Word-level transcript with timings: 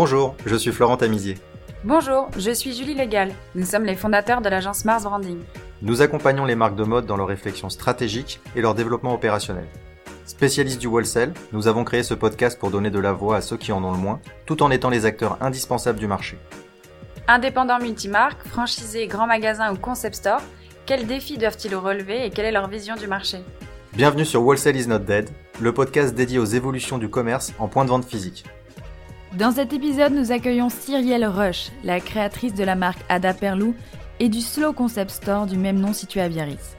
Bonjour, 0.00 0.36
je 0.46 0.54
suis 0.54 0.70
Florent 0.70 0.96
Tamizier. 0.96 1.38
Bonjour, 1.82 2.28
je 2.38 2.52
suis 2.52 2.72
Julie 2.72 2.94
Légal. 2.94 3.32
Nous 3.56 3.66
sommes 3.66 3.84
les 3.84 3.96
fondateurs 3.96 4.40
de 4.40 4.48
l'agence 4.48 4.84
Mars 4.84 5.02
Branding. 5.02 5.40
Nous 5.82 6.02
accompagnons 6.02 6.44
les 6.44 6.54
marques 6.54 6.76
de 6.76 6.84
mode 6.84 7.04
dans 7.04 7.16
leur 7.16 7.26
réflexion 7.26 7.68
stratégique 7.68 8.40
et 8.54 8.60
leur 8.60 8.76
développement 8.76 9.12
opérationnel. 9.12 9.66
Spécialistes 10.24 10.78
du 10.78 10.86
wholesale, 10.86 11.34
nous 11.52 11.66
avons 11.66 11.82
créé 11.82 12.04
ce 12.04 12.14
podcast 12.14 12.60
pour 12.60 12.70
donner 12.70 12.90
de 12.90 13.00
la 13.00 13.12
voix 13.12 13.38
à 13.38 13.40
ceux 13.40 13.56
qui 13.56 13.72
en 13.72 13.82
ont 13.82 13.90
le 13.90 13.98
moins, 13.98 14.20
tout 14.46 14.62
en 14.62 14.70
étant 14.70 14.88
les 14.88 15.04
acteurs 15.04 15.36
indispensables 15.40 15.98
du 15.98 16.06
marché. 16.06 16.38
Indépendants 17.26 17.80
multimarques, 17.80 18.46
franchisés, 18.46 19.08
grands 19.08 19.26
magasins 19.26 19.72
ou 19.72 19.76
concept 19.76 20.14
stores, 20.14 20.42
quels 20.86 21.08
défis 21.08 21.38
doivent-ils 21.38 21.74
relever 21.74 22.24
et 22.24 22.30
quelle 22.30 22.46
est 22.46 22.52
leur 22.52 22.68
vision 22.68 22.94
du 22.94 23.08
marché? 23.08 23.38
Bienvenue 23.94 24.24
sur 24.24 24.44
Wholesale 24.44 24.76
is 24.76 24.86
not 24.86 25.00
dead, 25.00 25.28
le 25.60 25.74
podcast 25.74 26.14
dédié 26.14 26.38
aux 26.38 26.44
évolutions 26.44 26.98
du 26.98 27.10
commerce 27.10 27.52
en 27.58 27.66
point 27.66 27.84
de 27.84 27.90
vente 27.90 28.04
physique. 28.04 28.44
Dans 29.36 29.52
cet 29.52 29.74
épisode, 29.74 30.14
nous 30.14 30.32
accueillons 30.32 30.70
Cyrielle 30.70 31.26
Rush, 31.26 31.70
la 31.84 32.00
créatrice 32.00 32.54
de 32.54 32.64
la 32.64 32.74
marque 32.74 33.04
Ada 33.10 33.34
Perlou 33.34 33.74
et 34.20 34.30
du 34.30 34.40
Slow 34.40 34.72
Concept 34.72 35.10
Store 35.10 35.46
du 35.46 35.58
même 35.58 35.78
nom 35.78 35.92
situé 35.92 36.22
à 36.22 36.30
Biarritz. 36.30 36.76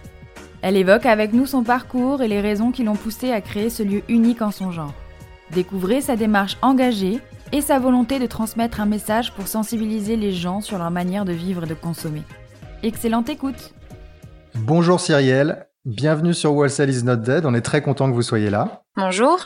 Elle 0.64 0.76
évoque 0.76 1.06
avec 1.06 1.32
nous 1.32 1.46
son 1.46 1.64
parcours 1.64 2.24
et 2.24 2.28
les 2.28 2.42
raisons 2.42 2.72
qui 2.72 2.84
l'ont 2.84 2.96
poussée 2.96 3.32
à 3.32 3.40
créer 3.40 3.70
ce 3.70 3.84
lieu 3.84 4.02
unique 4.10 4.42
en 4.42 4.50
son 4.50 4.72
genre. 4.72 4.96
Découvrez 5.52 6.02
sa 6.02 6.16
démarche 6.16 6.58
engagée 6.64 7.20
et 7.52 7.62
sa 7.62 7.78
volonté 7.78 8.18
de 8.18 8.26
transmettre 8.26 8.82
un 8.82 8.88
message 8.88 9.32
pour 9.34 9.48
sensibiliser 9.48 10.16
les 10.16 10.32
gens 10.32 10.60
sur 10.60 10.80
leur 10.80 10.92
manière 10.92 11.26
de 11.26 11.34
vivre 11.34 11.66
et 11.66 11.68
de 11.68 11.76
consommer. 11.76 12.24
Excellente 12.82 13.30
écoute 13.30 13.74
Bonjour 14.56 15.00
Cyrielle, 15.00 15.68
bienvenue 15.86 16.34
sur 16.34 16.54
Wholesale 16.54 16.90
is 16.90 17.04
not 17.04 17.18
dead, 17.18 17.46
on 17.46 17.54
est 17.54 17.62
très 17.62 17.84
content 17.84 18.10
que 18.10 18.16
vous 18.16 18.24
soyez 18.24 18.50
là. 18.50 18.82
Bonjour, 18.98 19.40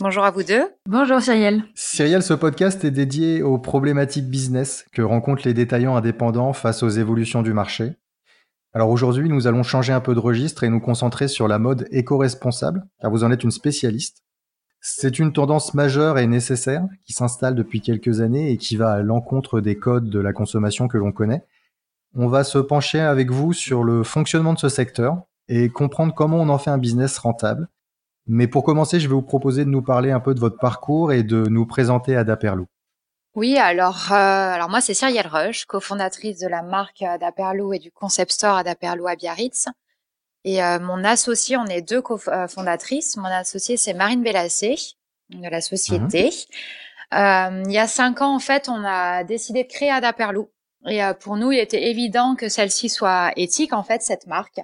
bonjour 0.00 0.24
à 0.24 0.30
vous 0.30 0.42
deux. 0.42 0.68
Bonjour 0.88 1.20
Cyrielle. 1.20 1.64
Cyrielle, 1.74 2.22
ce 2.22 2.34
podcast 2.34 2.84
est 2.84 2.90
dédié 2.90 3.42
aux 3.42 3.58
problématiques 3.58 4.28
business 4.28 4.86
que 4.92 5.02
rencontrent 5.02 5.46
les 5.46 5.54
détaillants 5.54 5.96
indépendants 5.96 6.52
face 6.52 6.82
aux 6.82 6.88
évolutions 6.88 7.42
du 7.42 7.52
marché. 7.52 7.94
Alors 8.72 8.90
aujourd'hui, 8.90 9.28
nous 9.28 9.46
allons 9.46 9.62
changer 9.62 9.92
un 9.92 10.00
peu 10.00 10.14
de 10.14 10.20
registre 10.20 10.62
et 10.62 10.68
nous 10.68 10.80
concentrer 10.80 11.28
sur 11.28 11.48
la 11.48 11.58
mode 11.58 11.88
éco-responsable, 11.90 12.84
car 13.00 13.10
vous 13.10 13.24
en 13.24 13.32
êtes 13.32 13.42
une 13.42 13.50
spécialiste. 13.50 14.22
C'est 14.80 15.18
une 15.18 15.32
tendance 15.32 15.74
majeure 15.74 16.18
et 16.18 16.26
nécessaire 16.26 16.84
qui 17.04 17.12
s'installe 17.12 17.54
depuis 17.54 17.80
quelques 17.80 18.20
années 18.20 18.52
et 18.52 18.58
qui 18.58 18.76
va 18.76 18.92
à 18.92 19.02
l'encontre 19.02 19.60
des 19.60 19.76
codes 19.76 20.10
de 20.10 20.20
la 20.20 20.32
consommation 20.32 20.88
que 20.88 20.98
l'on 20.98 21.10
connaît. 21.10 21.42
On 22.14 22.28
va 22.28 22.44
se 22.44 22.58
pencher 22.58 23.00
avec 23.00 23.30
vous 23.30 23.52
sur 23.52 23.82
le 23.82 24.04
fonctionnement 24.04 24.54
de 24.54 24.58
ce 24.58 24.68
secteur 24.68 25.22
et 25.48 25.68
comprendre 25.68 26.14
comment 26.14 26.38
on 26.38 26.48
en 26.48 26.58
fait 26.58 26.70
un 26.70 26.78
business 26.78 27.18
rentable. 27.18 27.68
Mais 28.26 28.48
pour 28.48 28.64
commencer, 28.64 28.98
je 29.00 29.08
vais 29.08 29.14
vous 29.14 29.22
proposer 29.22 29.64
de 29.64 29.70
nous 29.70 29.82
parler 29.82 30.10
un 30.10 30.20
peu 30.20 30.34
de 30.34 30.40
votre 30.40 30.58
parcours 30.58 31.12
et 31.12 31.22
de 31.22 31.46
nous 31.46 31.66
présenter 31.66 32.16
Ada 32.16 32.36
Perlou. 32.36 32.66
Oui, 33.36 33.58
alors, 33.58 34.12
euh, 34.12 34.14
alors 34.14 34.70
moi 34.70 34.80
c'est 34.80 34.94
Cyrielle 34.94 35.26
Rush, 35.26 35.66
cofondatrice 35.66 36.38
de 36.38 36.48
la 36.48 36.62
marque 36.62 37.02
Adaperlou 37.02 37.74
et 37.74 37.78
du 37.78 37.92
concept 37.92 38.32
store 38.32 38.56
Adaperlou 38.56 39.06
à 39.06 39.14
Biarritz. 39.14 39.68
Et 40.44 40.64
euh, 40.64 40.78
mon 40.78 41.04
associé, 41.04 41.58
on 41.58 41.66
est 41.66 41.82
deux 41.82 42.00
cofondatrices. 42.00 43.18
Mon 43.18 43.26
associé 43.26 43.76
c'est 43.76 43.92
Marine 43.92 44.22
Bellassé 44.22 44.76
de 45.28 45.48
la 45.48 45.60
société. 45.60 46.30
Euh, 47.12 47.62
il 47.66 47.72
y 47.72 47.78
a 47.78 47.86
cinq 47.86 48.22
ans 48.22 48.34
en 48.34 48.38
fait, 48.38 48.70
on 48.70 48.82
a 48.84 49.22
décidé 49.22 49.64
de 49.64 49.68
créer 49.68 49.90
Adaperlou. 49.90 50.48
Et 50.88 51.04
euh, 51.04 51.12
pour 51.12 51.36
nous, 51.36 51.52
il 51.52 51.58
était 51.58 51.90
évident 51.90 52.36
que 52.36 52.48
celle-ci 52.48 52.88
soit 52.88 53.32
éthique 53.36 53.74
en 53.74 53.82
fait 53.82 54.00
cette 54.02 54.26
marque. 54.26 54.60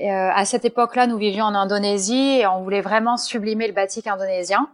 Euh, 0.00 0.30
à 0.34 0.44
cette 0.44 0.64
époque-là, 0.64 1.06
nous 1.06 1.18
vivions 1.18 1.44
en 1.44 1.54
Indonésie 1.54 2.38
et 2.40 2.46
on 2.46 2.62
voulait 2.62 2.80
vraiment 2.80 3.16
sublimer 3.16 3.66
le 3.66 3.72
batik 3.72 4.06
indonésien. 4.06 4.68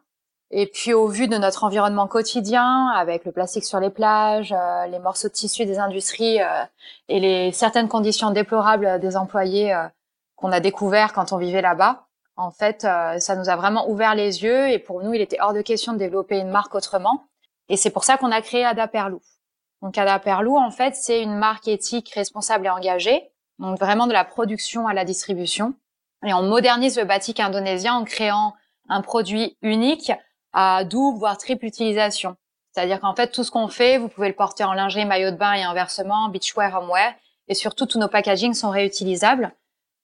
Et 0.50 0.66
puis 0.66 0.92
au 0.92 1.08
vu 1.08 1.26
de 1.26 1.36
notre 1.36 1.64
environnement 1.64 2.06
quotidien, 2.06 2.88
avec 2.88 3.24
le 3.24 3.32
plastique 3.32 3.64
sur 3.64 3.80
les 3.80 3.90
plages, 3.90 4.52
euh, 4.52 4.86
les 4.86 4.98
morceaux 4.98 5.28
de 5.28 5.32
tissu 5.32 5.64
des 5.64 5.78
industries 5.78 6.40
euh, 6.40 6.64
et 7.08 7.18
les 7.18 7.52
certaines 7.52 7.88
conditions 7.88 8.30
déplorables 8.30 9.00
des 9.00 9.16
employés 9.16 9.72
euh, 9.74 9.84
qu'on 10.36 10.52
a 10.52 10.60
découvert 10.60 11.12
quand 11.12 11.32
on 11.32 11.38
vivait 11.38 11.62
là-bas, 11.62 12.04
en 12.36 12.50
fait, 12.50 12.84
euh, 12.84 13.18
ça 13.18 13.36
nous 13.36 13.48
a 13.48 13.56
vraiment 13.56 13.88
ouvert 13.88 14.14
les 14.14 14.42
yeux. 14.42 14.70
Et 14.70 14.78
pour 14.78 15.02
nous, 15.02 15.14
il 15.14 15.20
était 15.20 15.40
hors 15.40 15.52
de 15.52 15.62
question 15.62 15.92
de 15.92 15.98
développer 15.98 16.38
une 16.38 16.50
marque 16.50 16.74
autrement. 16.74 17.24
Et 17.68 17.76
c'est 17.76 17.90
pour 17.90 18.04
ça 18.04 18.16
qu'on 18.16 18.32
a 18.32 18.42
créé 18.42 18.64
Ada 18.64 18.88
Perlou. 18.88 19.20
Donc 19.82 19.96
Ada 19.96 20.18
Perlou, 20.18 20.56
en 20.56 20.70
fait, 20.70 20.94
c'est 20.96 21.22
une 21.22 21.36
marque 21.36 21.68
éthique, 21.68 22.10
responsable 22.14 22.66
et 22.66 22.70
engagée. 22.70 23.30
Donc 23.58 23.78
vraiment 23.78 24.06
de 24.06 24.12
la 24.12 24.24
production 24.24 24.86
à 24.86 24.94
la 24.94 25.04
distribution. 25.04 25.74
Et 26.24 26.32
on 26.32 26.42
modernise 26.42 26.98
le 26.98 27.04
batik 27.04 27.40
indonésien 27.40 27.94
en 27.94 28.04
créant 28.04 28.54
un 28.88 29.02
produit 29.02 29.56
unique 29.62 30.12
à 30.52 30.84
double 30.84 31.18
voire 31.18 31.38
triple 31.38 31.66
utilisation. 31.66 32.36
C'est-à-dire 32.72 33.00
qu'en 33.00 33.14
fait, 33.14 33.30
tout 33.30 33.44
ce 33.44 33.50
qu'on 33.50 33.68
fait, 33.68 33.98
vous 33.98 34.08
pouvez 34.08 34.28
le 34.28 34.34
porter 34.34 34.64
en 34.64 34.72
lingerie, 34.72 35.04
maillot 35.04 35.30
de 35.30 35.36
bain 35.36 35.52
et 35.52 35.62
inversement, 35.62 36.28
beachwear, 36.28 36.74
homeware. 36.74 37.14
Et 37.46 37.54
surtout, 37.54 37.86
tous 37.86 37.98
nos 37.98 38.08
packagings 38.08 38.54
sont 38.54 38.70
réutilisables. 38.70 39.52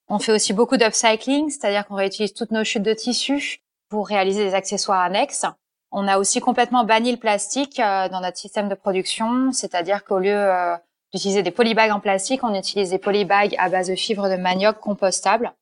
On 0.09 0.19
fait 0.19 0.32
aussi 0.32 0.53
beaucoup 0.53 0.77
d'upcycling, 0.77 1.50
c'est-à-dire 1.50 1.87
qu'on 1.87 1.94
réutilise 1.94 2.34
toutes 2.34 2.50
nos 2.50 2.65
chutes 2.65 2.82
de 2.82 2.93
tissu 2.93 3.61
pour 3.88 4.06
réaliser 4.06 4.44
des 4.44 4.55
accessoires 4.55 5.00
annexes. 5.00 5.47
On 5.93 6.06
a 6.06 6.19
aussi 6.19 6.41
complètement 6.41 6.84
banni 6.84 7.11
le 7.11 7.19
plastique 7.19 7.81
euh, 7.81 8.09
dans 8.09 8.21
notre 8.21 8.37
système 8.37 8.69
de 8.69 8.75
production, 8.75 9.50
c'est-à-dire 9.53 10.05
qu'au 10.05 10.19
lieu 10.19 10.34
euh, 10.34 10.77
d'utiliser 11.12 11.43
des 11.43 11.50
polybags 11.50 11.91
en 11.91 12.00
plastique, 12.00 12.44
on 12.44 12.54
utilise 12.54 12.91
des 12.91 12.98
polybags 12.98 13.54
à 13.59 13.69
base 13.69 13.88
de 13.88 13.94
fibres 13.97 14.28
de 14.28 14.37
manioc 14.37 14.78
compostables. 14.81 15.53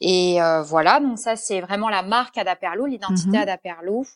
Et 0.00 0.40
euh, 0.40 0.62
voilà, 0.62 1.00
donc 1.00 1.18
ça 1.18 1.34
c'est 1.36 1.60
vraiment 1.60 1.88
la 1.88 2.02
marque 2.02 2.38
Adaperlou, 2.38 2.86
l'identité 2.86 3.30
Mhm. 3.36 3.42
Adaperlou. 3.42 4.06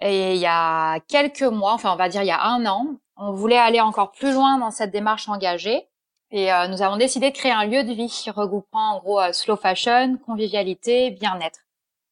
Et 0.00 0.34
il 0.34 0.40
y 0.40 0.46
a 0.46 0.98
quelques 1.08 1.42
mois, 1.42 1.72
enfin 1.72 1.92
on 1.92 1.96
va 1.96 2.08
dire 2.08 2.22
il 2.22 2.26
y 2.28 2.30
a 2.32 2.42
un 2.44 2.66
an, 2.66 2.86
on 3.16 3.32
voulait 3.32 3.58
aller 3.58 3.80
encore 3.80 4.12
plus 4.12 4.32
loin 4.32 4.58
dans 4.58 4.70
cette 4.70 4.90
démarche 4.90 5.28
engagée. 5.28 5.88
Et 6.30 6.52
euh, 6.52 6.66
nous 6.68 6.82
avons 6.82 6.96
décidé 6.96 7.30
de 7.30 7.36
créer 7.36 7.52
un 7.52 7.64
lieu 7.66 7.84
de 7.84 7.92
vie 7.92 8.24
regroupant 8.34 8.94
en 8.94 8.98
gros 9.00 9.20
euh, 9.20 9.32
slow 9.32 9.56
fashion, 9.56 10.18
convivialité, 10.24 11.10
bien-être, 11.10 11.60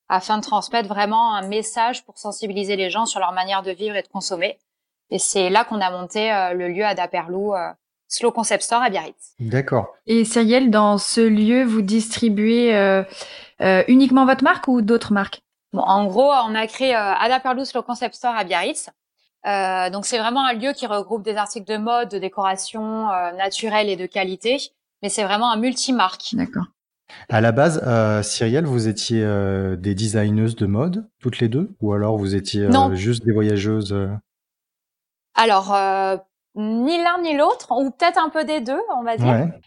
afin 0.08 0.36
de 0.38 0.42
transmettre 0.42 0.88
vraiment 0.88 1.34
un 1.34 1.42
message 1.48 2.04
pour 2.04 2.18
sensibiliser 2.18 2.76
les 2.76 2.90
gens 2.90 3.06
sur 3.06 3.18
leur 3.18 3.32
manière 3.32 3.62
de 3.62 3.70
vivre 3.70 3.96
et 3.96 4.02
de 4.02 4.08
consommer. 4.08 4.58
Et 5.10 5.18
c'est 5.18 5.48
là 5.50 5.64
qu'on 5.64 5.80
a 5.80 5.90
monté 5.90 6.30
euh, 6.32 6.52
le 6.52 6.68
lieu 6.68 6.84
Adaperlou 6.84 7.54
euh, 7.54 7.70
Slow 8.10 8.32
Concept 8.32 8.62
Store 8.62 8.82
à 8.82 8.90
Biarritz. 8.90 9.34
D'accord. 9.38 9.94
Et 10.06 10.26
Cyrielle, 10.26 10.70
dans 10.70 10.98
ce 10.98 11.20
lieu, 11.20 11.64
vous 11.64 11.80
distribuez 11.80 12.76
euh, 12.76 13.02
euh, 13.62 13.82
uniquement 13.88 14.26
votre 14.26 14.44
marque 14.44 14.68
ou 14.68 14.82
d'autres 14.82 15.14
marques? 15.14 15.40
Bon, 15.72 15.80
en 15.80 16.04
gros, 16.06 16.30
on 16.46 16.54
a 16.54 16.66
créé 16.66 16.94
euh, 16.94 17.14
Adaperlou 17.14 17.64
Slow 17.64 17.82
Concept 17.82 18.14
Store 18.16 18.34
à 18.36 18.44
Biarritz. 18.44 18.90
Euh, 19.46 19.88
donc 19.88 20.04
c'est 20.04 20.18
vraiment 20.18 20.44
un 20.44 20.52
lieu 20.52 20.72
qui 20.72 20.86
regroupe 20.86 21.22
des 21.22 21.36
articles 21.36 21.66
de 21.66 21.78
mode, 21.78 22.10
de 22.10 22.18
décoration 22.18 23.08
euh, 23.08 23.32
naturelle 23.32 23.88
et 23.88 23.96
de 23.96 24.04
qualité, 24.04 24.58
mais 25.02 25.08
c'est 25.08 25.24
vraiment 25.24 25.50
un 25.50 25.56
multimarque. 25.56 26.34
D'accord. 26.34 26.66
À 27.28 27.40
la 27.40 27.50
base, 27.50 27.82
euh, 27.86 28.22
Cyrielle, 28.22 28.66
vous 28.66 28.86
étiez 28.86 29.22
euh, 29.24 29.76
des 29.76 29.94
designeuses 29.94 30.56
de 30.56 30.66
mode, 30.66 31.08
toutes 31.20 31.38
les 31.38 31.48
deux? 31.48 31.70
Ou 31.80 31.92
alors 31.94 32.18
vous 32.18 32.34
étiez 32.34 32.64
euh, 32.64 32.94
juste 32.94 33.24
des 33.24 33.32
voyageuses 33.32 33.92
euh? 33.92 34.08
Alors 35.34 35.72
euh, 35.74 36.16
ni 36.54 37.02
l'un 37.02 37.20
ni 37.22 37.36
l'autre, 37.36 37.72
ou 37.72 37.90
peut-être 37.90 38.18
un 38.18 38.28
peu 38.28 38.44
des 38.44 38.60
deux, 38.60 38.80
on 38.96 39.02
va 39.02 39.16
dire. 39.16 39.26
Ouais. 39.26 39.60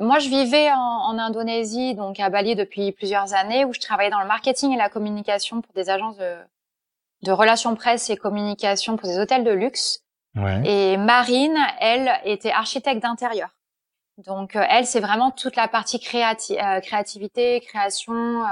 Moi, 0.00 0.18
je 0.18 0.28
vivais 0.28 0.70
en, 0.70 0.76
en 0.76 1.18
Indonésie, 1.18 1.94
donc 1.94 2.20
à 2.20 2.28
Bali 2.30 2.54
depuis 2.54 2.92
plusieurs 2.92 3.34
années, 3.34 3.64
où 3.64 3.72
je 3.72 3.80
travaillais 3.80 4.10
dans 4.10 4.20
le 4.20 4.28
marketing 4.28 4.72
et 4.72 4.76
la 4.76 4.88
communication 4.88 5.60
pour 5.60 5.72
des 5.74 5.90
agences 5.90 6.16
de, 6.18 6.36
de 7.22 7.32
relations 7.32 7.74
presse 7.74 8.10
et 8.10 8.16
communication 8.16 8.96
pour 8.96 9.08
des 9.08 9.18
hôtels 9.18 9.44
de 9.44 9.50
luxe. 9.50 10.04
Ouais. 10.36 10.62
Et 10.64 10.96
Marine, 10.96 11.58
elle, 11.80 12.10
était 12.24 12.52
architecte 12.52 13.02
d'intérieur. 13.02 13.50
Donc 14.18 14.56
euh, 14.56 14.64
elle, 14.68 14.86
c'est 14.86 15.00
vraiment 15.00 15.30
toute 15.30 15.56
la 15.56 15.68
partie 15.68 16.00
créati 16.00 16.58
euh, 16.58 16.80
créativité, 16.80 17.60
création. 17.60 18.44
euh, 18.44 18.46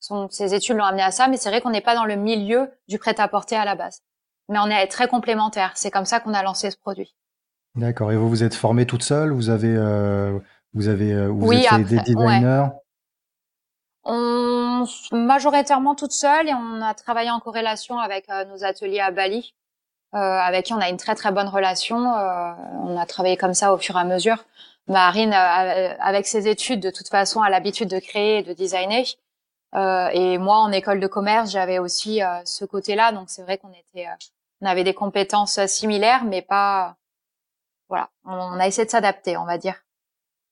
son, 0.00 0.28
ses 0.30 0.54
études 0.54 0.76
l'ont 0.76 0.84
amené 0.84 1.02
à 1.02 1.10
ça, 1.10 1.28
mais 1.28 1.36
c'est 1.36 1.48
vrai 1.48 1.60
qu'on 1.60 1.70
n'est 1.70 1.80
pas 1.80 1.94
dans 1.94 2.04
le 2.04 2.16
milieu 2.16 2.70
du 2.88 2.98
prêt-à-porter 2.98 3.56
à 3.56 3.64
la 3.64 3.74
base. 3.74 4.02
Mais 4.48 4.58
on 4.58 4.66
est 4.66 4.86
très 4.86 5.08
complémentaires. 5.08 5.72
C'est 5.74 5.90
comme 5.90 6.04
ça 6.06 6.20
qu'on 6.20 6.34
a 6.34 6.42
lancé 6.42 6.70
ce 6.70 6.76
produit. 6.76 7.14
D'accord. 7.74 8.12
Et 8.12 8.16
vous 8.16 8.28
vous 8.28 8.42
êtes 8.42 8.54
formée 8.54 8.86
toute 8.86 9.02
seule? 9.02 9.30
Vous 9.30 9.50
avez, 9.50 9.74
euh, 9.76 10.38
vous 10.74 10.88
avez, 10.88 11.12
euh, 11.12 11.28
vous 11.28 11.46
Oui, 11.46 11.64
êtes 11.64 11.66
après, 11.66 11.84
des 11.84 11.98
designers? 12.00 12.66
On 14.04 14.84
majoritairement 15.12 15.94
toute 15.94 16.12
seule 16.12 16.48
et 16.48 16.54
on 16.54 16.80
a 16.80 16.94
travaillé 16.94 17.30
en 17.30 17.40
corrélation 17.40 17.98
avec 17.98 18.28
euh, 18.30 18.44
nos 18.46 18.64
ateliers 18.64 19.00
à 19.00 19.10
Bali, 19.10 19.54
euh, 20.14 20.18
avec 20.18 20.66
qui 20.66 20.72
on 20.72 20.78
a 20.78 20.88
une 20.88 20.96
très 20.96 21.14
très 21.14 21.30
bonne 21.30 21.48
relation. 21.48 22.14
Euh, 22.14 22.52
on 22.84 22.96
a 22.96 23.04
travaillé 23.04 23.36
comme 23.36 23.54
ça 23.54 23.74
au 23.74 23.78
fur 23.78 23.96
et 23.96 24.00
à 24.00 24.04
mesure. 24.04 24.44
Marine, 24.86 25.34
avec 25.34 26.26
ses 26.26 26.48
études, 26.48 26.80
de 26.80 26.90
toute 26.90 27.08
façon, 27.08 27.42
a 27.42 27.50
l'habitude 27.50 27.90
de 27.90 27.98
créer 27.98 28.38
et 28.38 28.42
de 28.42 28.54
designer. 28.54 29.04
Euh, 29.74 30.08
et 30.12 30.38
moi, 30.38 30.56
en 30.56 30.72
école 30.72 30.98
de 30.98 31.06
commerce, 31.06 31.50
j'avais 31.50 31.78
aussi 31.78 32.22
euh, 32.22 32.40
ce 32.46 32.64
côté-là. 32.64 33.12
Donc 33.12 33.28
c'est 33.28 33.42
vrai 33.42 33.58
qu'on 33.58 33.72
était, 33.72 34.06
euh, 34.06 34.14
on 34.60 34.66
avait 34.66 34.84
des 34.84 34.94
compétences 34.94 35.64
similaires, 35.66 36.24
mais 36.24 36.42
pas. 36.42 36.96
Voilà, 37.88 38.10
on 38.24 38.58
a 38.60 38.66
essayé 38.66 38.84
de 38.84 38.90
s'adapter, 38.90 39.36
on 39.36 39.44
va 39.46 39.56
dire. 39.58 39.74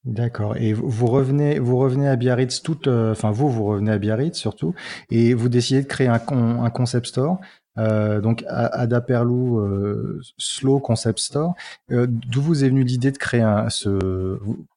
D'accord. 0.05 0.57
Et 0.57 0.73
vous 0.73 1.07
revenez, 1.07 1.59
vous 1.59 1.79
revenez 1.79 2.09
à 2.09 2.15
Biarritz 2.17 2.63
toute, 2.63 2.87
euh, 2.87 3.11
enfin 3.11 3.33
vous, 3.33 3.51
vous 3.51 3.65
revenez 3.65 3.91
à 3.91 3.99
Biarritz 3.99 4.37
surtout, 4.37 4.73
et 5.11 5.35
vous 5.35 5.49
décidez 5.49 5.83
de 5.83 5.89
créer 5.89 6.07
un, 6.07 6.21
con- 6.21 6.63
un 6.63 6.71
concept 6.71 7.07
store. 7.07 7.39
euh, 7.79 8.21
donc 8.21 8.45
Ada 8.49 9.01
Perlou 9.01 9.59
euh, 9.59 10.21
Slow 10.39 10.79
Concept 10.79 11.19
Store. 11.19 11.55
Euh, 11.91 12.07
D'où 12.09 12.41
vous 12.41 12.65
est 12.65 12.69
venue 12.69 12.85
l'idée 12.85 13.11
de 13.11 13.19
créer 13.19 13.43
un, 13.43 13.69
ce 13.69 13.89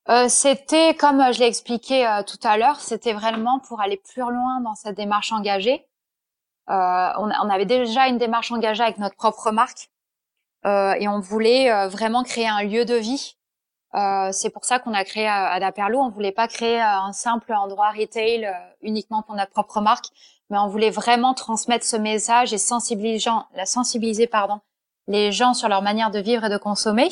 euh, 0.10 0.28
C'était 0.28 0.96
comme 0.96 1.22
je 1.32 1.40
l'ai 1.40 1.46
expliqué 1.48 2.06
euh, 2.08 2.24
tout 2.24 2.40
à 2.44 2.58
l'heure, 2.58 2.80
c'était 2.82 3.14
vraiment 3.14 3.60
pour 3.60 3.80
aller 3.82 4.02
plus 4.12 4.22
loin 4.22 4.62
dans 4.62 4.74
cette 4.76 4.98
démarche 4.98 5.32
engagée. 5.32 5.86
On, 6.70 7.30
on, 7.30 7.50
avait 7.50 7.66
déjà 7.66 8.08
une 8.08 8.18
démarche 8.18 8.52
engagée 8.52 8.84
avec 8.84 8.98
notre 9.00 9.16
propre 9.16 9.52
marque 9.52 9.90
et 10.66 11.08
on 11.08 11.20
voulait 11.20 11.88
vraiment 11.88 12.24
créer 12.24 12.48
un 12.48 12.64
lieu 12.64 12.86
de 12.86 12.96
vie. 12.96 13.38
C'est 14.32 14.52
pour 14.52 14.66
ça 14.66 14.78
qu'on 14.78 14.94
a 14.94 15.04
créé 15.04 15.28
Ada 15.28 15.72
Perlou. 15.72 16.00
On 16.00 16.10
voulait 16.10 16.32
pas 16.32 16.48
créer 16.48 16.80
un 16.80 17.12
simple 17.12 17.54
endroit 17.54 17.90
retail 17.90 18.48
uniquement 18.82 19.24
pour 19.24 19.36
notre 19.36 19.52
propre 19.52 19.82
marque, 19.82 20.06
mais 20.50 20.58
on 20.58 20.68
voulait 20.68 20.90
vraiment 20.90 21.34
transmettre 21.34 21.86
ce 21.86 21.96
message 21.96 22.54
et 22.54 22.58
sensibiliser, 22.58 23.30
la 23.56 23.66
sensibiliser 23.66 24.28
pardon, 24.28 24.60
les 25.08 25.32
gens 25.32 25.54
sur 25.54 25.68
leur 25.68 25.82
manière 25.82 26.12
de 26.12 26.20
vivre 26.20 26.46
et 26.46 26.50
de 26.50 26.58
consommer. 26.58 27.10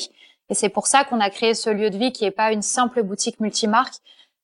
Et 0.48 0.54
c'est 0.54 0.68
pour 0.68 0.86
ça 0.86 1.04
qu'on 1.04 1.20
a 1.20 1.30
créé 1.30 1.54
ce 1.54 1.68
lieu 1.68 1.90
de 1.90 1.98
vie 1.98 2.12
qui 2.12 2.24
est 2.24 2.30
pas 2.30 2.52
une 2.52 2.62
simple 2.62 3.02
boutique 3.02 3.40
multimarque, 3.40 3.94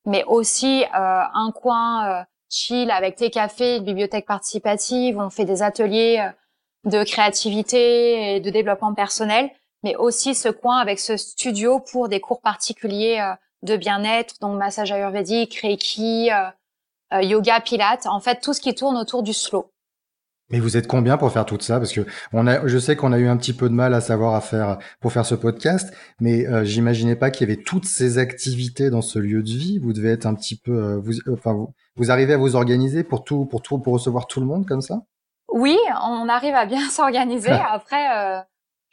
mais 0.04 0.24
aussi 0.24 0.84
euh, 0.84 1.22
un 1.32 1.50
coin 1.52 2.06
euh, 2.06 2.24
chill 2.50 2.90
avec 2.90 3.16
tes 3.16 3.30
cafés, 3.30 3.80
bibliothèque 3.80 4.26
participative. 4.26 5.18
On 5.18 5.30
fait 5.30 5.44
des 5.44 5.62
ateliers 5.62 6.20
euh, 6.20 6.90
de 6.90 7.04
créativité 7.04 8.36
et 8.36 8.40
de 8.40 8.50
développement 8.50 8.94
personnel, 8.94 9.50
mais 9.82 9.96
aussi 9.96 10.34
ce 10.34 10.48
coin 10.48 10.78
avec 10.78 10.98
ce 10.98 11.16
studio 11.16 11.80
pour 11.80 12.08
des 12.08 12.20
cours 12.20 12.40
particuliers 12.40 13.20
euh, 13.20 13.34
de 13.62 13.76
bien-être, 13.76 14.34
donc 14.40 14.58
massage 14.58 14.92
ayurvédique, 14.92 15.54
reiki, 15.60 16.30
euh, 16.30 17.22
yoga, 17.22 17.60
pilates, 17.60 18.06
en 18.06 18.20
fait 18.20 18.40
tout 18.40 18.52
ce 18.52 18.60
qui 18.60 18.74
tourne 18.74 18.96
autour 18.96 19.22
du 19.22 19.32
slow. 19.32 19.70
Mais 20.50 20.60
vous 20.60 20.76
êtes 20.76 20.86
combien 20.86 21.16
pour 21.16 21.32
faire 21.32 21.46
tout 21.46 21.58
ça? 21.60 21.78
Parce 21.78 21.92
que 21.92 22.06
on 22.32 22.46
a, 22.46 22.66
je 22.66 22.78
sais 22.78 22.96
qu'on 22.96 23.12
a 23.12 23.18
eu 23.18 23.28
un 23.28 23.36
petit 23.36 23.52
peu 23.54 23.68
de 23.68 23.74
mal 23.74 23.94
à 23.94 24.00
savoir 24.00 24.34
à 24.34 24.40
faire 24.40 24.78
pour 25.00 25.12
faire 25.12 25.24
ce 25.24 25.34
podcast, 25.34 25.94
mais 26.20 26.46
euh, 26.46 26.64
j'imaginais 26.64 27.16
pas 27.16 27.30
qu'il 27.30 27.48
y 27.48 27.52
avait 27.52 27.62
toutes 27.62 27.86
ces 27.86 28.18
activités 28.18 28.90
dans 28.90 29.02
ce 29.02 29.18
lieu 29.18 29.42
de 29.42 29.48
vie. 29.48 29.78
Vous 29.78 29.92
devez 29.92 30.10
être 30.10 30.26
un 30.26 30.34
petit 30.34 30.56
peu, 30.56 30.72
euh, 30.72 31.00
vous, 31.02 31.14
enfin, 31.32 31.54
vous, 31.54 31.72
vous, 31.96 32.10
arrivez 32.10 32.34
à 32.34 32.36
vous 32.36 32.56
organiser 32.56 33.04
pour 33.04 33.24
tout, 33.24 33.46
pour 33.46 33.62
tout, 33.62 33.78
pour 33.78 33.94
recevoir 33.94 34.26
tout 34.26 34.40
le 34.40 34.46
monde 34.46 34.66
comme 34.66 34.82
ça? 34.82 35.00
Oui, 35.50 35.78
on 36.02 36.28
arrive 36.28 36.54
à 36.54 36.66
bien 36.66 36.88
s'organiser. 36.90 37.50
Après, 37.50 38.44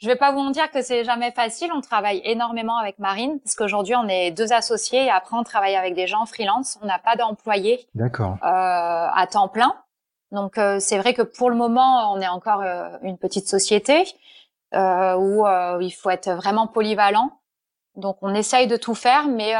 je 0.02 0.08
vais 0.08 0.16
pas 0.16 0.32
vous 0.32 0.50
dire 0.50 0.68
que 0.72 0.82
c'est 0.82 1.04
jamais 1.04 1.30
facile. 1.30 1.70
On 1.72 1.80
travaille 1.80 2.20
énormément 2.24 2.76
avec 2.76 2.98
Marine 2.98 3.38
parce 3.38 3.54
qu'aujourd'hui 3.54 3.94
on 3.94 4.08
est 4.08 4.32
deux 4.32 4.52
associés 4.52 5.04
et 5.04 5.10
après 5.10 5.36
on 5.36 5.44
travaille 5.44 5.76
avec 5.76 5.94
des 5.94 6.08
gens 6.08 6.26
freelance. 6.26 6.76
On 6.82 6.86
n'a 6.86 6.98
pas 6.98 7.14
d'employés 7.14 7.86
D'accord. 7.94 8.36
Euh, 8.42 8.48
à 8.48 9.26
temps 9.30 9.46
plein. 9.46 9.72
Donc 10.32 10.56
euh, 10.56 10.80
c'est 10.80 10.98
vrai 10.98 11.12
que 11.12 11.22
pour 11.22 11.50
le 11.50 11.56
moment 11.56 12.12
on 12.12 12.20
est 12.20 12.26
encore 12.26 12.62
euh, 12.62 12.88
une 13.02 13.18
petite 13.18 13.46
société 13.46 14.04
euh, 14.74 15.14
où 15.14 15.46
il 15.82 15.90
faut 15.90 16.10
être 16.10 16.30
vraiment 16.32 16.66
polyvalent. 16.66 17.30
Donc 17.94 18.16
on 18.22 18.34
essaye 18.34 18.66
de 18.66 18.78
tout 18.78 18.94
faire, 18.94 19.28
mais 19.28 19.54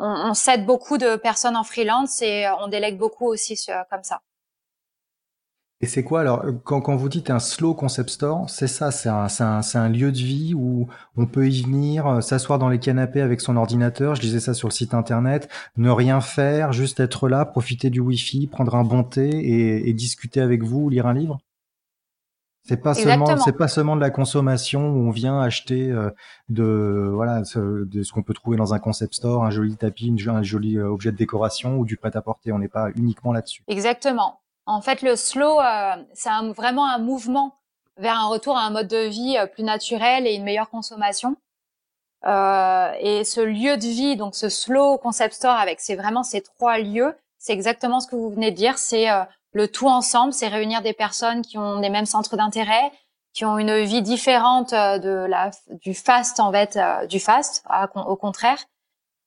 on, 0.00 0.30
on 0.30 0.34
cède 0.34 0.66
beaucoup 0.66 0.98
de 0.98 1.14
personnes 1.14 1.56
en 1.56 1.62
freelance 1.62 2.20
et 2.20 2.48
on 2.60 2.66
délègue 2.66 2.98
beaucoup 2.98 3.28
aussi 3.28 3.56
comme 3.88 4.02
ça. 4.02 4.20
Et 5.84 5.86
c'est 5.86 6.04
quoi 6.04 6.20
alors 6.20 6.44
quand, 6.62 6.80
quand, 6.80 6.94
vous 6.94 7.08
dites 7.08 7.28
un 7.28 7.40
slow 7.40 7.74
concept 7.74 8.10
store, 8.10 8.48
c'est 8.48 8.68
ça, 8.68 8.92
c'est 8.92 9.08
un, 9.08 9.26
un, 9.40 9.60
un, 9.74 9.88
lieu 9.88 10.12
de 10.12 10.16
vie 10.16 10.54
où 10.54 10.86
on 11.16 11.26
peut 11.26 11.48
y 11.48 11.62
venir, 11.62 12.06
euh, 12.06 12.20
s'asseoir 12.20 12.60
dans 12.60 12.68
les 12.68 12.78
canapés 12.78 13.20
avec 13.20 13.40
son 13.40 13.56
ordinateur. 13.56 14.14
Je 14.14 14.20
disais 14.20 14.38
ça 14.38 14.54
sur 14.54 14.68
le 14.68 14.72
site 14.72 14.94
internet, 14.94 15.48
ne 15.76 15.90
rien 15.90 16.20
faire, 16.20 16.72
juste 16.72 17.00
être 17.00 17.28
là, 17.28 17.44
profiter 17.44 17.90
du 17.90 17.98
wifi, 17.98 18.46
prendre 18.46 18.76
un 18.76 18.84
bon 18.84 19.02
thé 19.02 19.28
et, 19.28 19.88
et 19.88 19.92
discuter 19.92 20.40
avec 20.40 20.62
vous, 20.62 20.88
lire 20.88 21.08
un 21.08 21.14
livre? 21.14 21.40
C'est 22.64 22.76
pas 22.76 22.92
Exactement. 22.92 23.26
seulement, 23.26 23.42
c'est 23.42 23.56
pas 23.56 23.66
seulement 23.66 23.96
de 23.96 24.00
la 24.00 24.10
consommation 24.10 24.88
où 24.88 25.08
on 25.08 25.10
vient 25.10 25.40
acheter 25.40 25.90
euh, 25.90 26.10
de 26.48 27.10
voilà 27.12 27.44
ce, 27.44 27.84
de 27.84 28.04
ce 28.04 28.12
qu'on 28.12 28.22
peut 28.22 28.34
trouver 28.34 28.56
dans 28.56 28.72
un 28.72 28.78
concept 28.78 29.14
store, 29.14 29.44
un 29.44 29.50
joli 29.50 29.76
tapis, 29.76 30.14
un 30.28 30.42
joli 30.44 30.78
euh, 30.78 30.88
objet 30.88 31.10
de 31.10 31.16
décoration 31.16 31.78
ou 31.78 31.84
du 31.84 31.96
prêt 31.96 32.16
à 32.16 32.22
porter. 32.22 32.52
On 32.52 32.60
n'est 32.60 32.68
pas 32.68 32.90
uniquement 32.94 33.32
là-dessus. 33.32 33.64
Exactement. 33.66 34.41
En 34.66 34.80
fait, 34.80 35.02
le 35.02 35.16
slow, 35.16 35.60
euh, 35.60 35.96
c'est 36.14 36.30
vraiment 36.54 36.86
un 36.86 36.98
mouvement 36.98 37.58
vers 37.96 38.16
un 38.16 38.26
retour 38.28 38.56
à 38.56 38.62
un 38.62 38.70
mode 38.70 38.88
de 38.88 39.08
vie 39.08 39.36
euh, 39.36 39.46
plus 39.46 39.64
naturel 39.64 40.26
et 40.26 40.34
une 40.34 40.44
meilleure 40.44 40.70
consommation. 40.70 41.36
Euh, 42.24 42.92
et 43.00 43.24
ce 43.24 43.40
lieu 43.40 43.76
de 43.76 43.86
vie, 43.86 44.16
donc 44.16 44.34
ce 44.34 44.48
slow 44.48 44.96
concept 44.98 45.34
store 45.34 45.56
avec 45.56 45.80
c'est 45.80 45.96
vraiment 45.96 46.22
ces 46.22 46.40
trois 46.40 46.78
lieux, 46.78 47.16
c'est 47.38 47.52
exactement 47.52 47.98
ce 47.98 48.06
que 48.06 48.14
vous 48.14 48.30
venez 48.30 48.52
de 48.52 48.56
dire. 48.56 48.78
C'est 48.78 49.10
euh, 49.10 49.24
le 49.52 49.68
tout 49.68 49.88
ensemble, 49.88 50.32
c'est 50.32 50.48
réunir 50.48 50.82
des 50.82 50.92
personnes 50.92 51.42
qui 51.42 51.58
ont 51.58 51.80
les 51.80 51.90
mêmes 51.90 52.06
centres 52.06 52.36
d'intérêt, 52.36 52.92
qui 53.34 53.44
ont 53.44 53.58
une 53.58 53.82
vie 53.82 54.02
différente 54.02 54.72
euh, 54.72 54.98
de 54.98 55.26
la 55.28 55.50
du 55.82 55.94
fast 55.94 56.38
en 56.38 56.52
fait, 56.52 56.78
du 57.08 57.18
fast 57.18 57.64
au 57.94 58.16
contraire. 58.16 58.58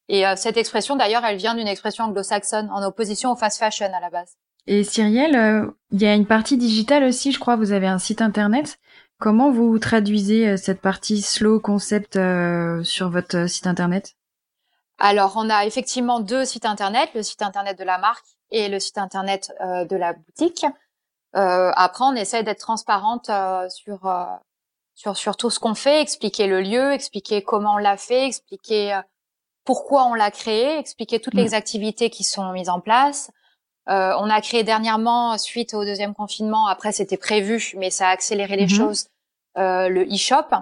Et 0.07 0.23
cette 0.35 0.55
expression 0.57 0.95
d'ailleurs, 0.95 1.25
elle 1.25 1.37
vient 1.37 1.55
d'une 1.55 1.67
expression 1.67 2.03
anglo-saxonne 2.03 2.69
en 2.71 2.83
opposition 2.83 3.31
au 3.31 3.35
fast 3.35 3.57
fashion 3.57 3.91
à 3.91 3.99
la 3.99 4.11
base. 4.11 4.37
Et 4.67 4.83
Cyrielle, 4.83 5.35
euh, 5.35 5.71
il 5.91 6.01
y 6.01 6.07
a 6.07 6.15
une 6.15 6.25
partie 6.25 6.57
digitale 6.57 7.03
aussi, 7.03 7.31
je 7.31 7.39
crois, 7.39 7.55
vous 7.55 7.71
avez 7.71 7.87
un 7.87 7.99
site 7.99 8.21
internet. 8.21 8.79
Comment 9.19 9.51
vous 9.51 9.77
traduisez 9.77 10.47
euh, 10.47 10.57
cette 10.57 10.81
partie 10.81 11.21
slow 11.21 11.59
concept 11.59 12.15
euh, 12.15 12.83
sur 12.83 13.09
votre 13.09 13.47
site 13.47 13.67
internet? 13.67 14.15
Alors, 14.97 15.33
on 15.35 15.49
a 15.49 15.65
effectivement 15.65 16.19
deux 16.19 16.45
sites 16.45 16.65
internet, 16.65 17.09
le 17.13 17.21
site 17.21 17.41
internet 17.41 17.77
de 17.77 17.83
la 17.83 17.99
marque 17.99 18.25
et 18.49 18.69
le 18.69 18.79
site 18.79 18.97
internet 18.97 19.53
de 19.59 19.95
la 19.97 20.13
boutique. 20.13 20.65
après, 21.33 22.05
on 22.05 22.15
essaie 22.15 22.43
d'être 22.43 22.59
transparente 22.59 23.29
sur, 23.69 23.99
sur, 24.93 25.17
sur 25.17 25.35
tout 25.35 25.49
ce 25.49 25.59
qu'on 25.59 25.75
fait, 25.75 25.99
expliquer 25.99 26.47
le 26.47 26.61
lieu, 26.61 26.93
expliquer 26.93 27.41
comment 27.41 27.73
on 27.73 27.77
l'a 27.77 27.97
fait, 27.97 28.25
expliquer 28.25 29.01
pourquoi 29.65 30.05
on 30.05 30.13
l'a 30.13 30.31
créé, 30.31 30.77
expliquer 30.77 31.19
toutes 31.19 31.33
les 31.33 31.49
mm. 31.49 31.55
activités 31.55 32.09
qui 32.09 32.23
sont 32.23 32.53
mises 32.53 32.69
en 32.69 32.79
place, 32.79 33.31
euh, 33.87 34.13
on 34.17 34.29
a 34.29 34.41
créé 34.41 34.63
dernièrement, 34.63 35.37
suite 35.37 35.73
au 35.73 35.85
deuxième 35.85 36.13
confinement, 36.13 36.67
après 36.67 36.91
c'était 36.91 37.17
prévu, 37.17 37.73
mais 37.77 37.91
ça 37.91 38.07
a 38.07 38.11
accéléré 38.11 38.55
les 38.55 38.63
mhm. 38.63 38.69
choses, 38.69 39.07
euh, 39.57 39.89
le 39.89 40.03
e-shop, 40.05 40.55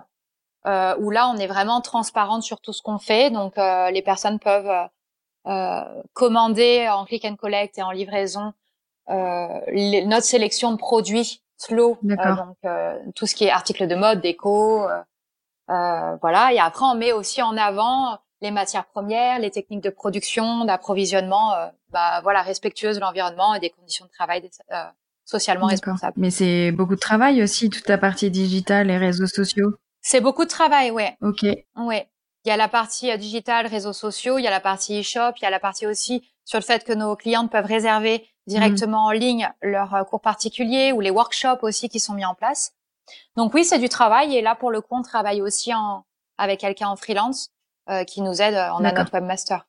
euh, 0.65 0.95
où 0.99 1.09
là 1.09 1.29
on 1.29 1.35
est 1.37 1.47
vraiment 1.47 1.81
transparente 1.81 2.43
sur 2.43 2.61
tout 2.61 2.73
ce 2.73 2.81
qu'on 2.81 2.99
fait. 2.99 3.29
Donc 3.29 3.57
euh, 3.57 3.91
les 3.91 4.01
personnes 4.01 4.39
peuvent 4.39 4.89
euh, 5.47 6.03
commander 6.13 6.87
en 6.89 7.05
click 7.05 7.25
and 7.25 7.35
collect 7.35 7.77
et 7.77 7.83
en 7.83 7.91
livraison 7.91 8.53
les, 9.09 10.05
notre 10.05 10.25
sélection 10.25 10.71
de 10.71 10.77
produits 10.77 11.41
slow, 11.57 11.97
donc 12.01 12.55
tout 13.15 13.25
ce 13.25 13.35
qui 13.35 13.43
est 13.43 13.51
articles 13.51 13.87
de 13.87 13.95
mode, 13.95 14.21
déco, 14.21 14.87
voilà. 15.67 16.53
Et 16.53 16.59
après 16.59 16.85
on 16.85 16.95
met 16.95 17.11
aussi 17.11 17.41
en 17.41 17.57
avant 17.57 18.17
les 18.43 18.51
matières 18.51 18.85
premières, 18.85 19.39
les 19.39 19.49
techniques 19.49 19.81
de 19.81 19.89
production, 19.89 20.65
d'approvisionnement, 20.65 21.53
euh, 21.53 21.67
bah 21.91 22.19
voilà, 22.21 22.41
respectueuses 22.41 22.97
de 22.97 23.01
l'environnement 23.01 23.55
et 23.55 23.59
des 23.59 23.69
conditions 23.69 24.05
de 24.05 24.11
travail 24.11 24.47
euh, 24.71 24.83
socialement 25.23 25.67
responsables. 25.67 26.15
Mais 26.17 26.29
c'est 26.29 26.71
beaucoup 26.71 26.95
de 26.95 26.99
travail 26.99 27.41
aussi, 27.41 27.69
toute 27.69 27.87
la 27.87 27.97
partie 27.97 28.29
digitale, 28.29 28.87
les 28.87 28.97
réseaux 28.97 29.27
sociaux. 29.27 29.73
C'est 30.01 30.19
beaucoup 30.19 30.43
de 30.43 30.49
travail, 30.49 30.91
ouais. 30.91 31.15
Ok. 31.21 31.43
Ouais. 31.77 32.09
Il 32.43 32.49
y 32.49 32.51
a 32.51 32.57
la 32.57 32.67
partie 32.67 33.09
euh, 33.09 33.15
digitale, 33.15 33.65
réseaux 33.65 33.93
sociaux, 33.93 34.37
il 34.37 34.43
y 34.43 34.47
a 34.47 34.51
la 34.51 34.59
partie 34.59 34.99
e-shop, 34.99 35.31
il 35.37 35.43
y 35.43 35.45
a 35.45 35.49
la 35.49 35.61
partie 35.61 35.87
aussi 35.87 36.27
sur 36.43 36.59
le 36.59 36.63
fait 36.63 36.83
que 36.83 36.91
nos 36.91 37.15
clientes 37.15 37.49
peuvent 37.49 37.65
réserver 37.65 38.27
directement 38.45 39.05
en 39.05 39.11
ligne 39.11 39.49
leurs 39.61 40.05
cours 40.09 40.19
particuliers 40.19 40.91
ou 40.91 40.99
les 40.99 41.11
workshops 41.11 41.59
aussi 41.61 41.87
qui 41.87 42.01
sont 42.01 42.13
mis 42.13 42.25
en 42.25 42.35
place. 42.35 42.73
Donc 43.37 43.53
oui, 43.53 43.63
c'est 43.63 43.79
du 43.79 43.87
travail 43.87 44.35
et 44.35 44.41
là 44.41 44.53
pour 44.53 44.69
le 44.69 44.81
coup, 44.81 44.97
on 44.97 45.01
travaille 45.01 45.41
aussi 45.41 45.73
en, 45.73 46.03
avec 46.37 46.59
quelqu'un 46.59 46.89
en 46.89 46.97
freelance 46.97 47.52
euh, 47.89 48.03
qui 48.03 48.21
nous 48.21 48.41
aide. 48.41 48.55
On 48.55 48.83
a 48.83 48.91
notre 48.91 49.11
webmaster. 49.13 49.65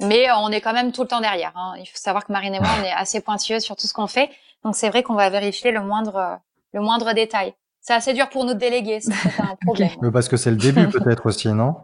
Mais 0.00 0.28
euh, 0.28 0.34
on 0.36 0.50
est 0.50 0.60
quand 0.60 0.72
même 0.72 0.92
tout 0.92 1.02
le 1.02 1.08
temps 1.08 1.20
derrière. 1.20 1.52
Hein. 1.56 1.74
Il 1.78 1.86
faut 1.86 1.96
savoir 1.96 2.24
que 2.24 2.32
Marine 2.32 2.54
et 2.54 2.60
moi, 2.60 2.68
on 2.80 2.84
est 2.84 2.92
assez 2.92 3.20
pointilleux 3.20 3.60
sur 3.60 3.76
tout 3.76 3.86
ce 3.86 3.92
qu'on 3.92 4.06
fait. 4.06 4.30
Donc 4.64 4.76
c'est 4.76 4.88
vrai 4.88 5.02
qu'on 5.02 5.14
va 5.14 5.30
vérifier 5.30 5.70
le 5.72 5.80
moindre, 5.82 6.16
euh, 6.16 6.36
le 6.72 6.80
moindre 6.80 7.12
détail. 7.12 7.54
C'est 7.80 7.94
assez 7.94 8.12
dur 8.12 8.28
pour 8.28 8.44
nous 8.44 8.54
de 8.54 8.58
déléguer, 8.58 9.00
c'est 9.00 9.12
un 9.40 9.56
problème. 9.64 9.90
Mais 10.02 10.10
parce 10.10 10.28
que 10.28 10.36
c'est 10.36 10.50
le 10.50 10.56
début 10.56 10.88
peut-être 10.90 11.26
aussi, 11.26 11.48
non? 11.48 11.76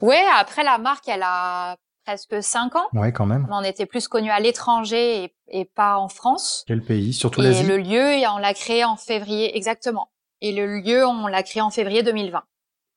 Ouais, 0.00 0.22
après 0.36 0.64
la 0.64 0.78
marque, 0.78 1.08
elle 1.08 1.22
a 1.22 1.76
presque 2.04 2.42
cinq 2.42 2.74
ans. 2.74 2.86
Ouais, 2.92 3.12
quand 3.12 3.26
même. 3.26 3.46
On 3.50 3.62
était 3.62 3.86
plus 3.86 4.08
connus 4.08 4.30
à 4.30 4.40
l'étranger 4.40 5.24
et, 5.24 5.34
et, 5.48 5.64
pas 5.64 5.96
en 5.96 6.08
France. 6.08 6.64
Quel 6.66 6.82
pays? 6.82 7.12
Surtout 7.12 7.40
l'Asie? 7.40 7.62
Et 7.62 7.66
le 7.66 7.78
lieu, 7.78 8.26
on 8.28 8.38
l'a 8.38 8.52
créé 8.52 8.84
en 8.84 8.96
février, 8.96 9.56
exactement. 9.56 10.10
Et 10.40 10.52
le 10.52 10.80
lieu, 10.80 11.06
on 11.06 11.28
l'a 11.28 11.42
créé 11.42 11.62
en 11.62 11.70
février 11.70 12.02
2020. 12.02 12.42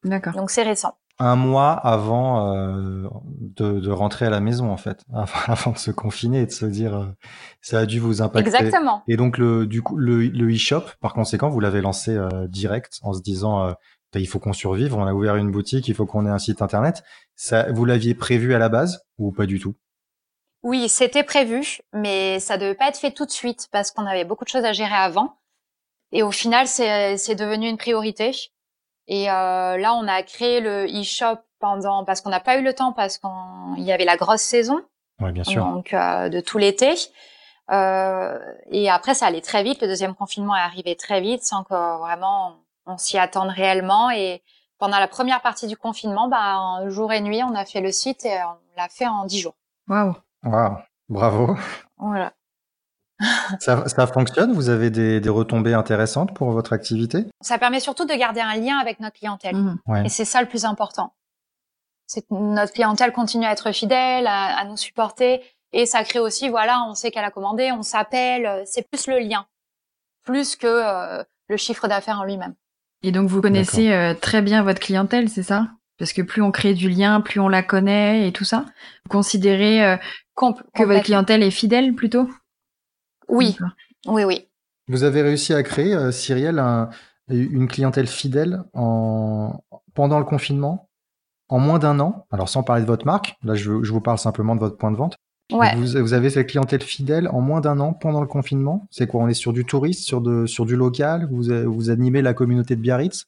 D'accord. 0.03 0.33
Donc 0.33 0.49
c'est 0.49 0.63
récent 0.63 0.97
un 1.19 1.35
mois 1.35 1.71
avant 1.71 2.53
euh, 2.53 3.07
de, 3.39 3.79
de, 3.79 3.91
rentrer 3.91 4.25
à 4.25 4.29
la 4.29 4.39
maison 4.39 4.71
en 4.71 4.77
fait, 4.77 5.03
avant 5.47 5.71
de 5.71 5.77
se 5.77 5.91
confiner 5.91 6.41
et 6.41 6.45
de 6.45 6.51
se 6.51 6.65
dire 6.65 6.95
euh, 6.95 7.05
ça 7.61 7.79
a 7.79 7.85
dû 7.85 7.99
vous 7.99 8.21
impacter. 8.21 8.49
Exactement. 8.49 9.03
Et 9.07 9.17
donc 9.17 9.37
le 9.37 9.65
du 9.65 9.81
coup 9.81 9.97
le, 9.97 10.27
le 10.27 10.53
e-shop 10.53 10.83
par 10.99 11.13
conséquent 11.13 11.49
vous 11.49 11.59
l'avez 11.59 11.81
lancé 11.81 12.15
euh, 12.15 12.47
direct 12.47 12.99
en 13.01 13.13
se 13.13 13.21
disant 13.21 13.63
euh, 13.63 13.73
il 14.15 14.27
faut 14.27 14.39
qu'on 14.39 14.53
survive, 14.53 14.95
on 14.95 15.05
a 15.05 15.13
ouvert 15.13 15.35
une 15.35 15.51
boutique, 15.51 15.87
il 15.87 15.93
faut 15.93 16.07
qu'on 16.07 16.25
ait 16.25 16.31
un 16.31 16.39
site 16.39 16.63
internet. 16.63 17.03
Ça 17.35 17.71
vous 17.71 17.85
l'aviez 17.85 18.15
prévu 18.15 18.55
à 18.55 18.57
la 18.57 18.69
base 18.69 19.03
ou 19.19 19.31
pas 19.31 19.45
du 19.45 19.59
tout? 19.59 19.75
Oui, 20.63 20.89
c'était 20.89 21.23
prévu, 21.23 21.79
mais 21.93 22.39
ça 22.39 22.57
devait 22.57 22.73
pas 22.73 22.89
être 22.89 22.97
fait 22.97 23.11
tout 23.11 23.25
de 23.25 23.31
suite 23.31 23.67
parce 23.71 23.91
qu'on 23.91 24.07
avait 24.07 24.25
beaucoup 24.25 24.43
de 24.43 24.49
choses 24.49 24.65
à 24.65 24.73
gérer 24.73 24.95
avant. 24.95 25.37
Et 26.11 26.23
au 26.23 26.31
final, 26.31 26.67
c'est 26.67 27.17
c'est 27.17 27.35
devenu 27.35 27.69
une 27.69 27.77
priorité. 27.77 28.31
Et 29.07 29.29
euh, 29.29 29.77
là, 29.77 29.93
on 29.93 30.07
a 30.07 30.21
créé 30.23 30.59
le 30.59 30.85
e-shop 30.85 31.39
pendant 31.59 32.03
parce 32.03 32.21
qu'on 32.21 32.29
n'a 32.29 32.39
pas 32.39 32.57
eu 32.57 32.63
le 32.63 32.73
temps 32.73 32.91
parce 32.91 33.17
qu'il 33.17 33.83
y 33.83 33.91
avait 33.91 34.05
la 34.05 34.17
grosse 34.17 34.41
saison. 34.41 34.81
Oui, 35.19 35.31
bien 35.31 35.43
sûr. 35.43 35.65
Donc 35.65 35.93
euh, 35.93 36.29
de 36.29 36.39
tout 36.39 36.57
l'été. 36.57 36.93
Euh, 37.71 38.37
et 38.69 38.89
après, 38.89 39.13
ça 39.13 39.27
allait 39.27 39.41
très 39.41 39.63
vite. 39.63 39.81
Le 39.81 39.87
deuxième 39.87 40.13
confinement 40.13 40.55
est 40.55 40.61
arrivé 40.61 40.95
très 40.95 41.21
vite, 41.21 41.43
sans 41.43 41.63
que 41.63 41.99
vraiment 41.99 42.57
on 42.85 42.97
s'y 42.97 43.17
attende 43.17 43.49
réellement. 43.49 44.11
Et 44.11 44.43
pendant 44.77 44.99
la 44.99 45.07
première 45.07 45.41
partie 45.41 45.67
du 45.67 45.77
confinement, 45.77 46.27
bah, 46.27 46.87
jour 46.89 47.11
et 47.11 47.21
nuit, 47.21 47.41
on 47.43 47.55
a 47.55 47.65
fait 47.65 47.81
le 47.81 47.91
site 47.91 48.25
et 48.25 48.37
on 48.43 48.57
l'a 48.77 48.89
fait 48.89 49.07
en 49.07 49.25
dix 49.25 49.39
jours. 49.39 49.55
Waouh. 49.87 50.15
Waouh. 50.43 50.77
Bravo. 51.09 51.55
Voilà. 51.97 52.33
Ça, 53.59 53.87
ça, 53.87 54.07
fonctionne? 54.07 54.53
Vous 54.53 54.69
avez 54.69 54.89
des, 54.89 55.19
des, 55.19 55.29
retombées 55.29 55.73
intéressantes 55.73 56.33
pour 56.33 56.51
votre 56.51 56.73
activité? 56.73 57.25
Ça 57.41 57.57
permet 57.57 57.79
surtout 57.79 58.05
de 58.05 58.13
garder 58.13 58.41
un 58.41 58.55
lien 58.55 58.77
avec 58.77 58.99
notre 58.99 59.17
clientèle. 59.17 59.55
Mmh. 59.55 59.79
Ouais. 59.87 60.05
Et 60.05 60.09
c'est 60.09 60.25
ça 60.25 60.41
le 60.41 60.47
plus 60.47 60.65
important. 60.65 61.13
C'est 62.05 62.21
que 62.21 62.33
notre 62.33 62.73
clientèle 62.73 63.11
continue 63.11 63.45
à 63.45 63.51
être 63.51 63.71
fidèle, 63.71 64.27
à, 64.27 64.57
à, 64.57 64.65
nous 64.65 64.77
supporter. 64.77 65.41
Et 65.73 65.85
ça 65.85 66.03
crée 66.03 66.19
aussi, 66.19 66.49
voilà, 66.49 66.83
on 66.87 66.95
sait 66.95 67.11
qu'elle 67.11 67.25
a 67.25 67.31
commandé, 67.31 67.71
on 67.71 67.83
s'appelle. 67.83 68.63
C'est 68.65 68.87
plus 68.89 69.07
le 69.07 69.19
lien, 69.19 69.45
plus 70.23 70.55
que 70.55 70.67
euh, 70.67 71.23
le 71.49 71.57
chiffre 71.57 71.87
d'affaires 71.87 72.19
en 72.19 72.23
lui-même. 72.23 72.53
Et 73.03 73.11
donc 73.11 73.29
vous 73.29 73.41
connaissez 73.41 73.91
euh, 73.91 74.13
très 74.13 74.41
bien 74.41 74.63
votre 74.63 74.79
clientèle, 74.79 75.29
c'est 75.29 75.43
ça? 75.43 75.67
Parce 75.99 76.13
que 76.13 76.21
plus 76.21 76.41
on 76.41 76.51
crée 76.51 76.73
du 76.73 76.89
lien, 76.89 77.21
plus 77.21 77.39
on 77.39 77.47
la 77.47 77.63
connaît 77.63 78.27
et 78.27 78.31
tout 78.31 78.43
ça. 78.43 78.65
Vous 79.05 79.09
considérez 79.09 79.83
euh, 79.83 79.97
que 80.35 80.83
votre 80.83 81.03
clientèle 81.03 81.43
est 81.43 81.51
fidèle 81.51 81.93
plutôt? 81.93 82.29
Oui, 83.27 83.57
oui, 84.05 84.23
oui. 84.23 84.47
Vous 84.87 85.03
avez 85.03 85.21
réussi 85.21 85.53
à 85.53 85.63
créer, 85.63 85.93
euh, 85.93 86.11
Cyrielle, 86.11 86.59
un, 86.59 86.89
une 87.29 87.67
clientèle 87.67 88.07
fidèle 88.07 88.63
en... 88.73 89.59
pendant 89.93 90.19
le 90.19 90.25
confinement, 90.25 90.89
en 91.49 91.59
moins 91.59 91.79
d'un 91.79 91.99
an? 91.99 92.25
Alors 92.31 92.49
sans 92.49 92.63
parler 92.63 92.83
de 92.83 92.87
votre 92.87 93.05
marque, 93.05 93.35
là 93.43 93.55
je, 93.55 93.83
je 93.83 93.91
vous 93.91 94.01
parle 94.01 94.17
simplement 94.17 94.55
de 94.55 94.61
votre 94.61 94.77
point 94.77 94.91
de 94.91 94.97
vente. 94.97 95.17
Ouais. 95.51 95.75
Vous, 95.75 96.01
vous, 96.01 96.13
avez 96.13 96.29
cette 96.29 96.47
clientèle 96.47 96.81
fidèle 96.81 97.29
en 97.29 97.39
moins 97.39 97.61
d'un 97.61 97.79
an 97.79 97.93
pendant 97.93 98.19
le 98.21 98.27
confinement? 98.27 98.85
C'est 98.91 99.07
quoi 99.07 99.21
On 99.21 99.27
est 99.29 99.33
sur 99.33 99.53
du 99.53 99.65
touriste, 99.65 100.03
sur, 100.03 100.19
de, 100.19 100.45
sur 100.45 100.65
du 100.65 100.75
local? 100.75 101.27
Vous, 101.31 101.43
vous 101.65 101.89
animez 101.89 102.21
la 102.21 102.33
communauté 102.33 102.75
de 102.75 102.81
Biarritz? 102.81 103.25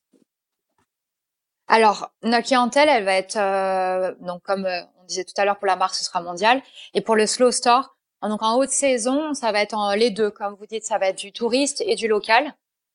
Alors, 1.69 2.11
notre 2.23 2.47
clientèle, 2.47 2.89
elle 2.89 3.05
va 3.05 3.13
être, 3.13 3.37
euh, 3.37 4.13
donc 4.21 4.41
comme 4.41 4.65
euh, 4.65 4.81
on 5.01 5.05
disait 5.05 5.23
tout 5.23 5.33
à 5.37 5.45
l'heure, 5.45 5.59
pour 5.59 5.67
la 5.67 5.75
marque, 5.75 5.95
ce 5.95 6.03
sera 6.03 6.21
mondial. 6.21 6.61
Et 6.93 7.01
pour 7.01 7.15
le 7.15 7.25
slow 7.25 7.51
store, 7.51 7.95
donc 8.27 8.43
en 8.43 8.55
haute 8.57 8.69
saison, 8.69 9.33
ça 9.33 9.51
va 9.51 9.61
être 9.61 9.73
en, 9.73 9.93
les 9.93 10.09
deux. 10.09 10.29
Comme 10.29 10.55
vous 10.55 10.65
dites, 10.65 10.83
ça 10.83 10.97
va 10.97 11.07
être 11.07 11.17
du 11.17 11.31
touriste 11.31 11.81
et 11.85 11.95
du 11.95 12.07
local. 12.07 12.53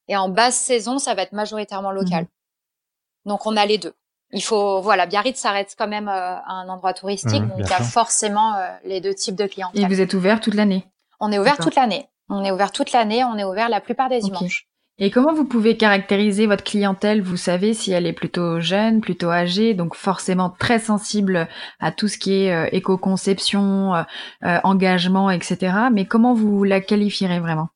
Et 0.08 0.16
en 0.16 0.28
basse 0.28 0.56
saison, 0.56 0.98
ça 0.98 1.14
va 1.14 1.22
être 1.22 1.32
majoritairement 1.32 1.92
local. 1.92 2.24
Mmh. 2.24 3.28
Donc 3.30 3.46
on 3.46 3.56
a 3.56 3.64
les 3.64 3.78
deux 3.78 3.94
il 4.34 4.42
faut 4.42 4.80
voilà 4.80 5.06
Biarritz 5.06 5.38
s'arrête 5.38 5.74
quand 5.78 5.88
même 5.88 6.08
euh, 6.08 6.36
à 6.36 6.52
un 6.52 6.68
endroit 6.68 6.92
touristique 6.92 7.42
mmh, 7.42 7.48
donc 7.48 7.60
il 7.60 7.68
y 7.68 7.72
a 7.72 7.82
forcément 7.82 8.54
euh, 8.56 8.68
les 8.84 9.00
deux 9.00 9.14
types 9.14 9.36
de 9.36 9.46
clients. 9.46 9.70
Et 9.74 9.86
vous 9.86 10.00
êtes 10.00 10.12
ouvert 10.14 10.40
toute 10.40 10.54
l'année? 10.54 10.86
On 11.20 11.32
est 11.32 11.38
ouvert 11.38 11.56
toute 11.56 11.76
l'année. 11.76 12.08
On 12.28 12.44
est 12.44 12.50
ouvert 12.50 12.72
toute 12.72 12.92
l'année, 12.92 13.22
on 13.24 13.36
est 13.36 13.44
ouvert 13.44 13.68
la 13.68 13.80
plupart 13.80 14.08
des 14.08 14.20
dimanches. 14.20 14.66
Et 14.98 15.10
comment 15.10 15.32
vous 15.34 15.44
pouvez 15.44 15.76
caractériser 15.76 16.46
votre 16.46 16.62
clientèle? 16.62 17.20
Vous 17.20 17.36
savez 17.36 17.74
si 17.74 17.90
elle 17.90 18.06
est 18.06 18.12
plutôt 18.12 18.60
jeune, 18.60 19.00
plutôt 19.00 19.30
âgée, 19.30 19.74
donc 19.74 19.96
forcément 19.96 20.50
très 20.50 20.78
sensible 20.78 21.48
à 21.80 21.90
tout 21.90 22.06
ce 22.06 22.16
qui 22.16 22.44
est 22.44 22.54
euh, 22.54 22.68
éco-conception, 22.70 23.94
euh, 23.94 24.58
engagement, 24.62 25.30
etc. 25.30 25.88
Mais 25.92 26.06
comment 26.06 26.32
vous 26.32 26.62
la 26.62 26.80
qualifierez 26.80 27.40
vraiment? 27.40 27.68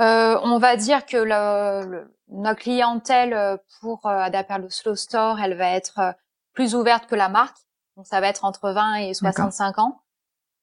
Euh, 0.00 0.38
On 0.42 0.58
va 0.58 0.76
dire 0.76 1.04
que 1.04 1.18
le, 1.18 1.86
le, 1.86 2.16
notre 2.28 2.60
clientèle 2.60 3.58
pour 3.80 4.06
Adaperlo 4.06 4.70
Slow 4.70 4.94
Store, 4.94 5.38
elle 5.40 5.56
va 5.56 5.68
être 5.70 6.14
plus 6.54 6.74
ouverte 6.74 7.06
que 7.06 7.14
la 7.14 7.28
marque. 7.28 7.58
Donc 7.96 8.06
ça 8.06 8.20
va 8.20 8.28
être 8.28 8.44
entre 8.44 8.70
20 8.70 8.94
et 8.96 9.14
65 9.14 9.78
ans. 9.78 10.00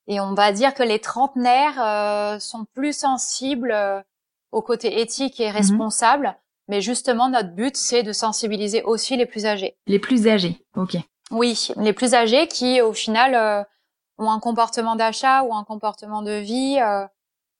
Et 0.07 0.19
on 0.19 0.33
va 0.33 0.51
dire 0.51 0.73
que 0.73 0.83
les 0.83 0.99
trentenaires 0.99 1.81
euh, 1.81 2.39
sont 2.39 2.65
plus 2.73 2.97
sensibles 2.97 3.71
euh, 3.71 4.01
au 4.51 4.61
côté 4.61 5.01
éthique 5.01 5.39
et 5.39 5.49
responsable. 5.49 6.27
Mmh. 6.27 6.35
Mais 6.67 6.81
justement, 6.81 7.29
notre 7.29 7.53
but, 7.53 7.75
c'est 7.75 8.03
de 8.03 8.13
sensibiliser 8.13 8.83
aussi 8.83 9.17
les 9.17 9.25
plus 9.25 9.45
âgés. 9.45 9.75
Les 9.87 9.99
plus 9.99 10.27
âgés, 10.27 10.65
ok. 10.75 10.97
Oui, 11.31 11.69
les 11.77 11.93
plus 11.93 12.13
âgés 12.13 12.47
qui, 12.47 12.81
au 12.81 12.93
final, 12.93 13.35
euh, 13.35 13.63
ont 14.17 14.31
un 14.31 14.39
comportement 14.39 14.95
d'achat 14.95 15.43
ou 15.43 15.53
un 15.53 15.63
comportement 15.63 16.21
de 16.21 16.33
vie 16.33 16.77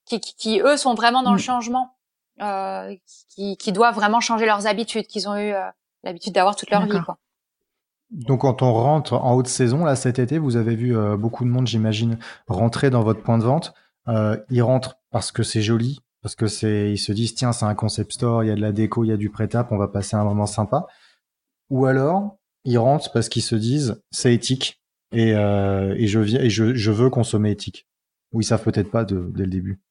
qui, 0.06 0.20
qui, 0.20 0.36
qui, 0.36 0.60
eux, 0.60 0.78
sont 0.78 0.94
vraiment 0.94 1.24
dans 1.24 1.32
mmh. 1.32 1.36
le 1.36 1.42
changement. 1.42 1.96
Euh, 2.42 2.96
qui, 3.36 3.56
qui, 3.56 3.72
doivent 3.72 3.94
vraiment 3.94 4.20
changer 4.20 4.48
leurs 4.48 4.66
habitudes, 4.66 5.06
qu'ils 5.06 5.30
ont 5.30 5.36
eu 5.36 5.54
euh, 5.54 5.62
l'habitude 6.04 6.34
d'avoir 6.34 6.56
toute 6.56 6.72
leur 6.72 6.86
vie. 6.86 7.00
Quoi. 7.06 7.20
Donc 8.10 8.42
quand 8.42 8.64
on 8.64 8.74
rentre 8.74 9.14
en 9.14 9.36
haute 9.36 9.48
saison, 9.48 9.86
là 9.86 9.96
cet 9.96 10.18
été, 10.18 10.40
vous 10.40 10.56
avez 10.56 10.76
vu 10.76 10.98
euh, 10.98 11.18
beaucoup 11.18 11.44
de 11.44 11.50
monde, 11.50 11.68
j'imagine, 11.68 12.18
rentrer 12.48 12.90
dans 12.90 13.04
votre 13.04 13.22
point 13.22 13.38
de 13.38 13.44
vente. 13.44 13.76
ils 14.50 14.64
rentrent 14.64 14.98
parce 15.12 15.32
que 15.32 15.44
c'est 15.44 15.62
joli, 15.62 16.00
parce 16.22 16.36
que 16.36 16.48
c'est, 16.48 16.92
ils 16.92 16.98
se 16.98 17.12
disent 17.12 17.36
tiens 17.36 17.54
c'est 17.54 17.66
un 17.66 17.76
concept 17.76 18.14
store, 18.14 18.44
il 18.44 18.48
y 18.48 18.52
a 18.52 18.56
de 18.56 18.62
la 18.62 18.72
déco, 18.72 19.04
il 19.04 19.10
y 19.10 19.14
a 19.14 19.18
du 19.18 19.32
on 19.72 19.78
va 19.78 19.88
passer 19.88 20.16
un 20.16 20.24
moment 20.24 20.46
sympa. 20.46 20.88
Ou 21.70 21.86
alors 21.86 22.38
ils 22.64 22.78
rentrent 22.78 23.12
parce 23.12 23.30
qu'ils 23.30 23.42
se 23.42 23.56
disent 23.56 24.02
c'est 24.12 24.34
éthique 24.34 24.82
et, 25.12 25.32
et 25.32 26.08
je 26.08 26.20
viens 26.20 26.42
et 26.42 26.50
je, 26.50 26.76
je 26.76 26.92
veux 26.92 27.10
consommer 27.10 27.52
éthique. 27.52 27.88
Ou 28.34 28.42
ils 28.42 28.46
savent 28.46 28.64
peut-être 28.64 28.92
pas 28.92 29.04
de, 29.04 29.30
dès 29.36 29.44
le 29.44 29.50
début. 29.50 29.82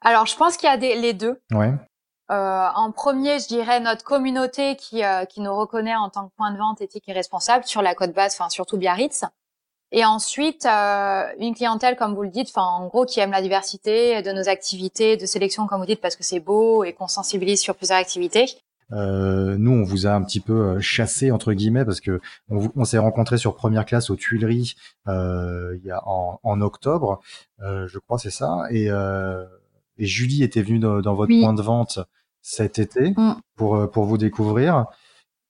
Alors, 0.00 0.26
je 0.26 0.36
pense 0.36 0.56
qu'il 0.56 0.68
y 0.68 0.72
a 0.72 0.76
des, 0.76 0.94
les 0.94 1.12
deux. 1.12 1.40
Ouais. 1.52 1.74
Euh, 2.30 2.68
en 2.74 2.92
premier, 2.92 3.40
je 3.40 3.48
dirais 3.48 3.80
notre 3.80 4.04
communauté 4.04 4.76
qui, 4.76 5.04
euh, 5.04 5.24
qui 5.24 5.40
nous 5.40 5.54
reconnaît 5.54 5.96
en 5.96 6.08
tant 6.08 6.28
que 6.28 6.34
point 6.36 6.52
de 6.52 6.58
vente 6.58 6.80
éthique 6.80 7.08
et 7.08 7.12
responsable 7.12 7.64
sur 7.64 7.82
la 7.82 7.94
côte 7.94 8.14
basse, 8.14 8.38
enfin 8.38 8.48
surtout 8.48 8.78
Biarritz. 8.78 9.24
Et 9.92 10.04
ensuite, 10.04 10.66
euh, 10.66 11.24
une 11.38 11.54
clientèle, 11.54 11.96
comme 11.96 12.14
vous 12.14 12.22
le 12.22 12.28
dites, 12.28 12.48
enfin 12.54 12.66
en 12.66 12.86
gros, 12.86 13.04
qui 13.04 13.20
aime 13.20 13.32
la 13.32 13.42
diversité 13.42 14.22
de 14.22 14.30
nos 14.32 14.48
activités, 14.48 15.16
de 15.16 15.26
sélection, 15.26 15.66
comme 15.66 15.80
vous 15.80 15.86
dites, 15.86 16.00
parce 16.00 16.16
que 16.16 16.22
c'est 16.22 16.40
beau 16.40 16.84
et 16.84 16.92
qu'on 16.92 17.08
sensibilise 17.08 17.60
sur 17.60 17.74
plusieurs 17.74 17.98
activités. 17.98 18.46
Euh, 18.92 19.56
nous, 19.58 19.72
on 19.72 19.84
vous 19.84 20.06
a 20.06 20.10
un 20.10 20.22
petit 20.22 20.40
peu 20.40 20.52
euh, 20.52 20.80
chassé 20.80 21.30
entre 21.30 21.52
guillemets 21.52 21.84
parce 21.84 22.00
que 22.00 22.20
on, 22.48 22.70
on 22.74 22.84
s'est 22.84 22.98
rencontré 22.98 23.38
sur 23.38 23.54
première 23.54 23.84
classe 23.84 24.10
aux 24.10 24.16
Tuileries 24.16 24.74
euh, 25.06 25.76
il 25.80 25.86
y 25.86 25.92
a 25.92 26.02
en, 26.08 26.40
en 26.42 26.60
octobre, 26.60 27.20
je 27.60 27.98
crois, 27.98 28.18
c'est 28.18 28.30
ça. 28.30 28.64
Et 28.70 28.90
et 30.00 30.06
Julie 30.06 30.42
était 30.42 30.62
venue 30.62 30.78
dans, 30.78 31.00
dans 31.00 31.14
votre 31.14 31.38
point 31.38 31.52
de 31.52 31.62
vente 31.62 32.00
cet 32.40 32.78
été 32.78 33.10
mm. 33.10 33.36
pour, 33.54 33.76
euh, 33.76 33.86
pour 33.86 34.04
vous 34.06 34.16
découvrir. 34.16 34.86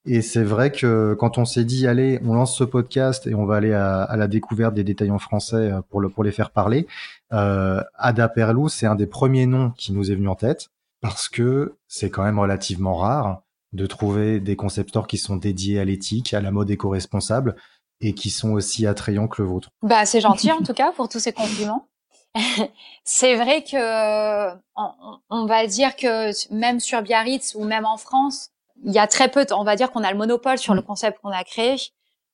Et 0.06 0.22
c'est 0.22 0.42
vrai 0.42 0.72
que 0.72 1.14
quand 1.18 1.36
on 1.36 1.44
s'est 1.44 1.64
dit, 1.64 1.86
allez, 1.86 2.20
on 2.24 2.32
lance 2.32 2.56
ce 2.56 2.64
podcast 2.64 3.26
et 3.26 3.34
on 3.34 3.44
va 3.44 3.56
aller 3.56 3.74
à, 3.74 4.14
la 4.16 4.28
découverte 4.28 4.74
des 4.74 4.84
détaillants 4.84 5.18
français 5.18 5.56
euh, 5.56 5.82
pour, 5.90 6.00
le, 6.00 6.08
pour 6.08 6.24
les 6.24 6.32
faire 6.32 6.50
parler, 6.50 6.86
euh, 7.32 7.82
Ada 7.96 8.28
Perlou, 8.28 8.68
c'est 8.68 8.86
un 8.86 8.94
des 8.94 9.06
premiers 9.06 9.46
noms 9.46 9.70
qui 9.76 9.92
nous 9.92 10.10
est 10.10 10.14
venu 10.14 10.28
en 10.28 10.36
tête 10.36 10.68
parce 11.02 11.28
que 11.28 11.76
c'est 11.86 12.10
quand 12.10 12.22
même 12.22 12.38
relativement 12.38 12.94
rare 12.94 13.42
de 13.72 13.86
trouver 13.86 14.40
des 14.40 14.56
concepteurs 14.56 15.06
qui 15.06 15.18
sont 15.18 15.36
dédiés 15.36 15.78
à 15.78 15.84
l'éthique, 15.84 16.34
à 16.34 16.40
la 16.40 16.50
mode 16.50 16.70
éco-responsable 16.70 17.56
et 18.00 18.14
qui 18.14 18.30
sont 18.30 18.52
aussi 18.52 18.86
attrayants 18.86 19.28
que 19.28 19.42
le 19.42 19.48
vôtre. 19.48 19.68
Bah, 19.82 20.06
c'est 20.06 20.20
gentil 20.20 20.50
en 20.50 20.62
tout 20.62 20.72
cas 20.72 20.92
pour 20.92 21.08
tous 21.08 21.20
ces 21.20 21.32
compliments. 21.32 21.86
c'est 23.04 23.36
vrai 23.36 23.62
que 23.62 24.50
on, 24.76 25.18
on, 25.28 25.46
va 25.46 25.66
dire 25.66 25.96
que 25.96 26.30
même 26.54 26.80
sur 26.80 27.02
Biarritz 27.02 27.54
ou 27.54 27.64
même 27.64 27.84
en 27.84 27.96
France, 27.96 28.50
il 28.84 28.92
y 28.92 28.98
a 28.98 29.06
très 29.06 29.28
peu. 29.28 29.46
on 29.52 29.64
va 29.64 29.76
dire 29.76 29.90
qu'on 29.90 30.04
a 30.04 30.10
le 30.10 30.18
monopole 30.18 30.58
sur 30.58 30.74
le 30.74 30.80
mm. 30.80 30.84
concept 30.84 31.20
qu'on 31.20 31.30
a 31.30 31.44
créé, 31.44 31.76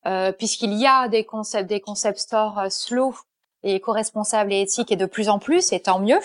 euh, 0.07 0.33
puisqu'il 0.33 0.75
y 0.75 0.87
a 0.87 1.09
des 1.09 1.25
concepts, 1.25 1.69
des 1.69 1.81
concept 1.81 2.19
stores 2.19 2.59
euh, 2.59 2.69
slow 2.69 3.15
et 3.63 3.77
éco-responsables 3.77 4.53
et 4.53 4.61
éthiques 4.61 4.93
et 4.93 4.97
de 4.97 5.07
plus 5.07 5.29
en 5.29 5.39
plus, 5.39 5.73
et 5.73 5.81
tant 5.81 5.99
mieux 5.99 6.21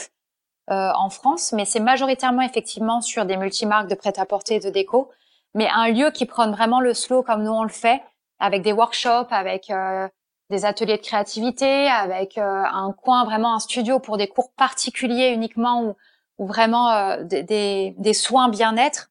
euh, 0.69 0.91
en 0.95 1.09
France. 1.09 1.53
Mais 1.53 1.65
c'est 1.65 1.79
majoritairement 1.79 2.41
effectivement 2.41 3.01
sur 3.01 3.25
des 3.25 3.37
multimarques 3.37 3.89
de 3.89 3.95
prêt-à-porter 3.95 4.55
et 4.55 4.59
de 4.59 4.69
déco, 4.69 5.09
mais 5.53 5.67
un 5.69 5.89
lieu 5.89 6.11
qui 6.11 6.25
prône 6.25 6.51
vraiment 6.51 6.79
le 6.79 6.93
slow 6.93 7.23
comme 7.23 7.43
nous 7.43 7.51
on 7.51 7.63
le 7.63 7.69
fait, 7.69 8.01
avec 8.39 8.63
des 8.63 8.73
workshops, 8.73 9.31
avec 9.31 9.69
euh, 9.69 10.07
des 10.51 10.65
ateliers 10.65 10.97
de 10.97 11.01
créativité, 11.01 11.87
avec 11.87 12.37
euh, 12.37 12.63
un 12.71 12.91
coin, 12.91 13.23
vraiment 13.25 13.55
un 13.55 13.59
studio 13.59 13.99
pour 13.99 14.17
des 14.17 14.27
cours 14.27 14.51
particuliers 14.51 15.29
uniquement 15.29 15.83
ou, 15.83 15.95
ou 16.37 16.47
vraiment 16.47 16.91
euh, 16.91 17.23
des, 17.23 17.95
des, 17.97 18.13
soins 18.13 18.49
bien-être. 18.49 19.09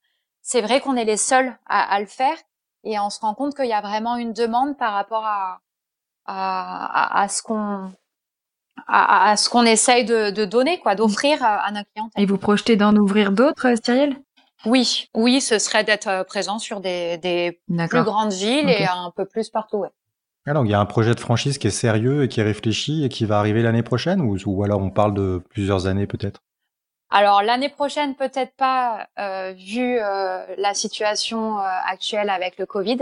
C'est 0.53 0.63
vrai 0.63 0.81
qu'on 0.81 0.97
est 0.97 1.05
les 1.05 1.17
seuls 1.17 1.57
à, 1.69 1.95
à, 1.95 2.01
le 2.01 2.07
faire 2.07 2.35
et 2.83 2.99
on 2.99 3.09
se 3.09 3.21
rend 3.21 3.35
compte 3.35 3.55
qu'il 3.55 3.69
y 3.69 3.73
a 3.73 3.81
vraiment 3.81 4.17
une 4.17 4.33
demande 4.33 4.77
par 4.77 4.95
rapport 4.95 5.25
à, 5.25 5.61
à, 6.27 7.23
à, 7.23 7.29
ce 7.29 7.41
qu'on 7.41 7.93
à, 8.89 9.37
ce 9.37 9.49
qu'on 9.49 9.63
essaye 9.63 10.05
de, 10.05 10.31
de 10.33 10.45
donner, 10.45 10.81
quoi, 10.81 10.97
d'offrir 10.97 11.39
à, 11.45 11.71
nos 11.71 11.83
clients. 11.95 12.11
Et 12.17 12.27
vous 12.27 12.37
projetez 12.37 12.75
d'en 12.75 12.97
ouvrir 12.97 13.31
d'autres, 13.31 13.69
Cyrielle 13.81 14.17
Oui, 14.67 15.09
oui, 15.15 15.41
ce 15.41 15.61
serait 15.61 15.85
d'être 15.85 16.09
euh, 16.09 16.25
présent 16.25 16.59
sur 16.59 16.81
des, 16.81 17.17
des 17.19 17.61
plus 17.89 18.03
grandes 18.03 18.33
villes 18.33 18.69
et 18.71 18.87
un 18.87 19.13
peu 19.15 19.27
plus 19.27 19.51
partout. 19.51 19.77
Ouais. 19.77 19.91
Alors, 20.47 20.65
il 20.65 20.71
y 20.73 20.75
a 20.75 20.81
un 20.81 20.87
projet 20.87 21.15
de 21.15 21.21
franchise 21.21 21.59
qui 21.59 21.69
est 21.69 21.71
sérieux 21.71 22.25
et 22.25 22.29
qui 22.29 22.41
est 22.41 22.45
réfléchi 22.45 23.05
et 23.05 23.09
qui 23.09 23.25
va 23.25 23.39
arriver 23.39 23.63
l'année 23.63 23.85
prochaine 23.85 24.21
ou, 24.21 24.37
ou 24.47 24.65
alors 24.65 24.83
on 24.83 24.91
parle 24.91 25.15
de 25.15 25.41
plusieurs 25.51 25.87
années 25.87 26.09
peut-être? 26.09 26.41
Alors 27.11 27.43
l'année 27.43 27.69
prochaine, 27.69 28.15
peut-être 28.15 28.55
pas, 28.57 29.09
euh, 29.19 29.53
vu 29.53 29.99
euh, 29.99 30.45
la 30.57 30.75
situation 30.75 31.59
euh, 31.59 31.63
actuelle 31.87 32.31
avec 32.31 32.59
le 32.59 32.67
Covid, 32.67 32.99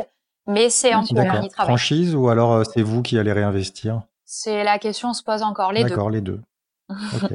mais 0.46 0.70
c'est 0.70 0.94
en 0.94 1.04
cours, 1.04 1.18
on 1.18 1.42
y 1.42 1.48
travaille. 1.48 1.50
Franchise 1.50 2.14
ou 2.14 2.28
alors 2.28 2.64
c'est 2.64 2.82
vous 2.82 3.02
qui 3.02 3.18
allez 3.18 3.32
réinvestir? 3.32 4.02
C'est 4.24 4.64
la 4.64 4.78
question 4.78 5.12
se 5.12 5.22
pose 5.22 5.42
encore, 5.42 5.72
les 5.72 5.82
deux. 5.82 5.90
D'accord, 5.90 6.10
les 6.10 6.20
deux. 6.20 6.40
Ok. 7.22 7.32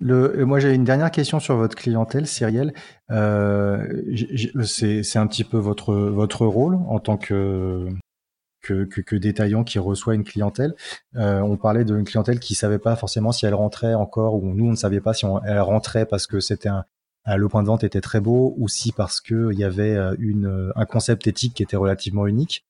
Le, 0.00 0.46
moi, 0.46 0.58
j'ai 0.58 0.72
une 0.72 0.84
dernière 0.84 1.10
question 1.10 1.38
sur 1.38 1.56
votre 1.56 1.76
clientèle, 1.76 2.26
Cyrielle. 2.26 2.72
Euh, 3.10 3.86
c'est 4.64 5.18
un 5.18 5.26
petit 5.26 5.44
peu 5.44 5.58
votre 5.58 5.94
votre 5.94 6.46
rôle 6.46 6.78
en 6.88 6.98
tant 6.98 7.18
que 7.18 7.88
que, 8.62 8.84
que, 8.84 9.00
que 9.00 9.16
détaillant 9.16 9.64
qui 9.64 9.78
reçoit 9.78 10.14
une 10.14 10.24
clientèle. 10.24 10.74
Euh, 11.16 11.40
on 11.40 11.56
parlait 11.56 11.84
d'une 11.84 12.04
clientèle 12.04 12.40
qui 12.40 12.54
savait 12.54 12.78
pas 12.78 12.96
forcément 12.96 13.32
si 13.32 13.44
elle 13.46 13.54
rentrait 13.54 13.94
encore, 13.94 14.34
ou 14.34 14.54
nous 14.54 14.66
on 14.66 14.70
ne 14.70 14.76
savait 14.76 15.00
pas 15.00 15.14
si 15.14 15.26
elle 15.44 15.60
rentrait 15.60 16.06
parce 16.06 16.26
que 16.26 16.40
c'était 16.40 16.68
un, 16.68 16.84
le 17.26 17.48
point 17.48 17.62
de 17.62 17.68
vente 17.68 17.84
était 17.84 18.00
très 18.00 18.20
beau, 18.20 18.54
ou 18.56 18.68
si 18.68 18.92
parce 18.92 19.20
que 19.20 19.52
il 19.52 19.58
y 19.58 19.64
avait 19.64 19.96
euh, 19.96 20.14
une, 20.18 20.72
un 20.74 20.86
concept 20.86 21.26
éthique 21.26 21.54
qui 21.54 21.62
était 21.62 21.76
relativement 21.76 22.26
unique. 22.26 22.64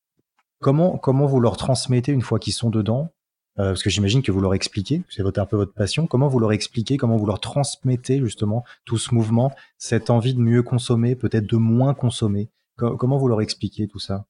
Comment 0.61 0.97
comment 0.97 1.27
vous 1.27 1.41
leur 1.41 1.57
transmettez 1.57 2.13
une 2.13 2.23
fois 2.23 2.39
qu'ils 2.39 2.53
sont 2.53 2.71
dedans? 2.71 3.11
Euh, 3.59 3.71
parce 3.71 3.83
que 3.83 3.91
j'imagine 3.91 4.23
que 4.23 4.33
vous 4.33 4.41
leur 4.41 4.55
expliquez, 4.55 5.03
c'est 5.11 5.23
un 5.39 5.47
peu 5.47 5.57
votre 5.57 5.75
passion, 5.75 6.07
comment 6.07 6.27
vous 6.27 6.39
leur 6.39 6.53
expliquez, 6.53 6.97
comment 6.97 7.19
vous 7.19 7.27
leur 7.27 7.39
transmettez 7.39 8.19
justement 8.21 8.65
tout 8.87 8.97
ce 8.97 9.15
mouvement, 9.15 9.53
cette 9.77 10.09
envie 10.09 10.33
de 10.33 10.41
mieux 10.41 10.63
consommer, 10.63 11.17
peut-être 11.17 11.47
de 11.47 11.57
moins 11.57 11.93
consommer? 11.93 12.49
comment 12.77 13.19
vous 13.19 13.29
leur 13.29 13.43
expliquez 13.43 13.87
tout 13.87 13.99
ça? 13.99 14.25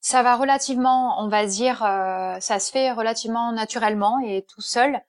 Ça 0.00 0.22
va 0.22 0.36
relativement, 0.36 1.20
on 1.20 1.28
va 1.28 1.46
dire, 1.46 1.82
euh, 1.84 2.36
ça 2.40 2.60
se 2.60 2.70
fait 2.70 2.92
relativement 2.92 3.52
naturellement 3.52 4.20
et 4.20 4.46
tout 4.48 4.60
seul, 4.60 5.00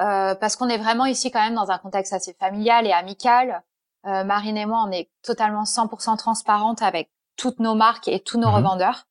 euh, 0.00 0.34
parce 0.34 0.56
qu'on 0.56 0.68
est 0.68 0.78
vraiment 0.78 1.04
ici 1.04 1.30
quand 1.30 1.42
même 1.42 1.54
dans 1.54 1.70
un 1.70 1.78
contexte 1.78 2.12
assez 2.12 2.32
familial 2.34 2.86
et 2.86 2.92
amical. 2.92 3.62
Euh, 4.06 4.24
Marine 4.24 4.56
et 4.56 4.66
moi, 4.66 4.82
on 4.86 4.90
est 4.90 5.10
totalement 5.22 5.64
100% 5.64 6.16
transparente 6.16 6.82
avec 6.82 7.10
toutes 7.36 7.60
nos 7.60 7.74
marques 7.74 8.08
et 8.08 8.20
tous 8.20 8.38
nos 8.38 8.48
mmh 8.48 8.54
revendeurs 8.54 9.04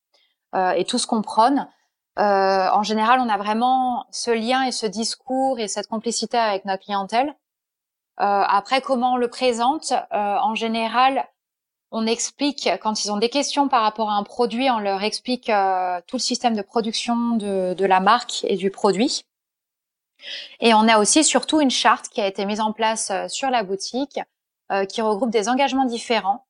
euh, 0.56 0.72
et 0.72 0.86
tout 0.86 0.98
ce 0.98 1.08
qu'on 1.08 1.22
prône. 1.22 1.68
Euh, 2.20 2.70
en 2.70 2.84
général, 2.84 3.20
on 3.20 3.30
a 3.30 3.38
vraiment 3.38 4.06
ce 4.12 4.32
lien 4.32 4.64
et 4.64 4.72
ce 4.72 4.86
discours 4.86 5.60
et 5.60 5.68
cette 5.68 5.88
complicité 5.88 6.38
avec 6.38 6.66
notre 6.66 6.84
clientèle. 6.84 7.36
Euh, 8.20 8.44
après, 8.48 8.82
comment 8.82 9.14
on 9.14 9.18
le 9.18 9.30
présente? 9.30 9.94
Euh, 9.94 10.38
En 10.38 10.56
général, 10.56 11.26
on 11.92 12.08
explique 12.08 12.70
quand 12.82 13.04
ils 13.04 13.12
ont 13.12 13.18
des 13.18 13.30
questions 13.30 13.68
par 13.68 13.84
rapport 13.84 14.10
à 14.10 14.16
un 14.16 14.24
produit, 14.24 14.70
on 14.70 14.80
leur 14.80 15.04
explique 15.04 15.50
euh, 15.50 16.00
tout 16.08 16.16
le 16.16 16.22
système 16.22 16.56
de 16.56 16.62
production 16.62 17.36
de, 17.36 17.74
de, 17.74 17.86
la 17.86 18.00
marque 18.00 18.46
et 18.46 18.56
du 18.56 18.72
produit. 18.72 19.26
Et 20.60 20.74
on 20.74 20.88
a 20.88 21.00
aussi 21.00 21.24
surtout 21.24 21.62
une 21.62 21.72
charte 21.72 22.08
qui 22.10 22.22
a 22.22 22.28
été 22.28 22.46
mise 22.46 22.62
en 22.62 22.74
place 22.74 23.12
euh, 23.12 23.28
sur 23.28 23.50
la 23.50 23.64
boutique 23.64 24.20
qui 24.88 25.02
regroupe 25.02 25.32
des 25.32 25.50
engagements 25.50 25.84
différents 25.84 26.46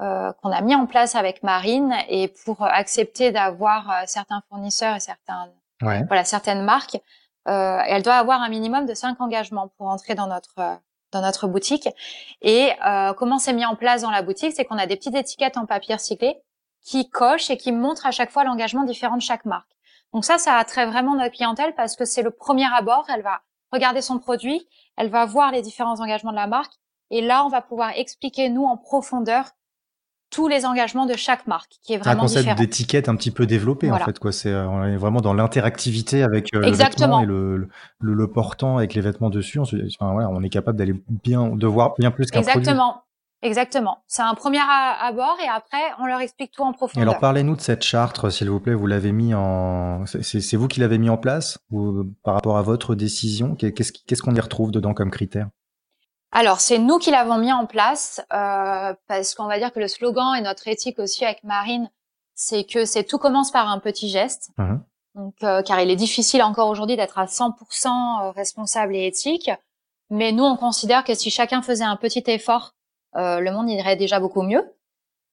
euh, 0.00 0.32
qu'on 0.42 0.50
a 0.50 0.60
mis 0.60 0.74
en 0.74 0.86
place 0.86 1.14
avec 1.14 1.44
Marine 1.44 1.94
et 2.08 2.26
pour 2.26 2.64
accepter 2.64 3.30
d'avoir 3.30 3.88
euh, 3.88 3.94
certains 4.06 4.42
fournisseurs 4.48 4.96
et 4.96 5.00
certains, 5.00 5.50
voilà, 5.80 6.24
certaines 6.24 6.64
marques, 6.64 6.98
euh, 7.46 7.78
elle 7.86 8.02
doit 8.02 8.16
avoir 8.16 8.42
un 8.42 8.48
minimum 8.48 8.86
de 8.86 8.94
cinq 8.94 9.20
engagements 9.20 9.68
pour 9.68 9.86
entrer 9.86 10.16
dans 10.16 10.26
notre 10.26 10.80
dans 11.14 11.22
notre 11.22 11.46
boutique. 11.46 11.88
Et 12.42 12.70
euh, 12.86 13.14
comment 13.14 13.38
c'est 13.38 13.52
mis 13.52 13.64
en 13.64 13.76
place 13.76 14.02
dans 14.02 14.10
la 14.10 14.22
boutique, 14.22 14.52
c'est 14.54 14.64
qu'on 14.64 14.78
a 14.78 14.86
des 14.86 14.96
petites 14.96 15.14
étiquettes 15.14 15.56
en 15.56 15.66
papier 15.66 15.94
recyclé 15.94 16.36
qui 16.82 17.08
cochent 17.08 17.50
et 17.50 17.56
qui 17.56 17.72
montrent 17.72 18.06
à 18.06 18.10
chaque 18.10 18.30
fois 18.30 18.44
l'engagement 18.44 18.84
différent 18.84 19.16
de 19.16 19.22
chaque 19.22 19.46
marque. 19.46 19.70
Donc 20.12 20.24
ça, 20.24 20.38
ça 20.38 20.56
attrait 20.56 20.86
vraiment 20.86 21.14
notre 21.14 21.34
clientèle 21.34 21.74
parce 21.74 21.96
que 21.96 22.04
c'est 22.04 22.22
le 22.22 22.30
premier 22.30 22.66
abord. 22.72 23.06
Elle 23.08 23.22
va 23.22 23.40
regarder 23.72 24.02
son 24.02 24.18
produit, 24.18 24.68
elle 24.96 25.08
va 25.08 25.24
voir 25.24 25.50
les 25.50 25.62
différents 25.62 26.00
engagements 26.00 26.30
de 26.30 26.36
la 26.36 26.46
marque, 26.46 26.74
et 27.10 27.20
là, 27.20 27.44
on 27.44 27.48
va 27.48 27.60
pouvoir 27.60 27.90
expliquer 27.96 28.48
nous 28.48 28.64
en 28.64 28.76
profondeur 28.76 29.50
tous 30.30 30.48
les 30.48 30.66
engagements 30.66 31.06
de 31.06 31.14
chaque 31.14 31.46
marque, 31.46 31.72
qui 31.82 31.92
est 31.92 31.98
vraiment 31.98 32.22
un 32.22 32.26
concept 32.26 32.58
d'étiquette 32.58 33.08
un 33.08 33.16
petit 33.16 33.30
peu 33.30 33.46
développé 33.46 33.90
en 33.90 33.98
fait 33.98 34.18
quoi. 34.18 34.32
C'est 34.32 34.50
euh, 34.50 34.68
on 34.68 34.84
est 34.84 34.96
vraiment 34.96 35.20
dans 35.20 35.34
l'interactivité 35.34 36.22
avec 36.22 36.52
euh, 36.54 36.60
le 36.60 36.70
vêtement 36.72 37.20
et 37.20 37.26
le, 37.26 37.56
le, 37.56 37.68
le, 38.00 38.26
portant 38.28 38.78
avec 38.78 38.94
les 38.94 39.00
vêtements 39.00 39.30
dessus. 39.30 39.58
On, 39.58 39.62
enfin, 39.62 40.12
voilà, 40.12 40.28
on 40.30 40.42
est 40.42 40.48
capable 40.48 40.78
d'aller 40.78 40.94
bien 41.08 41.54
de 41.54 41.66
voir 41.66 41.94
bien 41.98 42.10
plus 42.10 42.30
qu'un 42.30 42.42
produit. 42.42 42.58
Exactement. 42.58 43.02
Exactement. 43.42 43.98
C'est 44.06 44.22
un 44.22 44.34
premier 44.34 44.60
abord 44.60 45.36
et 45.44 45.48
après 45.48 45.82
on 46.00 46.06
leur 46.06 46.20
explique 46.20 46.50
tout 46.50 46.62
en 46.62 46.72
profondeur. 46.72 47.02
alors 47.02 47.20
parlez-nous 47.20 47.56
de 47.56 47.60
cette 47.60 47.82
charte, 47.82 48.30
s'il 48.30 48.48
vous 48.48 48.58
plaît. 48.58 48.72
Vous 48.72 48.86
l'avez 48.86 49.12
mis 49.12 49.34
en, 49.34 50.06
c'est 50.06 50.56
vous 50.56 50.66
qui 50.66 50.80
l'avez 50.80 50.96
mis 50.96 51.10
en 51.10 51.18
place 51.18 51.58
ou 51.70 52.04
par 52.22 52.32
rapport 52.32 52.56
à 52.56 52.62
votre 52.62 52.94
décision? 52.94 53.54
Qu'est-ce 53.54 54.22
qu'on 54.22 54.34
y 54.34 54.40
retrouve 54.40 54.70
dedans 54.70 54.94
comme 54.94 55.10
critères? 55.10 55.50
Alors, 56.34 56.60
c'est 56.60 56.78
nous 56.78 56.98
qui 56.98 57.12
l'avons 57.12 57.38
mis 57.38 57.52
en 57.52 57.64
place 57.64 58.20
euh, 58.32 58.92
parce 59.06 59.36
qu'on 59.36 59.46
va 59.46 59.58
dire 59.58 59.72
que 59.72 59.78
le 59.78 59.86
slogan 59.86 60.34
et 60.36 60.40
notre 60.40 60.66
éthique 60.66 60.98
aussi 60.98 61.24
avec 61.24 61.44
Marine, 61.44 61.88
c'est 62.34 62.64
que 62.64 62.84
c'est 62.84 63.04
tout 63.04 63.18
commence 63.18 63.52
par 63.52 63.68
un 63.68 63.78
petit 63.78 64.08
geste. 64.08 64.50
Mmh. 64.58 64.76
Donc, 65.14 65.34
euh, 65.44 65.62
car 65.62 65.80
il 65.80 65.90
est 65.90 65.96
difficile 65.96 66.42
encore 66.42 66.68
aujourd'hui 66.68 66.96
d'être 66.96 67.20
à 67.20 67.26
100% 67.26 67.52
euh, 67.86 68.30
responsable 68.32 68.96
et 68.96 69.06
éthique. 69.06 69.48
Mais 70.10 70.32
nous, 70.32 70.42
on 70.42 70.56
considère 70.56 71.04
que 71.04 71.14
si 71.14 71.30
chacun 71.30 71.62
faisait 71.62 71.84
un 71.84 71.96
petit 71.96 72.24
effort, 72.26 72.74
euh, 73.16 73.38
le 73.38 73.52
monde 73.52 73.70
irait 73.70 73.96
déjà 73.96 74.18
beaucoup 74.18 74.42
mieux. 74.42 74.64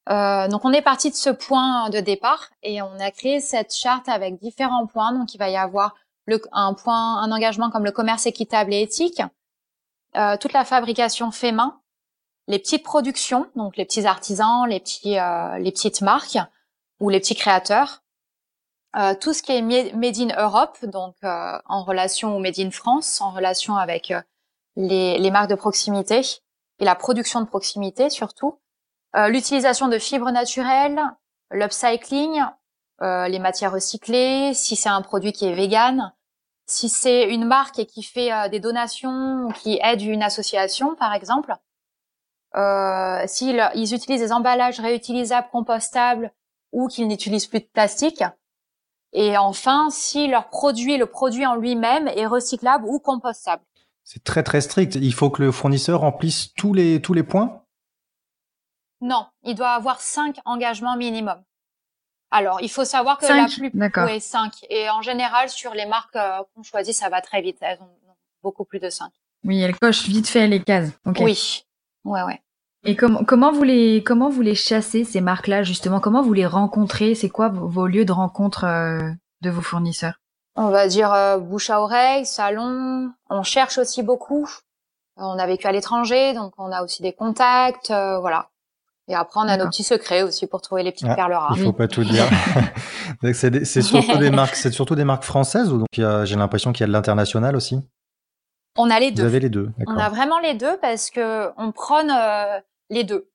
Euh, 0.10 0.48
donc, 0.48 0.66
on 0.66 0.72
est 0.72 0.82
parti 0.84 1.10
de 1.10 1.16
ce 1.16 1.32
point 1.32 1.90
de 1.90 2.00
départ 2.00 2.50
et 2.62 2.82
on 2.82 3.00
a 3.00 3.10
créé 3.10 3.40
cette 3.40 3.74
charte 3.74 4.08
avec 4.08 4.40
différents 4.40 4.86
points. 4.86 5.14
Donc, 5.14 5.34
il 5.34 5.38
va 5.40 5.50
y 5.50 5.58
avoir 5.58 5.96
le, 6.26 6.40
un 6.52 6.76
point, 6.76 7.18
un 7.18 7.32
engagement 7.32 7.72
comme 7.72 7.86
le 7.86 7.92
commerce 7.92 8.28
équitable 8.28 8.74
et 8.74 8.82
éthique, 8.82 9.22
euh, 10.17 10.38
toute 10.38 10.54
la 10.54 10.65
fabrication 10.65 11.32
fait 11.32 11.52
main, 11.52 11.80
les 12.47 12.60
petites 12.60 12.84
productions, 12.84 13.47
donc 13.56 13.78
les 13.78 13.86
petits 13.86 14.06
artisans, 14.06 14.67
les 14.67 14.80
petits, 14.80 15.17
euh, 15.17 15.58
les 15.58 15.71
petites 15.71 16.02
marques 16.02 16.38
ou 17.00 17.10
les 17.10 17.19
petits 17.19 17.36
créateurs, 17.36 18.04
euh, 18.97 19.15
tout 19.15 19.34
ce 19.34 19.41
qui 19.41 19.54
est 19.54 19.62
made 19.62 20.17
in 20.19 20.36
Europe, 20.38 20.78
donc 20.84 21.15
en 21.24 21.84
relation 21.84 22.36
au 22.36 22.39
made 22.39 22.60
in 22.60 22.71
France, 22.71 23.21
en 23.21 23.32
relation 23.32 23.78
avec 23.78 24.13
les, 24.76 25.17
les, 25.17 25.32
marques 25.32 25.50
de 25.50 25.56
proximité 25.56 26.21
et 26.80 26.86
la 26.86 26.95
production 26.95 27.39
de 27.39 27.45
proximité 27.45 28.10
surtout, 28.10 28.60
l'utilisation 29.13 29.88
de 29.88 29.97
fibres 29.97 30.32
naturelles, 30.32 31.02
l'upcycling, 31.52 32.43
les 33.02 33.39
matières 33.39 33.71
recyclées, 33.71 34.54
si 34.54 34.76
c'est 34.76 34.89
un 34.89 35.02
produit 35.02 35.32
qui 35.32 35.45
est 35.45 35.54
vegan, 35.54 36.13
si 36.72 36.90
c'est 36.90 37.30
une 37.30 37.46
marque 37.46 37.86
qui 37.86 38.02
fait 38.02 38.32
euh, 38.32 38.48
des 38.48 38.60
donations 38.60 39.46
ou 39.46 39.52
qui 39.52 39.80
aide 39.84 40.02
une 40.02 40.24
association, 40.24 40.96
par 40.96 41.14
exemple, 41.14 41.54
euh, 42.56 43.24
s'ils 43.28 43.62
ils 43.76 43.94
utilisent 43.94 44.22
des 44.22 44.32
emballages 44.32 44.80
réutilisables, 44.80 45.50
compostables 45.52 46.32
ou 46.72 46.88
qu'ils 46.88 47.08
n'utilisent 47.08 47.48
plus 47.48 47.60
de 47.60 47.70
plastique. 47.72 48.24
Et 49.14 49.38
enfin, 49.38 49.90
si 49.90 50.28
leur 50.28 50.48
produit, 50.48 50.98
le 50.98 51.06
produit 51.06 51.46
en 51.46 51.56
lui-même 51.56 52.08
est 52.08 52.26
recyclable 52.26 52.86
ou 52.88 53.00
compostable. 53.00 53.64
C'est 54.04 54.24
très 54.24 54.42
très 54.42 54.62
strict. 54.62 54.96
Il 54.96 55.14
faut 55.14 55.30
que 55.30 55.44
le 55.44 55.52
fournisseur 55.52 56.00
remplisse 56.02 56.54
tous 56.54 56.74
les 56.74 57.02
tous 57.02 57.14
les 57.14 57.24
points? 57.24 57.64
Non, 59.02 59.26
il 59.44 59.56
doit 59.56 59.72
avoir 59.72 60.00
cinq 60.00 60.38
engagements 60.46 60.96
minimum. 60.96 61.44
Alors, 62.32 62.62
il 62.62 62.70
faut 62.72 62.86
savoir 62.86 63.17
que 63.17 63.26
la 63.26 63.46
plus 63.46 63.72
oui, 64.06 64.22
5 64.22 64.65
et 64.70 64.89
en 64.89 65.02
général 65.02 65.50
sur 65.50 65.74
les 65.74 65.86
marques 65.86 66.15
euh, 66.15 66.41
qu'on 66.56 66.63
choisit, 66.63 66.96
ça 66.96 67.10
va 67.10 67.20
très 67.20 67.41
vite, 67.41 67.58
elles 67.60 67.78
ont 67.82 68.13
beaucoup 68.41 68.63
plus 68.63 68.80
de 68.80 68.89
5. 68.89 69.12
Oui, 69.44 69.62
elles 69.62 69.78
cochent 69.78 70.08
vite 70.08 70.28
fait 70.28 70.48
les 70.48 70.63
cases. 70.63 70.91
Oui. 71.20 71.65
Ouais 72.06 72.24
ouais. 72.24 72.41
Et 72.84 72.96
comment 72.96 73.24
comment 73.26 73.52
vous 73.52 73.63
les 73.63 74.02
comment 74.04 74.30
vous 74.30 74.41
les 74.41 74.56
chassez 74.56 75.04
ces 75.04 75.20
marques-là 75.20 75.62
justement? 75.63 76.00
Comment 76.00 76.22
vous 76.22 76.34
les 76.34 76.46
rencontrez? 76.46 77.15
C'est 77.15 77.30
quoi 77.30 77.50
vos, 77.50 77.86
lieux 77.86 78.06
de 78.06 78.12
rencontre 78.12 78.63
euh, 78.63 79.12
de 79.41 79.50
vos 79.50 79.62
fournisseurs? 79.62 80.15
On 80.56 80.70
va 80.70 80.88
dire 80.88 81.13
euh, 81.13 81.38
bouche 81.38 81.70
à 81.70 81.82
oreille, 81.82 82.26
salon. 82.26 83.12
On 83.30 83.44
cherche 83.44 83.78
aussi 83.78 84.04
beaucoup. 84.04 84.50
On 85.17 85.38
a 85.38 85.46
vécu 85.46 85.67
à 85.67 85.72
l'étranger, 85.72 86.34
donc 86.34 86.54
on 86.58 86.72
a 86.72 86.82
aussi 86.82 87.04
des 87.04 87.13
contacts, 87.13 87.89
voilà. 87.89 88.51
Et 89.12 89.15
après, 89.15 89.41
on 89.41 89.47
a 89.50 89.58
nos 89.58 89.67
petits 89.67 89.84
secrets 89.84 90.24
aussi 90.24 90.47
pour 90.47 90.62
trouver 90.62 90.84
les 90.84 90.91
petites 90.93 91.10
ah, 91.10 91.15
perles 91.15 91.34
rares. 91.34 91.54
Il 91.58 91.63
faut 91.65 91.74
pas 91.74 91.89
tout 91.89 92.06
dire. 92.06 92.24
c'est 93.34 93.82
surtout 93.82 94.17
des 94.17 94.32
marques, 94.32 94.56
c'est 94.56 94.71
surtout 94.71 94.95
des 94.95 95.04
marques 95.04 95.26
françaises 95.26 95.74
ou 95.74 95.80
donc 95.80 95.88
j'ai 95.93 96.36
l'impression 96.38 96.71
qu'il 96.71 96.82
y 96.82 96.84
a 96.86 96.88
de 96.88 96.93
l'international 96.93 97.58
aussi? 97.58 97.78
On 98.78 98.89
a 98.89 99.02
les 99.02 99.12
deux. 99.12 99.24
Vous 99.24 99.28
avez 99.28 99.41
les 99.41 99.50
deux. 99.50 99.69
On 99.86 99.97
a 99.97 100.08
vraiment 100.08 100.39
les 100.39 100.54
deux 100.54 100.78
parce 100.82 101.10
que 101.10 101.50
on 101.58 101.74
prône 101.74 102.10
euh, 102.10 102.58
les 102.89 103.04
deux. 103.04 103.30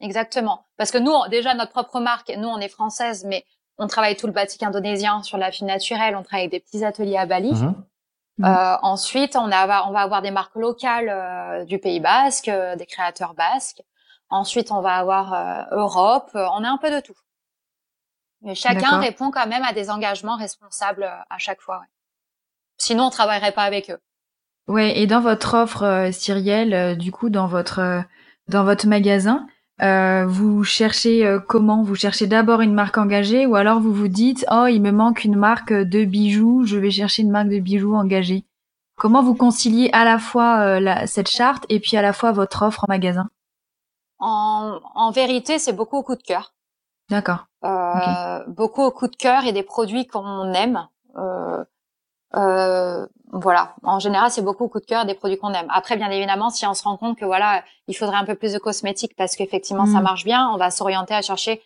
Exactement. 0.00 0.66
Parce 0.76 0.90
que 0.90 0.98
nous, 0.98 1.14
déjà 1.30 1.54
notre 1.54 1.72
propre 1.72 1.98
marque, 1.98 2.30
nous 2.36 2.48
on 2.48 2.58
est 2.58 2.68
française, 2.68 3.24
mais 3.26 3.46
on 3.78 3.86
travaille 3.86 4.16
tout 4.16 4.26
le 4.26 4.34
batik 4.34 4.62
indonésien 4.62 5.22
sur 5.22 5.38
la 5.38 5.50
fille 5.50 5.66
naturelle. 5.66 6.14
On 6.14 6.22
travaille 6.22 6.42
avec 6.42 6.50
des 6.50 6.60
petits 6.60 6.84
ateliers 6.84 7.16
à 7.16 7.24
Bali. 7.24 7.54
Mhm. 7.54 7.74
Euh, 8.44 8.76
ensuite, 8.82 9.34
on, 9.34 9.50
a, 9.50 9.88
on 9.88 9.92
va 9.92 10.00
avoir 10.00 10.20
des 10.20 10.30
marques 10.30 10.56
locales 10.56 11.08
euh, 11.08 11.64
du 11.64 11.78
Pays 11.78 12.00
Basque, 12.00 12.50
des 12.76 12.86
créateurs 12.86 13.32
basques. 13.32 13.80
Ensuite, 14.32 14.72
on 14.72 14.80
va 14.80 14.94
avoir 14.94 15.34
euh, 15.34 15.62
Europe. 15.72 16.30
Euh, 16.34 16.46
on 16.54 16.64
a 16.64 16.68
un 16.70 16.78
peu 16.78 16.90
de 16.90 17.00
tout. 17.00 17.12
Mais 18.40 18.54
chacun 18.54 18.98
répond 18.98 19.30
quand 19.30 19.46
même 19.46 19.62
à 19.62 19.74
des 19.74 19.90
engagements 19.90 20.36
responsables 20.36 21.02
euh, 21.02 21.22
à 21.28 21.36
chaque 21.36 21.60
fois. 21.60 21.82
Sinon, 22.78 23.04
on 23.04 23.10
travaillerait 23.10 23.52
pas 23.52 23.64
avec 23.64 23.90
eux. 23.90 23.98
Ouais, 24.68 24.98
et 24.98 25.06
dans 25.06 25.20
votre 25.20 25.52
offre 25.54 25.82
euh, 25.82 26.12
Cyrielle, 26.12 26.72
euh, 26.72 26.94
du 26.94 27.12
coup, 27.12 27.28
dans 27.28 27.46
votre 27.46 27.80
euh, 27.80 28.00
dans 28.48 28.64
votre 28.64 28.86
magasin, 28.86 29.46
euh, 29.82 30.24
vous 30.26 30.64
cherchez 30.64 31.26
euh, 31.26 31.38
comment? 31.38 31.82
Vous 31.82 31.94
cherchez 31.94 32.26
d'abord 32.26 32.62
une 32.62 32.72
marque 32.72 32.96
engagée, 32.96 33.44
ou 33.44 33.54
alors 33.54 33.80
vous 33.80 33.92
vous 33.92 34.08
dites, 34.08 34.46
oh, 34.50 34.66
il 34.66 34.80
me 34.80 34.92
manque 34.92 35.24
une 35.24 35.36
marque 35.36 35.74
de 35.74 36.04
bijoux, 36.06 36.64
je 36.64 36.78
vais 36.78 36.90
chercher 36.90 37.20
une 37.22 37.30
marque 37.30 37.50
de 37.50 37.58
bijoux 37.58 37.94
engagée. 37.94 38.46
Comment 38.96 39.22
vous 39.22 39.34
conciliez 39.34 39.90
à 39.92 40.04
la 40.04 40.18
fois 40.18 40.80
la, 40.80 41.06
cette 41.06 41.28
charte 41.28 41.66
et 41.68 41.80
puis 41.80 41.98
à 41.98 42.02
la 42.02 42.14
fois 42.14 42.32
votre 42.32 42.62
offre 42.62 42.84
en 42.84 42.88
magasin? 42.88 43.28
En, 44.22 44.80
en 44.94 45.10
vérité, 45.10 45.58
c'est 45.58 45.72
beaucoup 45.72 45.98
au 45.98 46.02
coup 46.02 46.16
de 46.16 46.22
cœur. 46.22 46.54
D'accord. 47.10 47.46
Okay. 47.62 48.50
Beaucoup 48.50 48.82
au 48.82 48.90
coup 48.90 49.08
de 49.08 49.16
cœur 49.16 49.44
et 49.44 49.52
des 49.52 49.62
produits 49.62 50.06
qu'on 50.06 50.52
aime. 50.54 50.88
Euh, 51.16 51.64
euh, 52.34 53.06
voilà, 53.32 53.74
en 53.82 53.98
général, 53.98 54.30
c'est 54.30 54.42
beaucoup 54.42 54.68
coup 54.68 54.80
de 54.80 54.86
cœur 54.86 55.04
des 55.04 55.14
produits 55.14 55.38
qu'on 55.38 55.52
aime. 55.52 55.66
Après, 55.70 55.96
bien 55.96 56.10
évidemment, 56.10 56.50
si 56.50 56.66
on 56.66 56.74
se 56.74 56.84
rend 56.84 56.96
compte 56.96 57.18
que 57.18 57.24
voilà, 57.24 57.64
il 57.88 57.96
faudrait 57.96 58.16
un 58.16 58.24
peu 58.24 58.34
plus 58.34 58.52
de 58.52 58.58
cosmétiques 58.58 59.14
parce 59.16 59.36
qu'effectivement 59.36 59.86
ça 59.86 60.00
mm. 60.00 60.02
marche 60.02 60.24
bien, 60.24 60.48
on 60.50 60.56
va 60.56 60.70
s'orienter 60.70 61.14
à 61.14 61.22
chercher 61.22 61.62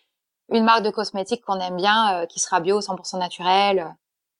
une 0.53 0.64
marque 0.64 0.83
de 0.83 0.90
cosmétiques 0.90 1.45
qu'on 1.45 1.61
aime 1.61 1.77
bien, 1.77 2.23
euh, 2.23 2.27
qui 2.27 2.40
sera 2.40 2.61
bio, 2.61 2.81
100% 2.81 3.19
naturel. 3.19 3.95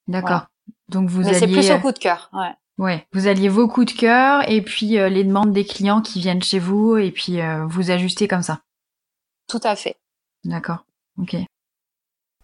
D'accord. 0.09 0.47
Donc 0.89 1.09
vous 1.09 1.23
Mais 1.23 1.35
c'est 1.35 1.49
plus 1.49 1.71
au 1.71 1.79
coup 1.79 1.93
de 1.93 1.99
cœur, 1.99 2.31
ouais. 2.33 2.55
Ouais, 2.79 3.07
vous 3.13 3.27
alliez 3.27 3.49
vos 3.49 3.69
coups 3.69 3.95
de 3.95 3.99
cœur 3.99 4.49
et 4.51 4.61
puis 4.61 4.99
euh, 4.99 5.09
les 5.09 5.25
demandes 5.25 5.53
des 5.53 5.65
clients 5.65 6.03
qui 6.03 6.21
viennent 6.21 6.43
chez 6.43 6.59
vous 6.59 6.97
et 6.97 7.11
puis 7.11 7.41
euh, 7.41 7.65
vous 7.67 7.91
ajustez 7.91 8.29
comme 8.29 8.43
ça. 8.43 8.61
Tout 9.49 9.61
à 9.63 9.77
fait. 9.77 9.97
D'accord. 10.45 10.85
Ok. 11.19 11.37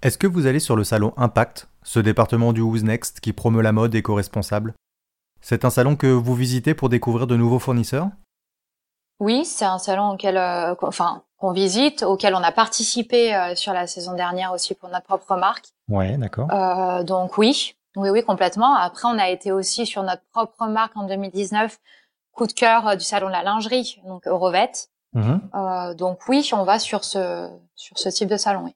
Est-ce 0.03 0.19
que 0.19 0.27
vous 0.27 0.47
allez 0.47 0.59
sur 0.59 0.75
le 0.75 0.85
salon 0.85 1.13
Impact, 1.17 1.69
ce 1.83 2.01
département 2.01 2.53
du 2.53 2.61
Who's 2.61 2.83
Next 2.83 3.21
qui 3.21 3.33
promeut 3.33 3.63
la 3.63 3.73
mode 3.73 3.95
éco-responsable? 3.95 4.75
C'est 5.41 5.65
un 5.65 5.71
salon 5.71 5.97
que 5.97 6.07
vous 6.07 6.35
visitez 6.35 6.75
pour 6.75 6.89
découvrir 6.89 7.27
de 7.27 7.37
nouveaux 7.37 7.59
fournisseurs? 7.59 8.09
Oui, 9.21 9.45
c'est 9.45 9.65
un 9.65 9.79
salon 9.79 10.11
auquel, 10.11 10.37
euh, 10.37 10.75
enfin, 10.83 11.23
qu'on 11.37 11.53
visite, 11.53 12.03
auquel 12.03 12.35
on 12.35 12.43
a 12.43 12.51
participé 12.51 13.35
euh, 13.35 13.55
sur 13.55 13.73
la 13.73 13.87
saison 13.87 14.15
dernière 14.15 14.53
aussi 14.53 14.75
pour 14.75 14.89
notre 14.89 15.07
propre 15.07 15.37
marque. 15.37 15.67
Ouais, 15.89 16.17
d'accord. 16.17 16.53
Euh, 16.53 17.05
donc 17.05 17.39
oui, 17.39 17.77
oui, 17.97 18.11
oui, 18.11 18.23
complètement. 18.23 18.75
Après, 18.75 19.09
on 19.09 19.19
a 19.19 19.29
été 19.29 19.53
aussi 19.53 19.87
sur 19.87 20.03
notre 20.03 20.23
propre 20.33 20.67
marque 20.67 20.97
en 20.97 21.07
2019, 21.07 21.79
coup 22.33 22.47
de 22.47 22.53
cœur 22.53 22.89
euh, 22.89 22.97
du 22.97 23.05
salon 23.05 23.27
de 23.27 23.33
la 23.33 23.43
lingerie, 23.43 24.01
donc 24.07 24.27
Eurovet. 24.27 24.73
Mmh. 25.15 25.35
Euh, 25.55 25.95
donc 25.95 26.21
oui, 26.29 26.49
on 26.53 26.65
va 26.65 26.79
sur 26.79 27.05
ce 27.05 27.49
sur 27.75 27.99
ce 27.99 28.09
type 28.09 28.29
de 28.29 28.37
salon. 28.37 28.65
Oui. 28.65 28.75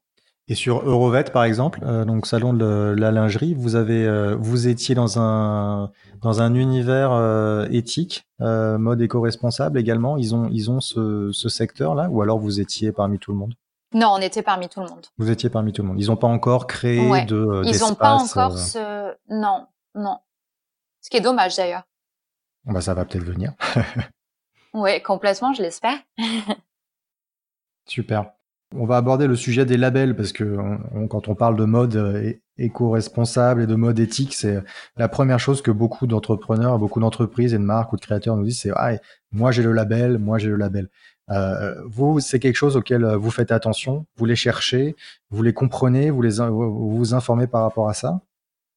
Et 0.48 0.54
sur 0.54 0.88
Eurovet, 0.88 1.24
par 1.24 1.42
exemple, 1.42 1.80
euh, 1.82 2.04
donc 2.04 2.26
salon 2.26 2.52
de 2.52 2.94
la 2.96 3.10
lingerie, 3.10 3.54
vous 3.54 3.74
avez, 3.74 4.06
euh, 4.06 4.36
vous 4.38 4.68
étiez 4.68 4.94
dans 4.94 5.18
un 5.18 5.90
dans 6.22 6.40
un 6.40 6.54
univers 6.54 7.10
euh, 7.12 7.66
éthique, 7.70 8.26
mode 8.38 9.00
éco-responsable 9.00 9.78
également. 9.78 10.16
Ils 10.16 10.34
ont 10.36 10.48
ils 10.52 10.70
ont 10.70 10.80
ce, 10.80 11.30
ce 11.32 11.48
secteur-là, 11.48 12.08
ou 12.10 12.22
alors 12.22 12.38
vous 12.38 12.60
étiez 12.60 12.92
parmi 12.92 13.18
tout 13.18 13.32
le 13.32 13.38
monde? 13.38 13.54
Non, 13.96 14.08
on 14.12 14.18
était 14.18 14.42
parmi 14.42 14.68
tout 14.68 14.80
le 14.80 14.88
monde. 14.88 15.06
Vous 15.16 15.30
étiez 15.30 15.48
parmi 15.48 15.72
tout 15.72 15.80
le 15.80 15.88
monde. 15.88 15.98
Ils 15.98 16.08
n'ont 16.08 16.18
pas 16.18 16.26
encore 16.26 16.66
créé 16.66 17.08
ouais. 17.08 17.24
de. 17.24 17.62
Ils 17.64 17.80
n'ont 17.80 17.94
pas 17.94 18.12
encore 18.12 18.58
ce. 18.58 19.16
Non, 19.30 19.68
non. 19.94 20.18
Ce 21.00 21.08
qui 21.08 21.16
est 21.16 21.22
dommage 21.22 21.56
d'ailleurs. 21.56 21.84
Bah 22.66 22.82
ça 22.82 22.92
va 22.92 23.06
peut-être 23.06 23.24
venir. 23.24 23.54
oui, 24.74 25.00
complètement, 25.02 25.54
je 25.54 25.62
l'espère. 25.62 25.96
Super. 27.86 28.32
On 28.74 28.84
va 28.84 28.96
aborder 28.96 29.26
le 29.26 29.36
sujet 29.36 29.64
des 29.64 29.76
labels 29.76 30.16
parce 30.16 30.32
que 30.32 30.58
on, 30.94 31.06
quand 31.06 31.28
on 31.28 31.34
parle 31.34 31.56
de 31.56 31.64
mode 31.64 31.96
euh, 31.96 32.32
éco-responsable 32.58 33.62
et 33.62 33.66
de 33.66 33.74
mode 33.74 33.98
éthique, 33.98 34.34
c'est 34.34 34.62
la 34.96 35.08
première 35.08 35.38
chose 35.38 35.62
que 35.62 35.70
beaucoup 35.70 36.06
d'entrepreneurs, 36.06 36.78
beaucoup 36.78 36.98
d'entreprises 36.98 37.54
et 37.54 37.58
de 37.58 37.62
marques 37.62 37.92
ou 37.92 37.96
de 37.96 38.00
créateurs 38.00 38.36
nous 38.36 38.44
disent, 38.44 38.60
c'est 38.60 38.72
ah, 38.74 38.92
moi 39.30 39.52
j'ai 39.52 39.62
le 39.62 39.72
label, 39.72 40.18
moi 40.18 40.38
j'ai 40.38 40.48
le 40.48 40.56
label. 40.56 40.88
Euh, 41.30 41.74
vous, 41.86 42.20
c'est 42.20 42.38
quelque 42.38 42.56
chose 42.56 42.76
auquel 42.76 43.04
vous 43.04 43.30
faites 43.30 43.52
attention, 43.52 44.06
vous 44.16 44.24
les 44.24 44.36
cherchez, 44.36 44.96
vous 45.30 45.42
les 45.42 45.52
comprenez, 45.52 46.10
vous 46.10 46.22
les 46.22 46.38
vous, 46.38 46.96
vous 46.96 47.14
informez 47.14 47.46
par 47.46 47.62
rapport 47.62 47.88
à 47.88 47.94
ça? 47.94 48.20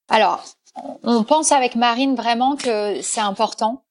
Alors, 0.09 0.43
on 1.03 1.23
pense 1.23 1.51
avec 1.51 1.75
Marine 1.75 2.15
vraiment 2.15 2.55
que 2.55 3.01
c'est 3.01 3.21
important, 3.21 3.83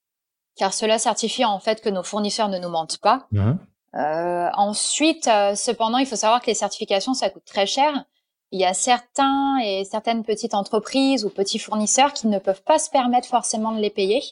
car 0.57 0.73
cela 0.73 0.99
certifie 0.99 1.45
en 1.45 1.61
fait 1.61 1.81
que 1.81 1.89
nos 1.89 2.03
fournisseurs 2.03 2.49
ne 2.49 2.59
nous 2.59 2.69
mentent 2.69 2.99
pas. 2.99 3.27
Mmh. 3.33 3.53
Euh, 3.95 4.49
ensuite, 4.55 5.29
euh, 5.29 5.55
cependant, 5.55 5.99
il 5.99 6.07
faut 6.07 6.17
savoir 6.17 6.41
que 6.41 6.47
les 6.47 6.55
certifications, 6.55 7.15
ça 7.15 7.31
coûte 7.31 7.45
très 7.45 7.67
cher. 7.67 8.05
Il 8.51 8.61
y 8.61 8.65
a 8.65 8.75
certains 8.75 9.59
et 9.59 9.85
certaines 9.85 10.25
petites 10.25 10.55
entreprises 10.55 11.25
ou 11.25 11.31
petits 11.31 11.59
fournisseurs 11.59 12.13
qui 12.13 12.29
ne 12.29 12.39
peuvent 12.39 12.63
pas 12.63 12.79
se 12.79 12.91
permettre 12.91 13.29
forcément 13.29 13.73
de 13.73 13.81
les 13.81 13.91
payer. 13.91 14.23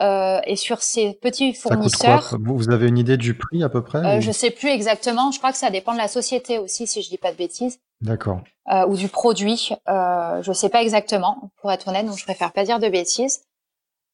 Euh, 0.00 0.40
et 0.46 0.56
sur 0.56 0.82
ces 0.82 1.12
petits 1.14 1.52
fournisseurs, 1.52 2.22
ça 2.22 2.36
coûte 2.36 2.44
quoi? 2.44 2.54
vous 2.54 2.70
avez 2.70 2.88
une 2.88 2.98
idée 2.98 3.16
du 3.16 3.36
prix 3.36 3.62
à 3.62 3.68
peu 3.68 3.82
près 3.82 3.98
euh, 3.98 4.20
Je 4.20 4.32
sais 4.32 4.50
plus 4.50 4.68
exactement. 4.68 5.30
Je 5.30 5.38
crois 5.38 5.52
que 5.52 5.58
ça 5.58 5.70
dépend 5.70 5.92
de 5.92 5.98
la 5.98 6.08
société 6.08 6.58
aussi, 6.58 6.86
si 6.86 7.02
je 7.02 7.08
dis 7.08 7.18
pas 7.18 7.30
de 7.30 7.36
bêtises. 7.36 7.78
D'accord. 8.00 8.40
Euh, 8.70 8.86
ou 8.86 8.96
du 8.96 9.08
produit. 9.08 9.70
Euh, 9.88 10.42
je 10.42 10.52
sais 10.52 10.68
pas 10.68 10.82
exactement, 10.82 11.50
pour 11.60 11.70
être 11.72 11.88
honnête, 11.88 12.06
donc 12.06 12.18
je 12.18 12.24
préfère 12.24 12.52
pas 12.52 12.64
dire 12.64 12.80
de 12.80 12.88
bêtises. 12.88 13.42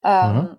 Euh, 0.04 0.08
mmh. 0.10 0.56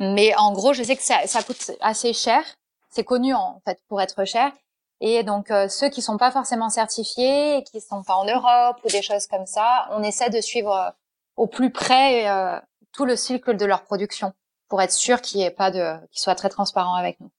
Mais 0.00 0.34
en 0.36 0.52
gros, 0.52 0.72
je 0.72 0.82
sais 0.82 0.96
que 0.96 1.02
ça, 1.02 1.26
ça 1.26 1.42
coûte 1.42 1.72
assez 1.80 2.12
cher 2.12 2.42
c'est 2.90 3.04
connu 3.04 3.34
en 3.34 3.60
fait 3.64 3.80
pour 3.88 4.00
être 4.00 4.24
cher. 4.24 4.52
Et 5.00 5.22
donc 5.22 5.50
euh, 5.50 5.68
ceux 5.68 5.88
qui 5.88 6.02
sont 6.02 6.16
pas 6.18 6.30
forcément 6.30 6.70
certifiés, 6.70 7.62
qui 7.64 7.80
sont 7.80 8.02
pas 8.02 8.16
en 8.16 8.24
Europe 8.24 8.78
ou 8.84 8.88
des 8.88 9.02
choses 9.02 9.26
comme 9.26 9.46
ça, 9.46 9.88
on 9.92 10.02
essaie 10.02 10.30
de 10.30 10.40
suivre 10.40 10.74
euh, 10.74 10.90
au 11.36 11.46
plus 11.46 11.70
près 11.70 12.28
euh, 12.28 12.58
tout 12.92 13.04
le 13.04 13.14
cycle 13.14 13.56
de 13.56 13.64
leur 13.64 13.84
production 13.84 14.32
pour 14.68 14.82
être 14.82 14.92
sûr 14.92 15.20
qu'il 15.22 15.40
y 15.40 15.44
ait 15.44 15.50
pas 15.50 15.70
de, 15.70 15.96
qu'ils 16.08 16.20
soient 16.20 16.34
très 16.34 16.48
transparents 16.48 16.96
avec 16.96 17.20
nous. 17.20 17.30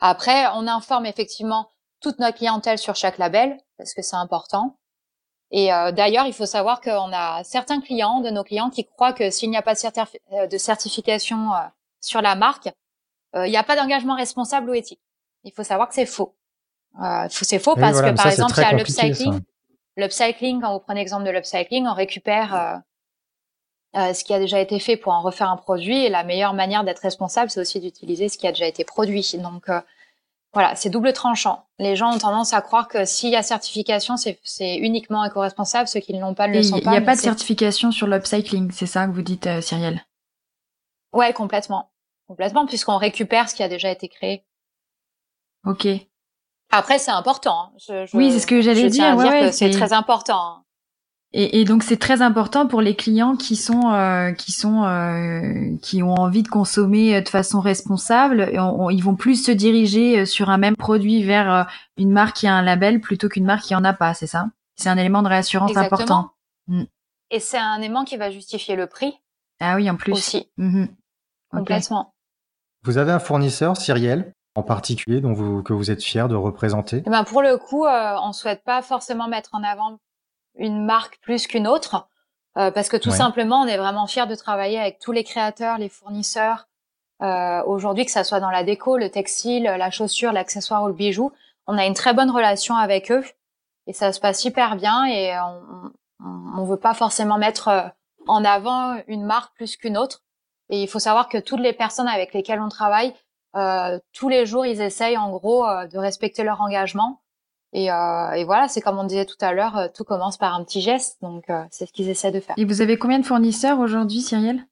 Après, 0.00 0.46
on 0.54 0.66
informe 0.66 1.06
effectivement 1.06 1.70
toute 2.00 2.18
notre 2.18 2.36
clientèle 2.36 2.78
sur 2.78 2.94
chaque 2.94 3.18
label 3.18 3.56
parce 3.78 3.94
que 3.94 4.02
c'est 4.02 4.16
important. 4.16 4.76
Et 5.50 5.72
euh, 5.72 5.92
d'ailleurs, 5.92 6.26
il 6.26 6.32
faut 6.34 6.46
savoir 6.46 6.80
qu'on 6.80 7.12
a 7.12 7.42
certains 7.44 7.80
clients 7.80 8.20
de 8.20 8.30
nos 8.30 8.44
clients 8.44 8.70
qui 8.70 8.84
croient 8.84 9.12
que 9.12 9.30
s'il 9.30 9.50
n'y 9.50 9.56
a 9.56 9.62
pas 9.62 9.74
de 9.74 10.58
certification 10.58 11.50
sur 12.00 12.22
la 12.22 12.34
marque, 12.34 12.70
il 13.34 13.50
n'y 13.50 13.56
a 13.56 13.62
pas 13.62 13.76
d'engagement 13.76 14.14
responsable 14.14 14.70
ou 14.70 14.74
éthique. 14.74 15.00
Il 15.44 15.52
faut 15.52 15.64
savoir 15.64 15.88
que 15.88 15.94
c'est 15.94 16.06
faux. 16.06 16.34
Euh, 17.00 17.26
c'est 17.30 17.58
faux 17.58 17.74
parce 17.74 18.00
que 18.00 18.10
par 18.10 18.26
exemple, 18.26 18.54
il 18.56 18.62
y 18.62 18.64
a 18.64 18.72
l'upcycling. 18.72 19.40
L'upcycling, 19.96 20.60
quand 20.60 20.72
vous 20.72 20.80
prenez 20.80 21.00
l'exemple 21.00 21.24
de 21.24 21.30
l'upcycling, 21.30 21.86
on 21.86 21.94
récupère 21.94 22.54
euh, 22.54 22.76
euh, 24.00 24.14
ce 24.14 24.24
qui 24.24 24.32
a 24.32 24.38
déjà 24.38 24.58
été 24.58 24.78
fait 24.78 24.96
pour 24.96 25.12
en 25.12 25.20
refaire 25.20 25.50
un 25.50 25.56
produit. 25.56 26.04
Et 26.04 26.08
la 26.08 26.24
meilleure 26.24 26.54
manière 26.54 26.84
d'être 26.84 27.00
responsable, 27.00 27.50
c'est 27.50 27.60
aussi 27.60 27.80
d'utiliser 27.80 28.28
ce 28.28 28.38
qui 28.38 28.46
a 28.46 28.52
déjà 28.52 28.66
été 28.66 28.84
produit. 28.84 29.36
Donc 29.38 29.68
euh, 29.68 29.80
voilà, 30.54 30.74
c'est 30.76 30.90
double 30.90 31.12
tranchant. 31.12 31.64
Les 31.78 31.96
gens 31.96 32.14
ont 32.14 32.18
tendance 32.18 32.52
à 32.52 32.62
croire 32.62 32.88
que 32.88 33.04
s'il 33.04 33.30
y 33.30 33.36
a 33.36 33.42
certification, 33.42 34.16
c'est 34.16 34.76
uniquement 34.76 35.24
éco-responsable. 35.24 35.88
Ceux 35.88 36.00
qui 36.00 36.14
ne 36.14 36.20
l'ont 36.20 36.34
pas 36.34 36.48
ne 36.48 36.54
le 36.54 36.62
sont 36.62 36.80
pas. 36.80 36.90
Il 36.90 36.90
n'y 36.90 36.98
a 36.98 37.02
pas 37.02 37.16
de 37.16 37.20
certification 37.20 37.90
sur 37.90 38.06
l'upcycling, 38.06 38.70
c'est 38.70 38.86
ça 38.86 39.06
que 39.06 39.12
vous 39.12 39.22
dites, 39.22 39.46
euh, 39.46 39.60
Cyrielle? 39.60 40.04
Ouais, 41.12 41.32
complètement 41.34 41.91
complètement, 42.26 42.66
puisqu'on 42.66 42.98
récupère 42.98 43.48
ce 43.48 43.54
qui 43.54 43.62
a 43.62 43.68
déjà 43.68 43.90
été 43.90 44.08
créé. 44.08 44.44
Ok. 45.66 45.86
Après, 46.70 46.98
c'est 46.98 47.10
important. 47.10 47.56
Hein. 47.64 47.72
Je, 47.78 48.06
je, 48.06 48.16
oui, 48.16 48.32
c'est 48.32 48.40
ce 48.40 48.46
que 48.46 48.62
j'allais 48.62 48.88
dire. 48.88 49.14
Ouais, 49.16 49.42
dire 49.42 49.54
c'est 49.54 49.70
très 49.70 49.92
important. 49.92 50.38
Hein. 50.38 50.64
Et, 51.34 51.60
et, 51.60 51.64
donc 51.64 51.82
c'est 51.82 51.96
très 51.96 52.20
important 52.20 52.66
pour 52.66 52.82
les 52.82 52.94
clients 52.94 53.36
qui 53.36 53.56
sont 53.56 53.90
euh, 53.90 54.32
qui 54.32 54.52
sont 54.52 54.84
euh, 54.84 55.76
qui 55.80 56.02
ont 56.02 56.14
envie 56.14 56.42
de 56.42 56.48
consommer 56.48 57.22
de 57.22 57.28
façon 57.28 57.60
responsable. 57.60 58.50
Et 58.52 58.58
on, 58.58 58.84
on, 58.84 58.90
ils 58.90 59.02
vont 59.02 59.16
plus 59.16 59.42
se 59.42 59.50
diriger 59.50 60.20
euh, 60.20 60.26
sur 60.26 60.50
un 60.50 60.58
même 60.58 60.76
produit 60.76 61.22
vers 61.22 61.52
euh, 61.52 61.64
une 61.96 62.10
marque 62.10 62.36
qui 62.36 62.46
a 62.46 62.54
un 62.54 62.62
label 62.62 63.00
plutôt 63.00 63.28
qu'une 63.30 63.46
marque 63.46 63.64
qui 63.64 63.74
en 63.74 63.84
a 63.84 63.94
pas. 63.94 64.12
C'est 64.12 64.26
ça? 64.26 64.46
C'est 64.76 64.90
un 64.90 64.98
élément 64.98 65.22
de 65.22 65.28
réassurance 65.28 65.70
Exactement. 65.70 66.00
important. 66.02 66.30
Mm. 66.66 66.84
Et 67.30 67.40
c'est 67.40 67.58
un 67.58 67.78
élément 67.78 68.04
qui 68.04 68.18
va 68.18 68.30
justifier 68.30 68.76
le 68.76 68.86
prix. 68.86 69.14
Ah 69.58 69.76
oui, 69.76 69.88
en 69.88 69.96
plus. 69.96 70.12
Aussi. 70.12 70.50
Mm 70.58 70.84
-hmm. 70.84 70.88
Complètement. 71.50 72.11
Vous 72.84 72.98
avez 72.98 73.12
un 73.12 73.20
fournisseur, 73.20 73.76
Cyrielle, 73.76 74.34
en 74.56 74.62
particulier, 74.62 75.20
dont 75.20 75.32
vous, 75.32 75.62
que 75.62 75.72
vous 75.72 75.90
êtes 75.90 76.02
fier 76.02 76.28
de 76.28 76.34
représenter? 76.34 77.02
Eh 77.06 77.10
ben 77.10 77.22
Pour 77.22 77.40
le 77.40 77.56
coup, 77.56 77.86
euh, 77.86 78.16
on 78.22 78.32
souhaite 78.32 78.64
pas 78.64 78.82
forcément 78.82 79.28
mettre 79.28 79.50
en 79.52 79.62
avant 79.62 79.98
une 80.56 80.84
marque 80.84 81.18
plus 81.22 81.46
qu'une 81.46 81.68
autre, 81.68 82.08
euh, 82.58 82.70
parce 82.72 82.88
que 82.88 82.96
tout 82.96 83.10
ouais. 83.10 83.16
simplement, 83.16 83.60
on 83.60 83.66
est 83.66 83.76
vraiment 83.76 84.06
fier 84.06 84.26
de 84.26 84.34
travailler 84.34 84.80
avec 84.80 84.98
tous 84.98 85.12
les 85.12 85.22
créateurs, 85.22 85.78
les 85.78 85.88
fournisseurs, 85.88 86.66
euh, 87.22 87.62
aujourd'hui, 87.66 88.04
que 88.04 88.10
ça 88.10 88.24
soit 88.24 88.40
dans 88.40 88.50
la 88.50 88.64
déco, 88.64 88.96
le 88.96 89.10
textile, 89.10 89.62
la 89.62 89.90
chaussure, 89.90 90.32
l'accessoire 90.32 90.82
ou 90.82 90.88
le 90.88 90.92
bijou. 90.92 91.30
On 91.68 91.78
a 91.78 91.86
une 91.86 91.94
très 91.94 92.14
bonne 92.14 92.30
relation 92.30 92.74
avec 92.74 93.12
eux 93.12 93.22
et 93.86 93.92
ça 93.92 94.12
se 94.12 94.18
passe 94.18 94.44
hyper 94.44 94.74
bien 94.74 95.04
et 95.04 95.38
on, 95.38 95.92
on, 96.24 96.60
on 96.60 96.64
veut 96.64 96.76
pas 96.76 96.94
forcément 96.94 97.38
mettre 97.38 97.68
euh, 97.68 97.82
en 98.26 98.44
avant 98.44 99.00
une 99.06 99.24
marque 99.24 99.54
plus 99.54 99.76
qu'une 99.76 99.96
autre. 99.96 100.22
Et 100.72 100.82
il 100.82 100.88
faut 100.88 100.98
savoir 100.98 101.28
que 101.28 101.38
toutes 101.38 101.60
les 101.60 101.72
personnes 101.74 102.08
avec 102.08 102.32
lesquelles 102.34 102.60
on 102.60 102.68
travaille, 102.70 103.12
euh, 103.56 103.98
tous 104.14 104.28
les 104.28 104.46
jours, 104.46 104.64
ils 104.66 104.80
essayent 104.80 105.18
en 105.18 105.30
gros 105.30 105.66
euh, 105.66 105.86
de 105.86 105.98
respecter 105.98 106.42
leur 106.42 106.60
engagement. 106.62 107.20
Et, 107.74 107.90
euh, 107.92 108.30
et 108.32 108.44
voilà, 108.44 108.68
c'est 108.68 108.80
comme 108.80 108.98
on 108.98 109.04
disait 109.04 109.26
tout 109.26 109.36
à 109.42 109.52
l'heure, 109.52 109.76
euh, 109.76 109.88
tout 109.94 110.04
commence 110.04 110.38
par 110.38 110.54
un 110.54 110.64
petit 110.64 110.80
geste. 110.80 111.18
Donc, 111.22 111.44
euh, 111.50 111.62
c'est 111.70 111.86
ce 111.86 111.92
qu'ils 111.92 112.08
essaient 112.08 112.30
de 112.32 112.40
faire. 112.40 112.54
Et 112.58 112.64
vous 112.64 112.80
avez 112.80 112.98
combien 112.98 113.18
de 113.18 113.24
fournisseurs 113.26 113.78
aujourd'hui, 113.78 114.20
Cyrielle? 114.22 114.66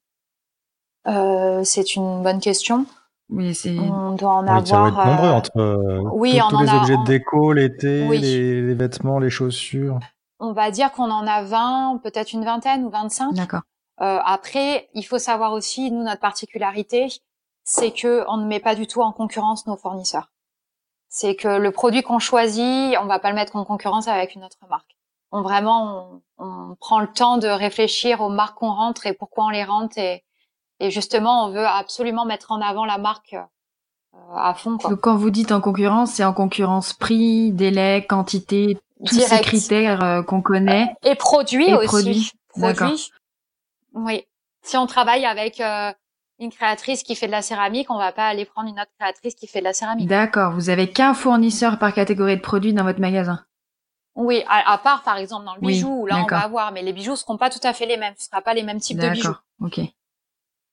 Euh, 1.07 1.63
C'est 1.63 1.95
une 1.95 2.21
bonne 2.23 2.39
question. 2.39 2.85
Oui, 3.29 3.55
c'est. 3.55 3.77
On 3.79 4.11
doit 4.15 4.31
en 4.33 4.43
Oui, 4.43 4.49
avoir. 4.49 4.65
ça 4.67 4.75
doit 4.77 4.87
être 4.89 5.05
nombreux 5.05 5.29
entre 5.29 5.57
euh, 5.57 6.01
oui, 6.13 6.37
tous- 6.37 6.45
on 6.45 6.49
tous 6.49 6.55
en 6.57 6.61
les 6.61 6.69
a- 6.69 6.75
objets 6.77 6.97
de 6.97 7.03
déco, 7.05 7.53
l'été, 7.53 8.07
Oui. 8.09 8.17
les, 8.19 8.61
les 8.61 8.73
vêtements, 8.73 9.19
les 9.19 9.29
chaussures. 9.29 9.99
On 10.39 10.51
va 10.53 10.69
dire 10.71 10.91
qu'on 10.91 11.09
en 11.09 11.25
a 11.27 11.43
20, 11.43 11.99
peut-être 12.03 12.33
une 12.33 12.43
vingtaine 12.43 12.83
ou 12.83 12.89
25. 12.89 13.33
D'accord. 13.33 13.61
Euh, 14.01 14.19
après, 14.25 14.89
il 14.93 15.03
faut 15.03 15.19
savoir 15.19 15.53
aussi, 15.53 15.91
nous, 15.91 16.03
notre 16.03 16.21
particularité, 16.21 17.07
c'est 17.63 17.91
que 17.91 18.25
on 18.27 18.37
ne 18.37 18.45
met 18.45 18.59
pas 18.59 18.75
du 18.75 18.87
tout 18.87 19.01
en 19.01 19.11
concurrence 19.11 19.67
nos 19.67 19.77
fournisseurs. 19.77 20.31
C'est 21.07 21.35
que 21.35 21.47
le 21.47 21.71
produit 21.71 22.01
qu'on 22.01 22.19
choisit, 22.19 22.97
on 23.01 23.05
va 23.05 23.19
pas 23.19 23.29
le 23.29 23.35
mettre 23.35 23.55
en 23.55 23.65
concurrence 23.65 24.07
avec 24.07 24.33
une 24.35 24.43
autre 24.43 24.57
marque. 24.69 24.95
On 25.31 25.41
vraiment, 25.41 26.21
on, 26.37 26.45
on 26.45 26.75
prend 26.75 26.99
le 26.99 27.07
temps 27.07 27.37
de 27.37 27.47
réfléchir 27.47 28.21
aux 28.21 28.29
marques 28.29 28.57
qu'on 28.57 28.73
rentre 28.73 29.05
et 29.05 29.13
pourquoi 29.13 29.45
on 29.45 29.49
les 29.49 29.63
rentre 29.63 29.97
et, 29.97 30.23
et 30.79 30.89
justement, 30.89 31.45
on 31.45 31.51
veut 31.51 31.65
absolument 31.65 32.25
mettre 32.25 32.51
en 32.51 32.59
avant 32.59 32.85
la 32.85 32.97
marque 32.97 33.33
euh, 33.33 34.35
à 34.35 34.53
fond. 34.55 34.77
Quoi. 34.77 34.89
Donc 34.89 35.01
quand 35.01 35.15
vous 35.15 35.29
dites 35.29 35.51
en 35.51 35.61
concurrence, 35.61 36.13
c'est 36.13 36.25
en 36.25 36.33
concurrence 36.33 36.93
prix, 36.93 37.51
délai, 37.51 38.05
quantité, 38.07 38.77
tous 39.05 39.19
ces 39.19 39.41
critères 39.41 40.03
euh, 40.03 40.23
qu'on 40.23 40.41
connaît. 40.41 40.93
Et 41.03 41.15
produits 41.15 41.69
Et 41.69 41.75
aussi. 41.75 41.87
produits. 41.87 42.31
D'accord. 42.55 42.87
Produits. 42.87 43.11
Oui. 43.93 44.25
Si 44.63 44.77
on 44.77 44.85
travaille 44.87 45.25
avec 45.25 45.59
euh, 45.59 45.91
une 46.39 46.51
créatrice 46.51 47.03
qui 47.03 47.15
fait 47.15 47.27
de 47.27 47.31
la 47.31 47.41
céramique, 47.41 47.89
on 47.89 47.97
va 47.97 48.11
pas 48.11 48.27
aller 48.27 48.45
prendre 48.45 48.69
une 48.69 48.79
autre 48.79 48.91
créatrice 48.99 49.35
qui 49.35 49.47
fait 49.47 49.59
de 49.59 49.63
la 49.65 49.73
céramique. 49.73 50.07
D'accord. 50.07 50.53
Vous 50.53 50.69
avez 50.69 50.89
qu'un 50.91 51.13
fournisseur 51.13 51.79
par 51.79 51.93
catégorie 51.93 52.37
de 52.37 52.41
produits 52.41 52.73
dans 52.73 52.83
votre 52.83 52.99
magasin? 52.99 53.43
Oui, 54.15 54.43
à, 54.47 54.73
à 54.73 54.77
part 54.77 55.03
par 55.03 55.17
exemple 55.17 55.45
dans 55.45 55.55
le 55.55 55.61
Oui, 55.61 55.73
bijou, 55.73 56.01
où 56.01 56.05
là 56.05 56.17
on 56.23 56.27
va 56.27 56.39
avoir, 56.41 56.71
mais 56.73 56.81
les 56.83 56.91
bijoux 56.93 57.15
seront 57.15 57.37
pas 57.37 57.49
tout 57.49 57.59
à 57.63 57.73
fait 57.73 57.85
les 57.85 57.97
mêmes. 57.97 58.13
Ce 58.17 58.25
sera 58.25 58.41
pas 58.41 58.53
les 58.53 58.63
mêmes 58.63 58.79
types 58.79 58.97
de 58.99 59.09
bijoux, 59.09 59.29
D'accord. 59.29 59.43
Ok. 59.61 59.79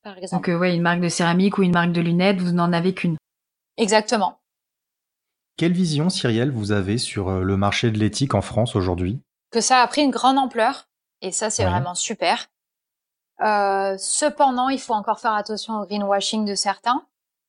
par 0.02 0.18
exemple. 0.18 0.42
Donc 0.44 0.48
euh, 0.48 0.58
ouais, 0.58 0.74
une 0.74 0.82
marque 0.82 1.00
de 1.00 1.08
céramique 1.08 1.56
ou 1.58 1.62
une 1.62 1.72
marque 1.72 1.92
de 1.92 2.00
lunettes, 2.00 2.40
vous 2.40 2.50
n'en 2.52 2.72
avez 2.72 2.94
qu'une. 2.94 3.16
Exactement. 3.76 4.40
Quelle 5.56 5.72
vision, 5.72 6.08
Cyrielle, 6.08 6.50
vous 6.50 6.72
avez 6.72 6.98
sur 6.98 7.28
euh, 7.28 7.42
le 7.42 7.56
marché 7.56 7.90
de 7.90 7.98
l'éthique 7.98 8.34
en 8.34 8.42
France 8.42 8.74
aujourd'hui? 8.76 9.20
Que 9.50 9.60
ça 9.60 9.78
a 9.82 9.86
pris 9.86 10.02
une 10.02 10.10
grande 10.10 10.36
ampleur, 10.38 10.88
et 11.22 11.30
ça 11.32 11.48
c'est 11.50 11.64
Ouais. 11.64 11.70
vraiment 11.70 11.94
super. 11.94 12.46
Euh, 13.40 13.96
cependant, 13.98 14.68
il 14.68 14.80
faut 14.80 14.94
encore 14.94 15.20
faire 15.20 15.34
attention 15.34 15.80
au 15.80 15.86
greenwashing 15.86 16.44
de 16.44 16.54
certains. 16.54 17.06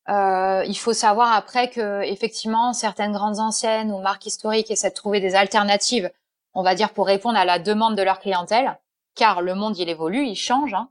Euh, 0.09 0.63
il 0.67 0.77
faut 0.77 0.93
savoir 0.93 1.33
après 1.33 1.69
que 1.69 2.01
effectivement 2.01 2.73
certaines 2.73 3.11
grandes 3.11 3.39
enseignes 3.39 3.91
ou 3.91 3.99
marques 3.99 4.25
historiques 4.25 4.71
essaient 4.71 4.89
de 4.89 4.95
trouver 4.95 5.19
des 5.19 5.35
alternatives, 5.35 6.11
on 6.53 6.63
va 6.63 6.73
dire 6.73 6.93
pour 6.93 7.05
répondre 7.05 7.37
à 7.37 7.45
la 7.45 7.59
demande 7.59 7.95
de 7.95 8.01
leur 8.01 8.19
clientèle, 8.19 8.79
car 9.15 9.41
le 9.41 9.53
monde 9.53 9.77
il 9.77 9.87
évolue, 9.89 10.25
il 10.25 10.35
change. 10.35 10.73
hein. 10.73 10.89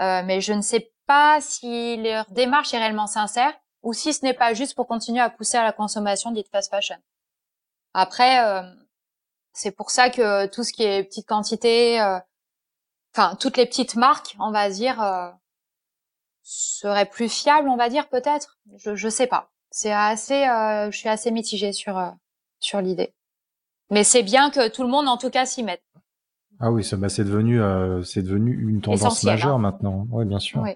Euh, 0.00 0.22
mais 0.24 0.40
je 0.40 0.52
ne 0.52 0.62
sais 0.62 0.92
pas 1.06 1.40
si 1.40 1.96
leur 1.98 2.26
démarche 2.30 2.72
est 2.74 2.78
réellement 2.78 3.06
sincère 3.06 3.52
ou 3.82 3.92
si 3.92 4.12
ce 4.12 4.24
n'est 4.24 4.34
pas 4.34 4.54
juste 4.54 4.74
pour 4.74 4.86
continuer 4.86 5.20
à 5.20 5.30
pousser 5.30 5.58
à 5.58 5.62
la 5.62 5.72
consommation 5.72 6.30
dite 6.30 6.48
fast 6.48 6.70
fashion. 6.70 6.96
Après, 7.94 8.44
euh, 8.44 8.62
c'est 9.52 9.70
pour 9.70 9.90
ça 9.90 10.10
que 10.10 10.46
tout 10.46 10.64
ce 10.64 10.72
qui 10.72 10.82
est 10.82 11.04
petite 11.04 11.26
quantité, 11.26 12.00
euh, 12.00 12.18
enfin 13.16 13.36
toutes 13.36 13.56
les 13.56 13.66
petites 13.66 13.96
marques, 13.96 14.36
on 14.38 14.50
va 14.50 14.68
dire, 14.68 15.00
euh, 15.00 15.30
seraient 16.42 17.06
plus 17.06 17.28
fiables, 17.28 17.68
on 17.68 17.76
va 17.76 17.88
dire 17.88 18.08
peut-être? 18.08 18.58
Je 18.76 18.94
je 18.94 19.08
sais 19.08 19.26
pas. 19.26 19.50
C'est 19.70 19.92
assez, 19.92 20.46
euh, 20.46 20.90
je 20.90 20.96
suis 20.96 21.08
assez 21.08 21.30
mitigée 21.30 21.72
sur 21.72 21.98
euh, 21.98 22.10
sur 22.60 22.80
l'idée. 22.80 23.14
Mais 23.90 24.04
c'est 24.04 24.22
bien 24.22 24.50
que 24.50 24.68
tout 24.68 24.82
le 24.82 24.88
monde, 24.88 25.08
en 25.08 25.16
tout 25.16 25.30
cas, 25.30 25.46
s'y 25.46 25.62
mette. 25.62 25.82
Ah 26.58 26.70
oui, 26.72 26.88
bah, 26.96 27.08
c'est 27.08 27.24
devenu, 27.24 27.60
euh, 27.60 28.02
c'est 28.02 28.22
devenu 28.22 28.52
une 28.68 28.80
tendance 28.80 29.00
Essentiel, 29.00 29.34
majeure 29.34 29.56
hein. 29.56 29.58
maintenant. 29.58 30.06
Oui, 30.10 30.24
bien 30.24 30.38
sûr. 30.38 30.60
Oui. 30.60 30.70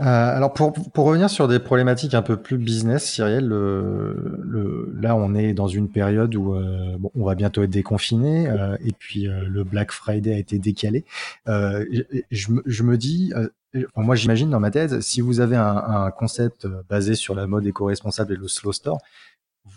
Euh, 0.00 0.02
alors 0.36 0.52
pour, 0.52 0.72
pour 0.72 1.04
revenir 1.06 1.30
sur 1.30 1.46
des 1.46 1.60
problématiques 1.60 2.14
un 2.14 2.22
peu 2.22 2.36
plus 2.36 2.58
business, 2.58 3.04
Cyrielle, 3.08 3.46
le, 3.46 4.40
le, 4.42 4.92
là 5.00 5.14
on 5.14 5.36
est 5.36 5.52
dans 5.54 5.68
une 5.68 5.88
période 5.88 6.34
où 6.34 6.52
euh, 6.54 6.96
bon, 6.98 7.12
on 7.14 7.24
va 7.24 7.36
bientôt 7.36 7.62
être 7.62 7.70
déconfiné 7.70 8.48
euh, 8.48 8.76
et 8.84 8.90
puis 8.90 9.28
euh, 9.28 9.44
le 9.48 9.62
Black 9.62 9.92
Friday 9.92 10.34
a 10.34 10.38
été 10.38 10.58
décalé. 10.58 11.04
Euh, 11.46 11.84
je, 11.92 12.02
je 12.32 12.50
me- 12.50 12.62
je 12.66 12.82
me 12.82 12.98
dis, 12.98 13.32
euh, 13.36 13.48
moi 13.94 14.16
j'imagine 14.16 14.50
dans 14.50 14.58
ma 14.58 14.72
tête, 14.72 15.00
si 15.00 15.20
vous 15.20 15.38
avez 15.38 15.54
un, 15.56 15.76
un 15.76 16.10
concept 16.10 16.66
basé 16.88 17.14
sur 17.14 17.36
la 17.36 17.46
mode 17.46 17.64
éco-responsable 17.64 18.32
et 18.32 18.36
le 18.36 18.48
slow 18.48 18.72
store, 18.72 18.98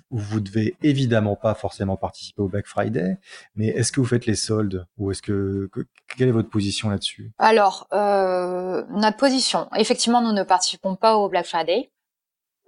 vous, 0.09 0.39
devez 0.39 0.75
évidemment 0.83 1.35
pas 1.35 1.53
forcément 1.53 1.95
participer 1.97 2.41
au 2.41 2.47
Black 2.47 2.65
Friday, 2.67 3.17
mais 3.55 3.67
est-ce 3.67 3.91
que 3.91 3.99
vous 4.01 4.05
faites 4.05 4.25
les 4.25 4.35
soldes 4.35 4.85
ou 4.97 5.11
est-ce 5.11 5.21
que, 5.21 5.69
que- 5.71 5.87
quelle 6.17 6.27
est 6.29 6.31
votre 6.31 6.49
position 6.49 6.89
là-dessus? 6.89 7.31
Alors, 7.37 7.87
euh, 7.93 8.83
notre 8.89 9.17
position. 9.17 9.69
Effectivement, 9.75 10.21
nous 10.21 10.33
ne 10.33 10.43
participons 10.43 10.95
pas 10.95 11.15
au 11.17 11.29
Black 11.29 11.45
Friday, 11.45 11.91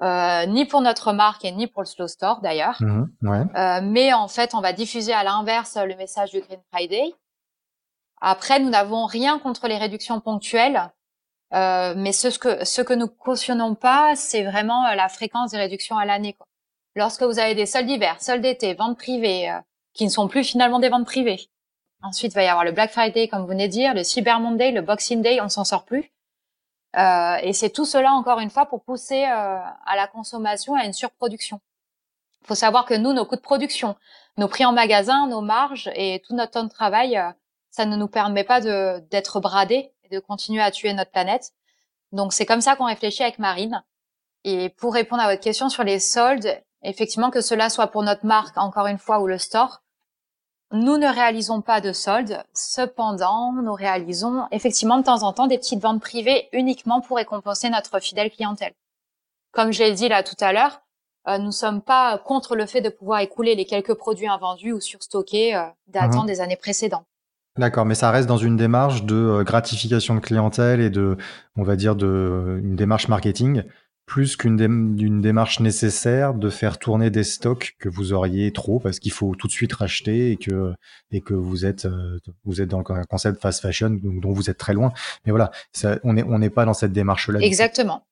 euh, 0.02 0.46
ni 0.46 0.66
pour 0.66 0.80
notre 0.82 1.12
marque 1.12 1.44
et 1.44 1.52
ni 1.52 1.68
pour 1.68 1.82
le 1.82 1.88
Slow 1.88 2.08
Store 2.08 2.40
d'ailleurs. 2.42 2.78
Ouais. 3.22 3.44
Euh, 3.56 3.82
mais 3.84 4.14
en 4.14 4.28
fait, 4.30 4.54
on 4.56 4.62
va 4.62 4.72
diffuser 4.74 5.12
à 5.14 5.24
l'inverse 5.24 5.76
le 5.78 5.96
message 5.98 6.32
du 6.32 6.40
Green 6.42 6.62
Friday. 6.72 7.14
Après, 8.22 8.60
nous 8.60 8.70
n'avons 8.70 9.06
rien 9.06 9.40
contre 9.40 9.68
les 9.68 9.78
réductions 9.78 10.20
ponctuelles, 10.20 10.90
euh, 11.54 11.94
mais 11.98 12.12
ce 12.12 12.38
que 12.38 12.64
ce 12.66 12.82
que 12.82 12.94
nous 12.94 13.08
cautionnons 13.08 13.76
pas, 13.76 14.16
c'est 14.16 14.44
vraiment 14.44 14.84
la 14.94 15.08
fréquence 15.10 15.52
des 15.52 15.58
réductions 15.58 15.98
à 15.98 16.06
l'année. 16.06 16.34
quoi. 16.34 16.46
Lorsque 16.96 17.24
vous 17.24 17.40
avez 17.40 17.56
des 17.56 17.66
soldes 17.66 17.88
d'hiver, 17.88 18.22
soldes 18.22 18.42
d'été, 18.42 18.74
ventes 18.74 18.98
privées, 18.98 19.50
euh, 19.50 19.60
qui 19.94 20.06
ne 20.06 20.10
sont 20.10 20.28
plus 20.28 20.44
finalement 20.44 20.80
des 20.80 20.90
ventes 20.90 21.06
privées. 21.06 21.50
Ensuite, 22.02 22.32
il 22.32 22.36
va 22.36 22.44
y 22.44 22.48
avoir 22.48 22.64
le 22.64 22.72
Black 22.72 22.92
Friday, 22.92 23.28
comme 23.28 23.42
vous 23.42 23.48
venez 23.48 23.68
de 23.68 23.74
dire, 23.74 23.94
le 23.94 24.04
Cyber 24.04 24.40
Monday, 24.40 24.72
le 24.72 24.82
Boxing 24.82 25.22
Day, 25.22 25.42
on 25.42 25.50
s'en 25.50 25.66
sort 25.66 25.86
plus. 25.86 26.12
Euh, 26.96 27.36
et 27.42 27.54
c'est 27.54 27.70
tout 27.70 27.86
cela, 27.86 28.12
encore 28.14 28.40
une 28.40 28.50
fois, 28.50 28.66
pour 28.66 28.84
pousser 28.84 29.26
euh, 29.26 29.60
à 29.86 29.96
la 29.96 30.08
consommation 30.08 30.76
à 30.76 30.86
une 30.86 30.94
surproduction. 30.94 31.60
Il 32.42 32.48
faut 32.48 32.56
savoir 32.56 32.86
que 32.86 32.94
nous, 32.94 33.14
nos 33.14 33.26
coûts 33.26 33.36
de 33.36 33.42
production, 33.42 33.96
nos 34.38 34.48
prix 34.48 34.66
en 34.66 34.72
magasin, 34.72 35.28
nos 35.28 35.42
marges 35.42 35.92
et 35.94 36.22
tout 36.26 36.34
notre 36.34 36.52
temps 36.52 36.64
de 36.64 36.70
travail, 36.70 37.18
euh, 37.18 37.30
ça 37.70 37.86
ne 37.86 37.96
nous 37.96 38.08
permet 38.08 38.44
pas 38.44 38.62
d'être 38.62 39.40
bradés 39.40 39.92
et 40.04 40.16
de 40.16 40.20
continuer 40.20 40.62
à 40.62 40.72
tuer 40.72 40.94
notre 40.94 41.12
planète. 41.12 41.52
Donc 42.12 42.34
c'est 42.34 42.46
comme 42.46 42.62
ça 42.62 42.76
qu'on 42.76 42.86
réfléchit 42.86 43.22
avec 43.22 43.38
Marine. 43.38 43.84
Et 44.46 44.70
pour 44.70 44.94
répondre 44.94 45.22
à 45.22 45.30
votre 45.30 45.44
question 45.44 45.70
sur 45.70 45.84
les 45.84 46.00
soldes, 46.00 46.64
effectivement 46.84 47.30
que 47.30 47.42
cela 47.42 47.70
soit 47.70 47.88
pour 47.88 48.04
notre 48.04 48.26
marque 48.26 48.58
encore 48.58 48.88
une 48.88 48.98
fois 48.98 49.20
ou 49.20 49.28
le 49.28 49.38
store, 49.38 49.82
nous 50.72 50.98
ne 50.98 51.08
réalisons 51.08 51.62
pas 51.62 51.82
de 51.82 51.92
soldes. 51.92 52.44
Cependant, 52.54 53.54
nous 53.54 53.74
réalisons 53.74 54.48
effectivement 54.52 54.98
de 55.00 55.04
temps 55.04 55.24
en 55.24 55.34
temps 55.34 55.48
des 55.48 55.58
petites 55.58 55.82
ventes 55.82 56.02
privées 56.02 56.48
uniquement 56.54 57.02
pour 57.02 57.18
récompenser 57.18 57.70
notre 57.70 58.00
fidèle 58.00 58.30
clientèle. 58.30 58.74
Comme 59.52 59.74
je 59.74 59.84
l'ai 59.84 59.94
dit 59.94 60.10
là 60.10 60.22
tout 60.22 60.36
à 60.40 60.54
l'heure, 60.54 60.82
euh, 61.28 61.38
nous 61.40 61.52
sommes 61.52 61.82
pas 61.82 62.18
contre 62.20 62.56
le 62.56 62.66
fait 62.66 62.82
de 62.82 62.90
pouvoir 62.90 63.20
écouler 63.20 63.56
les 63.56 63.66
quelques 63.66 63.96
produits 63.96 64.28
invendus 64.28 64.74
ou 64.74 64.80
surstockés 64.80 65.56
euh, 65.56 65.64
datant 65.88 66.22
Mhm. 66.22 66.28
des 66.28 66.42
années 66.42 66.56
précédentes. 66.56 67.06
D'accord, 67.58 67.86
mais 67.86 67.96
ça 67.96 68.12
reste 68.12 68.28
dans 68.28 68.38
une 68.38 68.56
démarche 68.56 69.04
de 69.04 69.16
euh, 69.16 69.44
gratification 69.44 70.16
de 70.16 70.20
clientèle 70.20 70.80
et 70.80 70.90
de, 70.92 71.18
on 71.58 71.64
va 71.64 71.76
dire, 71.76 71.96
de 71.96 72.60
une 72.64 72.76
démarche 72.76 73.08
marketing, 73.10 73.64
plus 74.10 74.36
qu'une 74.36 75.22
démarche 75.22 75.60
nécessaire 75.60 76.34
de 76.34 76.50
faire 76.50 76.80
tourner 76.80 77.12
des 77.12 77.24
stocks 77.24 77.76
que 77.80 77.88
vous 77.88 78.12
auriez 78.12 78.52
trop 78.52 78.80
parce 78.80 79.00
qu'il 79.00 79.12
faut 79.12 79.36
tout 79.36 79.46
de 79.46 79.52
suite 79.52 79.72
racheter 79.72 80.32
et 80.32 80.36
que 80.36 80.74
et 81.12 81.22
que 81.22 81.36
vous 81.36 81.64
êtes 81.64 81.86
euh, 81.86 82.18
vous 82.44 82.60
êtes 82.60 82.70
dans 82.70 82.80
un 82.80 83.04
concept 83.04 83.40
fast 83.40 83.62
fashion 83.62 83.92
dont 84.02 84.34
vous 84.34 84.50
êtes 84.50 84.58
très 84.58 84.74
loin. 84.74 84.92
Mais 85.26 85.32
voilà, 85.32 85.52
on 86.04 86.18
est 86.18 86.24
on 86.24 86.40
n'est 86.40 86.50
pas 86.50 86.66
dans 86.66 86.74
cette 86.74 86.92
démarche-là. 86.92 87.38
du 87.38 87.44
tout. 87.44 87.48
Exactement, 87.48 88.04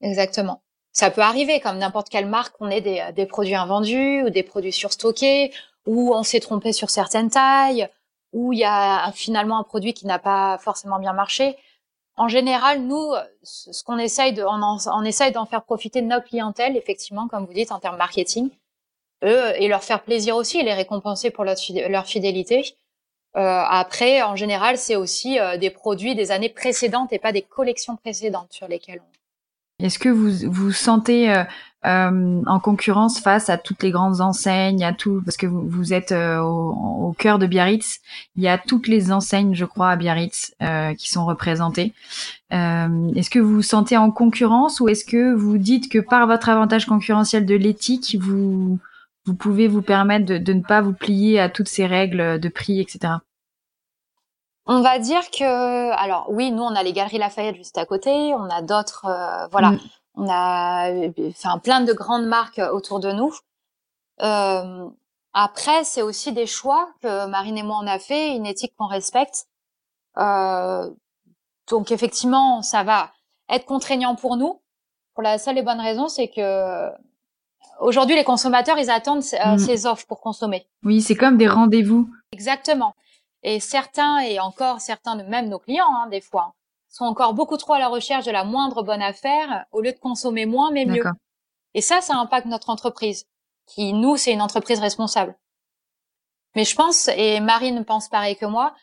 exactement. 0.00 0.60
Ça 0.92 1.12
peut 1.12 1.22
arriver, 1.22 1.60
comme 1.60 1.78
n'importe 1.78 2.08
quelle 2.08 2.26
marque, 2.26 2.54
on 2.58 2.68
ait 2.68 2.80
des, 2.80 3.02
des 3.14 3.26
produits 3.26 3.54
invendus 3.54 4.24
ou 4.24 4.30
des 4.30 4.42
produits 4.42 4.72
surstockés, 4.72 5.52
ou 5.86 6.14
on 6.14 6.24
s'est 6.24 6.40
trompé 6.40 6.72
sur 6.72 6.90
certaines 6.90 7.30
tailles, 7.30 7.88
ou 8.32 8.52
il 8.52 8.58
y 8.58 8.64
a 8.64 9.12
finalement 9.12 9.58
un 9.60 9.64
produit 9.64 9.94
qui 9.94 10.06
n'a 10.06 10.18
pas 10.18 10.58
forcément 10.58 10.98
bien 10.98 11.12
marché. 11.12 11.56
En 12.16 12.28
général, 12.28 12.82
nous, 12.82 13.12
ce 13.42 13.72
ce 13.72 13.82
qu'on 13.84 13.98
essaye 13.98 14.32
de, 14.32 14.42
on, 14.44 14.62
en- 14.62 14.78
on 14.98 15.04
essaye 15.04 15.32
d'en 15.32 15.46
faire 15.46 15.64
profiter 15.64 16.00
de 16.02 16.06
notre 16.06 16.26
clientèle, 16.28 16.76
effectivement, 16.76 17.26
comme 17.28 17.44
vous 17.46 17.52
dites, 17.54 17.72
en 17.72 17.80
termes 17.80 17.96
marketing, 17.96 18.50
eux, 19.24 19.52
et 19.56 19.68
leur 19.68 19.82
faire 19.84 20.02
plaisir 20.02 20.36
aussi, 20.36 20.62
les 20.62 20.74
récompenser 20.74 21.30
pour 21.30 21.44
leur 21.44 22.06
fidélité. 22.06 22.76
Euh, 23.36 23.40
après, 23.68 24.22
en 24.22 24.36
général, 24.36 24.78
c'est 24.78 24.96
aussi 24.96 25.40
euh, 25.40 25.56
des 25.56 25.70
produits 25.70 26.14
des 26.14 26.30
années 26.30 26.50
précédentes 26.50 27.12
et 27.12 27.18
pas 27.18 27.32
des 27.32 27.42
collections 27.42 27.96
précédentes 27.96 28.52
sur 28.52 28.68
lesquelles 28.68 29.00
on, 29.00 29.13
Est-ce 29.80 29.98
que 29.98 30.08
vous 30.08 30.50
vous 30.50 30.70
sentez 30.70 31.32
euh, 31.32 31.42
euh, 31.84 32.42
en 32.46 32.60
concurrence 32.60 33.18
face 33.18 33.50
à 33.50 33.58
toutes 33.58 33.82
les 33.82 33.90
grandes 33.90 34.20
enseignes, 34.20 34.84
à 34.84 34.92
tout 34.92 35.20
parce 35.24 35.36
que 35.36 35.46
vous, 35.46 35.92
êtes 35.92 36.12
euh, 36.12 36.38
au, 36.38 37.12
cœur 37.18 37.40
de 37.40 37.46
Biarritz, 37.46 38.00
il 38.36 38.42
y 38.44 38.48
a 38.48 38.56
toutes 38.56 38.86
les 38.86 39.10
enseignes, 39.10 39.54
je 39.54 39.64
crois, 39.64 39.90
à 39.90 39.96
Biarritz 39.96 40.54
qui 40.98 41.10
sont 41.10 41.26
représentées. 41.26 41.92
Est-ce 42.50 43.30
que 43.30 43.40
vous 43.40 43.56
vous 43.56 43.62
sentez 43.62 43.96
en 43.96 44.10
concurrence 44.10 44.80
ou 44.80 44.88
est-ce 44.88 45.04
que 45.04 45.34
vous 45.34 45.58
dites 45.58 45.90
que 45.90 45.98
par 45.98 46.26
votre 46.26 46.48
avantage 46.48 46.86
concurrentiel 46.86 47.44
de 47.44 47.54
l'éthique, 47.54 48.16
vous 48.20 48.78
vous 49.26 49.34
pouvez 49.34 49.68
vous 49.68 49.82
permettre 49.82 50.26
de 50.26 50.52
ne 50.52 50.60
pas 50.60 50.82
vous 50.82 50.92
plier 50.92 51.40
à 51.40 51.48
toutes 51.48 51.68
ces 51.68 51.86
règles 51.86 52.38
de 52.38 52.48
prix, 52.48 52.80
etc. 52.80 53.14
On 54.66 54.80
va 54.80 54.98
dire 54.98 55.30
que, 55.30 55.90
alors 55.92 56.26
oui, 56.30 56.50
nous 56.50 56.62
on 56.62 56.74
a 56.74 56.82
les 56.82 56.92
Galeries 56.92 57.18
Lafayette 57.18 57.56
juste 57.56 57.76
à 57.76 57.84
côté, 57.84 58.10
on 58.34 58.48
a 58.48 58.62
d'autres, 58.62 59.04
euh, 59.06 59.46
voilà, 59.48 59.72
mm. 59.72 59.80
on 60.14 60.28
a, 60.30 60.90
enfin 61.28 61.58
plein 61.58 61.82
de 61.82 61.92
grandes 61.92 62.26
marques 62.26 62.60
autour 62.72 62.98
de 62.98 63.12
nous. 63.12 63.34
Euh, 64.22 64.88
après, 65.34 65.84
c'est 65.84 66.00
aussi 66.00 66.32
des 66.32 66.46
choix 66.46 66.88
que 67.02 67.26
Marine 67.26 67.58
et 67.58 67.62
moi 67.62 67.78
on 67.82 67.86
a 67.86 67.98
fait, 67.98 68.34
une 68.34 68.46
éthique 68.46 68.72
qu'on 68.78 68.86
respecte. 68.86 69.46
Euh, 70.16 70.88
donc 71.68 71.90
effectivement, 71.90 72.62
ça 72.62 72.84
va 72.84 73.10
être 73.50 73.66
contraignant 73.66 74.14
pour 74.14 74.36
nous. 74.36 74.60
Pour 75.12 75.22
la 75.22 75.38
seule 75.38 75.58
et 75.58 75.62
bonne 75.62 75.80
raison, 75.80 76.08
c'est 76.08 76.28
que 76.28 76.88
aujourd'hui 77.80 78.16
les 78.16 78.24
consommateurs 78.24 78.78
ils 78.78 78.90
attendent 78.90 79.24
mm. 79.24 79.58
ces 79.58 79.84
offres 79.84 80.06
pour 80.06 80.20
consommer. 80.20 80.66
Oui, 80.84 81.02
c'est 81.02 81.16
comme 81.16 81.36
des 81.36 81.48
rendez-vous. 81.48 82.08
Exactement. 82.32 82.94
Et 83.44 83.60
certains, 83.60 84.20
et 84.20 84.40
encore 84.40 84.80
certains 84.80 85.16
de 85.16 85.22
même 85.22 85.48
nos 85.48 85.58
clients, 85.58 85.94
hein, 85.94 86.08
des 86.08 86.22
fois, 86.22 86.54
sont 86.88 87.04
encore 87.04 87.34
beaucoup 87.34 87.58
trop 87.58 87.74
à 87.74 87.78
la 87.78 87.88
recherche 87.88 88.24
de 88.24 88.30
la 88.30 88.44
moindre 88.44 88.82
bonne 88.82 89.02
affaire 89.02 89.66
au 89.70 89.82
lieu 89.82 89.92
de 89.92 89.98
consommer 89.98 90.46
moins 90.46 90.70
mais 90.70 90.86
mieux. 90.86 91.04
Et 91.74 91.82
ça, 91.82 92.00
ça 92.00 92.16
impacte 92.16 92.46
notre 92.46 92.70
entreprise, 92.70 93.26
qui 93.66 93.92
nous, 93.92 94.16
c'est 94.16 94.32
une 94.32 94.40
entreprise 94.40 94.80
responsable. 94.80 95.36
Mais 96.56 96.64
je 96.64 96.74
pense, 96.74 97.08
et 97.08 97.40
Marine 97.40 97.84
pense 97.84 98.08
pareil 98.08 98.36
que 98.36 98.46
moi, 98.46 98.74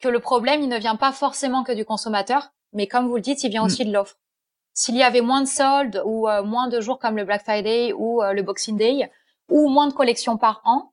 que 0.00 0.08
le 0.08 0.20
problème, 0.20 0.62
il 0.62 0.68
ne 0.68 0.78
vient 0.78 0.96
pas 0.96 1.12
forcément 1.12 1.64
que 1.64 1.72
du 1.72 1.84
consommateur, 1.84 2.50
mais 2.72 2.86
comme 2.86 3.08
vous 3.08 3.16
le 3.16 3.22
dites, 3.22 3.42
il 3.44 3.50
vient 3.50 3.62
mm. 3.62 3.66
aussi 3.66 3.84
de 3.84 3.92
l'offre. 3.92 4.16
S'il 4.72 4.96
y 4.96 5.02
avait 5.02 5.22
moins 5.22 5.42
de 5.42 5.48
soldes 5.48 6.02
ou 6.04 6.28
euh, 6.28 6.42
moins 6.42 6.68
de 6.68 6.80
jours 6.80 6.98
comme 6.98 7.16
le 7.16 7.24
Black 7.24 7.42
Friday 7.42 7.92
ou 7.92 8.22
euh, 8.22 8.32
le 8.32 8.42
Boxing 8.42 8.76
Day, 8.76 9.10
ou 9.50 9.68
moins 9.68 9.88
de 9.88 9.92
collections 9.92 10.36
par 10.36 10.60
an, 10.64 10.92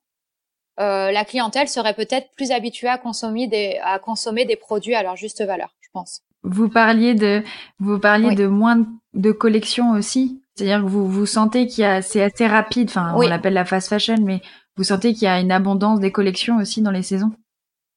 euh, 0.79 1.11
la 1.11 1.25
clientèle 1.25 1.67
serait 1.67 1.93
peut-être 1.93 2.29
plus 2.35 2.51
habituée 2.51 2.87
à 2.87 2.97
consommer 2.97 3.47
des 3.47 3.79
à 3.83 3.99
consommer 3.99 4.45
des 4.45 4.55
produits 4.55 4.95
à 4.95 5.03
leur 5.03 5.15
juste 5.15 5.43
valeur, 5.43 5.69
je 5.81 5.89
pense. 5.93 6.21
Vous 6.43 6.69
parliez 6.69 7.13
de 7.13 7.43
vous 7.79 7.99
parliez 7.99 8.35
de 8.35 8.47
moins 8.47 8.85
de 9.13 9.31
collections 9.31 9.91
aussi, 9.91 10.41
c'est-à-dire 10.55 10.81
que 10.81 10.87
vous 10.87 11.07
vous 11.07 11.25
sentez 11.25 11.67
qu'il 11.67 11.83
y 11.83 11.87
a 11.87 12.01
c'est 12.01 12.23
assez 12.23 12.47
rapide, 12.47 12.89
enfin 12.89 13.13
on 13.15 13.21
l'appelle 13.21 13.53
la 13.53 13.65
fast 13.65 13.89
fashion, 13.89 14.17
mais 14.21 14.41
vous 14.75 14.83
sentez 14.83 15.13
qu'il 15.13 15.23
y 15.23 15.27
a 15.27 15.39
une 15.39 15.51
abondance 15.51 15.99
des 15.99 16.11
collections 16.11 16.57
aussi 16.57 16.81
dans 16.81 16.91
les 16.91 17.03
saisons? 17.03 17.31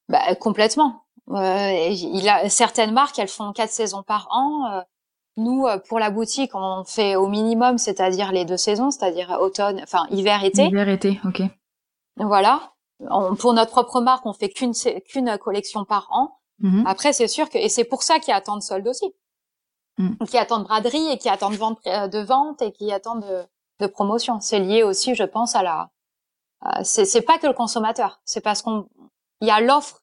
Bah 0.08 0.34
complètement. 0.36 1.02
Euh, 1.30 1.88
il 1.90 2.28
a 2.28 2.48
certaines 2.48 2.92
marques, 2.92 3.18
elles 3.18 3.28
font 3.28 3.52
quatre 3.52 3.72
saisons 3.72 4.02
par 4.02 4.28
an. 4.30 4.72
Euh, 4.72 4.80
nous, 5.36 5.66
euh, 5.66 5.78
pour 5.88 5.98
la 5.98 6.10
boutique, 6.10 6.52
on 6.54 6.84
fait 6.84 7.16
au 7.16 7.28
minimum, 7.28 7.78
c'est-à-dire 7.78 8.32
les 8.32 8.44
deux 8.44 8.56
saisons, 8.56 8.90
c'est-à-dire 8.90 9.36
automne, 9.40 9.80
enfin 9.82 10.06
hiver, 10.10 10.44
été. 10.44 10.66
Hiver, 10.66 10.88
été, 10.88 11.20
ok. 11.24 11.42
Voilà. 12.16 12.72
pour 13.38 13.52
notre 13.52 13.70
propre 13.70 14.00
marque, 14.00 14.24
on 14.26 14.32
fait 14.32 14.48
qu'une 14.48 14.72
qu'une 15.06 15.38
collection 15.38 15.84
par 15.84 16.08
an. 16.10 16.38
Mm-hmm. 16.62 16.84
Après, 16.86 17.12
c'est 17.12 17.28
sûr 17.28 17.50
que 17.50 17.58
et 17.58 17.68
c'est 17.68 17.84
pour 17.84 18.02
ça 18.02 18.18
qu'ils 18.18 18.32
attendent 18.32 18.62
solde 18.62 18.88
aussi, 18.88 19.12
mm. 19.98 20.24
qui 20.26 20.38
attendent 20.38 20.64
braderie 20.64 21.10
et 21.10 21.18
qui 21.18 21.28
attendent 21.28 21.54
vente 21.54 21.84
de 21.84 22.18
vente 22.24 22.62
et 22.62 22.72
qui 22.72 22.90
attendent 22.92 23.24
de, 23.24 23.44
de 23.80 23.86
promotion. 23.86 24.40
C'est 24.40 24.60
lié 24.60 24.82
aussi, 24.82 25.14
je 25.14 25.24
pense, 25.24 25.54
à 25.54 25.62
la. 25.62 25.90
c'est 26.82 27.22
pas 27.22 27.38
que 27.38 27.46
le 27.46 27.52
consommateur. 27.52 28.20
C'est 28.24 28.40
parce 28.40 28.62
qu'on 28.62 28.88
il 29.42 29.48
y 29.48 29.50
a 29.50 29.60
l'offre 29.60 30.02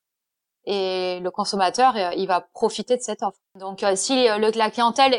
et 0.65 1.19
le 1.19 1.32
consommateur 1.32 1.95
euh, 1.97 2.12
il 2.15 2.28
va 2.28 2.41
profiter 2.41 2.95
de 2.95 3.02
cette 3.02 3.23
offre. 3.23 3.39
Donc 3.60 3.84
euh, 3.84 3.95
si 3.95 4.28
le, 4.28 4.56
la 4.58 4.69
clientèle 4.69 5.13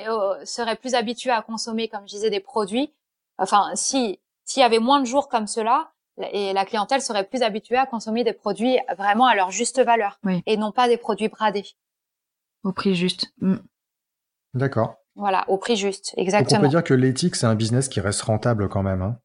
serait 0.44 0.76
plus 0.76 0.94
habituée 0.94 1.33
à 1.33 1.42
consommer, 1.42 1.88
comme 1.88 2.07
je 2.07 2.14
disais, 2.14 2.30
des 2.30 2.40
produits, 2.40 2.94
enfin 3.38 3.70
si 3.74 4.20
s'il 4.44 4.61
y 4.61 4.64
avait 4.64 4.78
moins 4.78 5.00
de 5.00 5.07
jours 5.07 5.28
comme 5.28 5.46
cela, 5.46 5.93
et 6.33 6.53
la 6.53 6.64
clientèle 6.64 7.03
serait 7.03 7.24
plus 7.24 7.42
habituée 7.42 7.77
à 7.77 7.87
consommer 7.87 8.24
des 8.24 8.33
produits 8.33 8.79
vraiment 8.96 9.27
à 9.27 9.35
leur 9.35 9.50
juste 9.50 9.83
valeur 9.83 10.20
et 10.46 10.57
non 10.57 10.72
pas 10.72 10.88
des 10.88 10.96
produits 10.96 11.29
bradés. 11.29 11.66
Au 12.62 12.72
prix 12.72 12.94
juste. 12.94 13.33
Mm. 13.40 13.57
D'accord. 14.55 14.96
Voilà, 15.16 15.44
au 15.48 15.59
prix 15.59 15.77
juste, 15.77 16.14
exactement. 16.16 16.61
Donc 16.61 16.66
on 16.66 16.70
peut 16.70 16.77
dire 16.77 16.85
que 16.85 16.94
l'éthique, 16.94 17.37
c'est 17.37 17.46
un 17.46 17.55
business 17.55 17.88
qui 17.88 18.00
reste 18.00 18.22
rentable 18.22 18.68
quand 18.68 18.83
même. 18.83 19.03
Hein. 19.03 19.18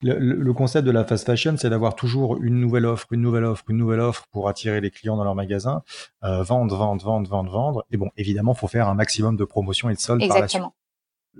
Le, 0.00 0.52
concept 0.52 0.86
de 0.86 0.92
la 0.92 1.04
fast 1.04 1.26
fashion, 1.26 1.56
c'est 1.56 1.70
d'avoir 1.70 1.96
toujours 1.96 2.40
une 2.40 2.60
nouvelle 2.60 2.86
offre, 2.86 3.08
une 3.10 3.20
nouvelle 3.20 3.44
offre, 3.44 3.64
une 3.68 3.78
nouvelle 3.78 3.98
offre 3.98 4.26
pour 4.30 4.48
attirer 4.48 4.80
les 4.80 4.92
clients 4.92 5.16
dans 5.16 5.24
leur 5.24 5.34
magasin, 5.34 5.82
euh, 6.22 6.42
vendre, 6.44 6.76
vendre, 6.76 7.04
vendre, 7.04 7.28
vendre, 7.28 7.50
vendre. 7.50 7.84
Et 7.90 7.96
bon, 7.96 8.08
évidemment, 8.16 8.54
faut 8.54 8.68
faire 8.68 8.88
un 8.88 8.94
maximum 8.94 9.36
de 9.36 9.44
promotions 9.44 9.90
et 9.90 9.94
de 9.94 9.98
soldes 9.98 10.26
par 10.28 10.40
la 10.40 10.46
suite 10.46 10.62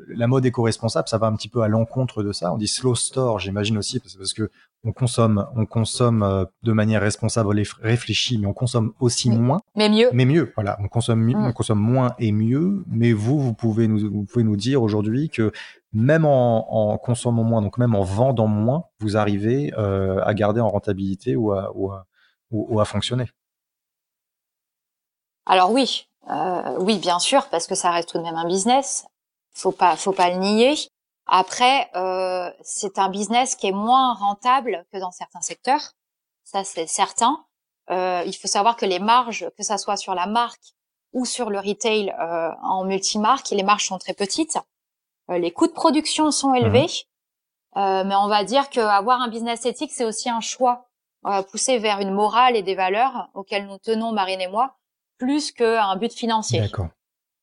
la 0.07 0.27
mode 0.27 0.47
éco-responsable, 0.47 1.09
ça 1.09 1.19
va 1.19 1.27
un 1.27 1.35
petit 1.35 1.49
peu 1.49 1.63
à 1.63 1.69
l'encontre 1.69 2.23
de 2.23 2.33
ça. 2.33 2.53
On 2.53 2.57
dit 2.57 2.69
slow 2.69 2.95
store, 2.95 3.39
j'imagine 3.39 3.79
aussi, 3.79 4.01
parce, 4.01 4.33
que 4.33 4.51
on 4.85 4.93
consomme, 4.93 5.47
on 5.57 5.67
consomme 5.67 6.23
euh, 6.23 6.45
de 6.63 6.73
manière 6.73 7.01
responsable, 7.01 7.63
réfléchie, 7.81 8.39
mais 8.39 8.47
on 8.47 8.53
consomme 8.53 8.93
aussi 9.01 9.31
moins. 9.31 9.61
Mais 9.75 9.89
mieux. 9.89 10.09
Mais 10.13 10.25
mieux, 10.25 10.53
voilà. 10.55 10.77
On 10.81 10.89
consomme, 10.89 11.25
mm. 11.25 11.47
on 11.47 11.53
consomme 11.53 11.81
moins 11.81 12.15
et 12.19 12.33
mieux. 12.33 12.85
Mais 12.89 13.13
vous, 13.13 13.41
vous 13.41 13.55
pouvez 13.55 13.89
nous, 13.89 14.11
vous 14.11 14.25
pouvez 14.25 14.45
nous 14.45 14.57
dire 14.57 14.83
aujourd'hui 14.83 15.29
que 15.31 15.53
même 15.93 16.25
en, 16.25 16.99
consommant 16.99 17.45
moins, 17.45 17.63
donc 17.63 17.79
même 17.79 17.95
en 17.95 18.03
vendant 18.03 18.47
moins, 18.47 18.85
vous 19.01 19.17
arrivez 19.17 19.73
euh, 19.79 20.23
à 20.25 20.35
garder 20.35 20.61
en 20.61 20.69
rentabilité 20.69 21.35
ou 21.35 21.53
à, 21.53 21.73
ou 22.51 22.81
à, 22.81 22.85
fonctionner. 22.85 23.31
Alors 25.47 25.73
oui, 25.73 26.09
euh, 26.31 26.77
oui, 26.81 26.99
bien 26.99 27.19
sûr, 27.19 27.49
parce 27.49 27.67
que 27.67 27.75
ça 27.75 27.91
reste 27.91 28.11
tout 28.11 28.19
de 28.19 28.23
même 28.23 28.37
un 28.37 28.47
business 28.47 29.07
faut 29.59 29.73
pas 29.73 29.97
faut 29.97 30.13
pas 30.13 30.31
le 30.31 30.37
nier. 30.37 30.75
Après, 31.27 31.91
euh, 31.95 32.51
c'est 32.63 32.99
un 32.99 33.11
business 33.11 33.55
qui 33.55 33.67
est 33.67 33.73
moins 33.73 34.15
rentable 34.15 34.87
que 34.93 34.99
dans 34.99 35.11
certains 35.11 35.43
secteurs, 35.43 35.93
ça 36.45 36.65
c'est 36.65 36.87
certain. 36.87 37.45
Euh, 37.91 38.23
il 38.27 38.35
faut 38.35 38.49
savoir 38.49 38.77
que 38.77 38.87
les 38.87 38.99
marges, 38.99 39.49
que 39.57 39.63
ça 39.63 39.79
soit 39.79 39.97
sur 39.97 40.15
la 40.15 40.27
marque 40.27 40.75
ou 41.13 41.25
sur 41.25 41.51
le 41.51 41.59
retail 41.59 42.15
euh, 42.19 42.51
en 42.63 42.85
multimarque, 42.85 43.51
les 43.51 43.63
marges 43.63 43.87
sont 43.87 43.99
très 43.99 44.15
petites. 44.15 44.59
Euh, 45.31 45.39
les 45.39 45.53
coûts 45.53 45.67
de 45.67 45.73
production 45.73 46.31
sont 46.31 46.55
élevés, 46.55 46.87
mmh. 46.87 47.79
euh, 47.79 48.05
mais 48.05 48.15
on 48.15 48.29
va 48.29 48.45
dire 48.45 48.69
qu'avoir 48.71 49.21
un 49.21 49.29
business 49.29 49.67
éthique, 49.67 49.93
c'est 49.93 50.05
aussi 50.05 50.31
un 50.31 50.41
choix 50.41 50.85
poussé 51.51 51.79
vers 51.79 51.99
une 51.99 52.13
morale 52.13 52.57
et 52.57 52.63
des 52.63 52.77
valeurs 52.77 53.29
auxquelles 53.35 53.67
nous 53.67 53.77
tenons, 53.79 54.13
Marine 54.13 54.41
et 54.41 54.49
moi, 54.49 54.77
plus 55.19 55.53
qu'un 55.53 55.97
but 55.97 56.13
financier. 56.13 56.61
D'accord. 56.61 56.87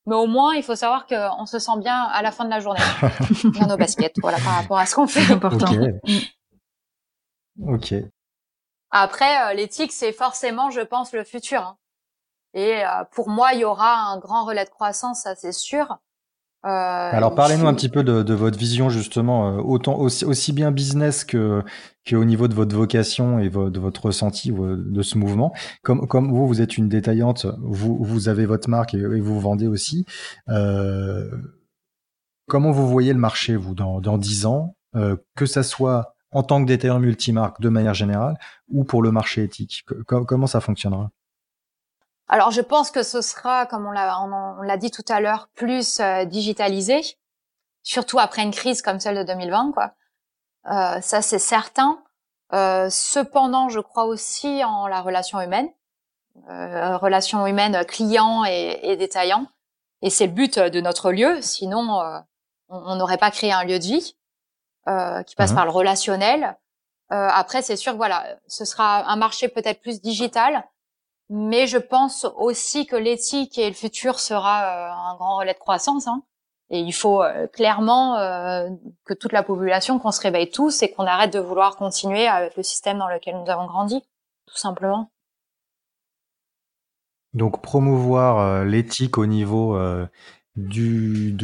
Mais 0.06 0.14
au 0.14 0.26
moins, 0.26 0.54
il 0.54 0.62
faut 0.62 0.76
savoir 0.76 1.06
qu'on 1.06 1.46
se 1.46 1.58
sent 1.58 1.78
bien 1.78 2.02
à 2.02 2.22
la 2.22 2.30
fin 2.30 2.44
de 2.44 2.50
la 2.50 2.60
journée 2.60 2.80
dans 3.60 3.66
nos 3.66 3.76
baskets, 3.76 4.14
voilà, 4.20 4.38
par 4.38 4.54
rapport 4.54 4.78
à 4.78 4.86
ce 4.86 4.94
qu'on 4.94 5.06
fait. 5.06 5.32
important. 5.32 5.72
Ok. 7.66 7.94
Après, 8.90 9.50
euh, 9.50 9.54
l'éthique, 9.54 9.92
c'est 9.92 10.12
forcément, 10.12 10.70
je 10.70 10.80
pense, 10.80 11.12
le 11.12 11.24
futur. 11.24 11.62
Hein. 11.62 11.78
Et 12.54 12.84
euh, 12.84 13.04
pour 13.12 13.28
moi, 13.28 13.52
il 13.52 13.60
y 13.60 13.64
aura 13.64 13.96
un 13.96 14.18
grand 14.18 14.44
relais 14.44 14.64
de 14.64 14.70
croissance, 14.70 15.22
ça 15.22 15.34
c'est 15.34 15.52
sûr. 15.52 15.98
Euh, 16.66 16.68
Alors 17.12 17.34
parlez-nous 17.36 17.68
un 17.68 17.74
petit 17.74 17.88
peu 17.88 18.02
de, 18.02 18.34
votre 18.34 18.58
vision 18.58 18.88
justement, 18.88 19.50
euh, 19.50 19.60
autant 19.60 19.96
aussi, 19.98 20.52
bien 20.52 20.72
business 20.72 21.24
que 21.24 21.62
qu'au 22.08 22.24
niveau 22.24 22.48
de 22.48 22.54
votre 22.54 22.74
vocation 22.74 23.38
et 23.38 23.50
de 23.50 23.78
votre 23.78 24.06
ressenti 24.06 24.52
de 24.52 25.02
ce 25.02 25.18
mouvement. 25.18 25.52
Comme, 25.82 26.06
comme 26.08 26.32
vous, 26.32 26.46
vous 26.48 26.60
êtes 26.60 26.76
une 26.76 26.88
détaillante, 26.88 27.46
vous, 27.58 27.96
vous 28.02 28.28
avez 28.28 28.46
votre 28.46 28.68
marque 28.68 28.94
et, 28.94 29.20
vous 29.20 29.40
vendez 29.40 29.66
aussi. 29.66 30.06
Euh, 30.48 31.30
comment 32.48 32.72
vous 32.72 32.88
voyez 32.88 33.12
le 33.12 33.18
marché, 33.18 33.56
vous, 33.56 33.74
dans, 33.74 34.00
dans 34.00 34.18
10 34.18 34.46
ans, 34.46 34.76
que 35.36 35.46
ça 35.46 35.62
soit 35.62 36.14
en 36.32 36.42
tant 36.42 36.62
que 36.62 36.68
détaillant 36.68 36.98
multimarque 36.98 37.60
de 37.60 37.68
manière 37.68 37.94
générale 37.94 38.36
ou 38.68 38.84
pour 38.84 39.02
le 39.02 39.10
marché 39.10 39.42
éthique 39.42 39.84
Comment 40.06 40.46
ça 40.46 40.60
fonctionnera? 40.60 41.10
Alors 42.28 42.50
je 42.50 42.60
pense 42.60 42.90
que 42.90 43.02
ce 43.02 43.20
sera, 43.20 43.66
comme 43.66 43.86
on 43.86 43.92
l'a, 43.92 44.20
on, 44.20 44.62
l'a 44.62 44.76
dit 44.76 44.90
tout 44.90 45.04
à 45.08 45.20
l'heure, 45.20 45.48
plus 45.54 46.00
euh, 46.00 46.24
digitalisé, 46.24 47.18
surtout 47.82 48.18
après 48.18 48.42
une 48.42 48.50
crise 48.50 48.82
comme 48.82 48.98
celle 48.98 49.16
de 49.16 49.22
2020, 49.22 49.72
quoi. 49.72 49.92
Euh, 50.70 51.00
ça 51.00 51.22
c'est 51.22 51.38
certain. 51.38 52.02
Euh, 52.52 52.88
cependant, 52.90 53.68
je 53.68 53.80
crois 53.80 54.04
aussi 54.04 54.62
en 54.64 54.86
la 54.86 55.00
relation 55.00 55.40
humaine, 55.40 55.68
euh, 56.48 56.96
relation 56.96 57.46
humaine 57.46 57.84
client 57.84 58.44
et, 58.44 58.78
et 58.82 58.96
détaillant. 58.96 59.46
Et 60.02 60.10
c'est 60.10 60.26
le 60.26 60.32
but 60.32 60.58
de 60.58 60.80
notre 60.80 61.10
lieu. 61.10 61.40
Sinon, 61.42 62.00
euh, 62.00 62.18
on 62.68 62.96
n'aurait 62.96 63.18
pas 63.18 63.30
créé 63.30 63.52
un 63.52 63.64
lieu 63.64 63.78
de 63.78 63.84
vie 63.84 64.16
qui 65.26 65.34
passe 65.34 65.50
mhm. 65.50 65.56
par 65.56 65.64
le 65.64 65.72
relationnel. 65.72 66.56
après, 67.08 67.60
c'est 67.60 67.74
sûr, 67.74 67.96
voilà, 67.96 68.24
ce 68.46 68.64
sera 68.64 69.10
un 69.10 69.16
marché 69.16 69.48
peut-être 69.48 69.80
plus 69.80 70.00
digital 70.00 70.64
mais 71.28 71.66
je 71.66 71.78
pense 71.78 72.26
aussi 72.36 72.86
que 72.86 72.96
l'éthique 72.96 73.58
et 73.58 73.68
le 73.68 73.74
futur 73.74 74.20
sera 74.20 74.62
euh, 74.64 75.10
un 75.12 75.16
grand 75.16 75.36
relais 75.38 75.54
de 75.54 75.58
croissance. 75.58 76.06
Hein. 76.06 76.22
Et 76.70 76.80
il 76.80 76.92
faut 76.92 77.22
euh, 77.22 77.46
clairement 77.48 78.16
euh, 78.16 78.68
que 79.04 79.14
toute 79.14 79.32
la 79.32 79.42
population, 79.42 79.98
qu'on 79.98 80.12
se 80.12 80.20
réveille 80.20 80.50
tous 80.50 80.82
et 80.82 80.92
qu'on 80.92 81.04
arrête 81.04 81.32
de 81.32 81.38
vouloir 81.38 81.76
continuer 81.76 82.26
avec 82.26 82.56
le 82.56 82.62
système 82.62 82.98
dans 82.98 83.08
lequel 83.08 83.36
nous 83.36 83.50
avons 83.50 83.66
grandi, 83.66 84.00
tout 84.46 84.56
simplement. 84.56 85.10
Donc 87.34 87.60
promouvoir 87.60 88.64
l'éthique 88.64 89.18
au 89.18 89.26
niveau 89.26 89.78
du, 90.56 91.36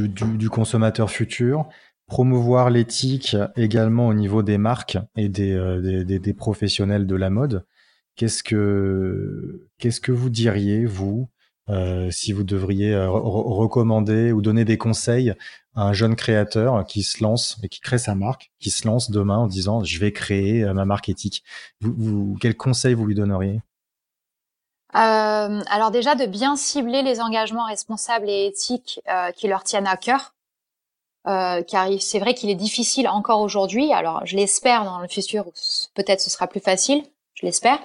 consommateur 0.50 1.10
futur, 1.10 1.68
promouvoir 2.06 2.70
l'éthique 2.70 3.36
également 3.56 4.08
au 4.08 4.14
niveau 4.14 4.42
des 4.42 4.56
marques 4.56 4.96
et 5.16 5.28
des, 5.28 6.34
professionnels 6.34 7.06
de 7.06 7.14
la 7.14 7.28
mode, 7.28 7.66
qu'est-ce 8.16 8.42
que 8.42 9.68
qu'est-ce 9.78 10.00
que 10.00 10.12
vous 10.12 10.30
diriez 10.30 10.84
vous 10.84 11.28
euh, 11.68 12.10
si 12.10 12.32
vous 12.32 12.44
devriez 12.44 12.92
euh, 12.92 13.08
recommander 13.08 14.32
ou 14.32 14.42
donner 14.42 14.64
des 14.64 14.78
conseils 14.78 15.32
à 15.74 15.82
un 15.84 15.92
jeune 15.92 16.16
créateur 16.16 16.84
qui 16.86 17.02
se 17.02 17.22
lance 17.22 17.58
et 17.62 17.68
qui 17.68 17.80
crée 17.80 17.98
sa 17.98 18.14
marque, 18.14 18.50
qui 18.58 18.70
se 18.70 18.86
lance 18.86 19.10
demain 19.10 19.38
en 19.38 19.46
disant 19.46 19.84
je 19.84 19.98
vais 20.00 20.12
créer 20.12 20.64
ma 20.72 20.84
marque 20.84 21.08
éthique? 21.08 21.44
Vous, 21.80 21.94
vous 21.96 22.36
quels 22.40 22.56
conseils 22.56 22.94
vous 22.94 23.06
lui 23.06 23.14
donneriez? 23.14 23.60
Euh, 24.94 25.62
alors 25.70 25.90
déjà 25.90 26.14
de 26.14 26.26
bien 26.26 26.54
cibler 26.54 27.02
les 27.02 27.20
engagements 27.20 27.64
responsables 27.66 28.28
et 28.28 28.46
éthiques 28.46 29.00
euh, 29.08 29.30
qui 29.32 29.48
leur 29.48 29.64
tiennent 29.64 29.86
à 29.86 29.96
cœur, 29.96 30.34
euh, 31.26 31.62
car 31.62 31.88
c'est 32.00 32.18
vrai 32.18 32.34
qu'il 32.34 32.50
est 32.50 32.54
difficile 32.54 33.08
encore 33.08 33.40
aujourd'hui. 33.40 33.92
Alors 33.92 34.20
je 34.26 34.36
l'espère 34.36 34.84
dans 34.84 34.98
le 34.98 35.08
futur, 35.08 35.44
peut-être 35.94 36.20
ce 36.20 36.28
sera 36.28 36.46
plus 36.46 36.60
facile, 36.60 37.04
je 37.42 37.46
l'espère. 37.46 37.78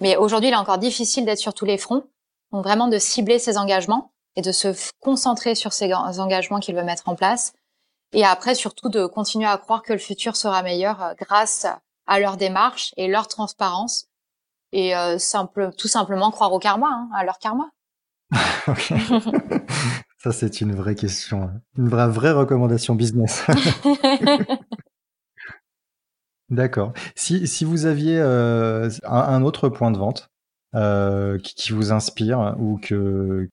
Mais 0.00 0.16
aujourd'hui, 0.16 0.50
il 0.50 0.52
est 0.52 0.56
encore 0.56 0.78
difficile 0.78 1.24
d'être 1.24 1.38
sur 1.38 1.54
tous 1.54 1.64
les 1.64 1.78
fronts. 1.78 2.04
Donc 2.52 2.64
vraiment 2.64 2.88
de 2.88 2.98
cibler 2.98 3.38
ses 3.38 3.58
engagements 3.58 4.12
et 4.36 4.42
de 4.42 4.52
se 4.52 4.68
concentrer 5.00 5.54
sur 5.54 5.72
ces 5.72 5.92
engagements 5.92 6.60
qu'il 6.60 6.76
veut 6.76 6.84
mettre 6.84 7.08
en 7.08 7.16
place. 7.16 7.52
Et 8.12 8.24
après, 8.24 8.54
surtout 8.54 8.88
de 8.88 9.06
continuer 9.06 9.46
à 9.46 9.58
croire 9.58 9.82
que 9.82 9.92
le 9.92 9.98
futur 9.98 10.36
sera 10.36 10.62
meilleur 10.62 11.02
euh, 11.02 11.14
grâce 11.18 11.66
à 12.06 12.20
leur 12.20 12.36
démarche 12.36 12.94
et 12.96 13.06
leur 13.08 13.28
transparence 13.28 14.06
et 14.72 14.96
euh, 14.96 15.18
simple, 15.18 15.70
tout 15.76 15.88
simplement 15.88 16.30
croire 16.30 16.52
au 16.52 16.58
karma, 16.58 16.88
hein, 16.88 17.08
à 17.14 17.24
leur 17.24 17.38
karma. 17.38 17.70
Ça, 20.18 20.32
c'est 20.32 20.60
une 20.60 20.74
vraie 20.74 20.94
question, 20.94 21.44
hein. 21.44 21.60
une 21.76 21.88
vraie, 21.88 22.08
vraie 22.08 22.32
recommandation 22.32 22.94
business. 22.94 23.44
D'accord. 26.50 26.92
Si, 27.14 27.46
si 27.46 27.64
vous 27.64 27.86
aviez 27.86 28.18
euh, 28.18 28.88
un, 29.04 29.42
autre 29.42 29.68
point 29.68 29.90
de 29.90 29.98
vente 29.98 30.30
euh, 30.74 31.38
qui, 31.38 31.54
qui, 31.54 31.72
vous 31.72 31.92
inspire 31.92 32.56
ou 32.58 32.78
que, 32.78 33.48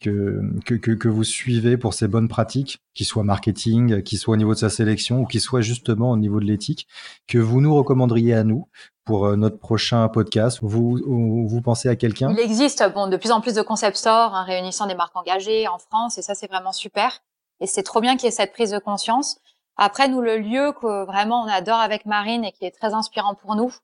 que, 0.00 0.40
que, 0.64 0.92
que, 0.92 1.08
vous 1.08 1.22
suivez 1.22 1.76
pour 1.76 1.94
ces 1.94 2.08
bonnes 2.08 2.28
pratiques, 2.28 2.78
qu'ils 2.94 3.06
soient 3.06 3.22
marketing, 3.22 4.02
qu'ils 4.02 4.18
soient 4.18 4.34
au 4.34 4.36
niveau 4.36 4.54
de 4.54 4.58
sa 4.58 4.70
sélection 4.70 5.20
ou 5.20 5.26
qu'ils 5.26 5.40
soient 5.40 5.60
justement 5.60 6.10
au 6.10 6.16
niveau 6.16 6.40
de 6.40 6.44
l'éthique, 6.44 6.88
que 7.28 7.38
vous 7.38 7.60
nous 7.60 7.74
recommanderiez 7.74 8.34
à 8.34 8.42
nous 8.42 8.66
pour 9.04 9.26
euh, 9.26 9.36
notre 9.36 9.58
prochain 9.58 10.08
podcast? 10.08 10.58
Vous, 10.62 10.98
vous 11.46 11.60
pensez 11.62 11.88
à 11.88 11.94
quelqu'un? 11.94 12.32
Il 12.32 12.40
existe 12.40 12.84
bon, 12.92 13.06
de 13.06 13.16
plus 13.16 13.30
en 13.30 13.40
plus 13.40 13.54
de 13.54 13.62
concept 13.62 13.96
stores 13.96 14.34
hein, 14.34 14.42
réunissant 14.42 14.86
des 14.86 14.96
marques 14.96 15.16
engagées 15.16 15.68
en 15.68 15.78
France 15.78 16.18
et 16.18 16.22
ça 16.22 16.34
c'est 16.34 16.48
vraiment 16.48 16.72
super. 16.72 17.20
Et 17.60 17.68
c'est 17.68 17.84
trop 17.84 18.00
bien 18.00 18.16
qu'il 18.16 18.24
y 18.24 18.28
ait 18.28 18.32
cette 18.32 18.52
prise 18.52 18.72
de 18.72 18.78
conscience. 18.78 19.38
Après, 19.76 20.08
nous, 20.08 20.20
le 20.20 20.38
lieu 20.38 20.72
que 20.72 21.04
vraiment 21.04 21.42
on 21.42 21.48
adore 21.48 21.80
avec 21.80 22.06
Marine 22.06 22.44
et 22.44 22.52
qui 22.52 22.64
est 22.64 22.76
très 22.76 22.94
inspirant 22.94 23.34
pour 23.34 23.56
nous, 23.56 23.74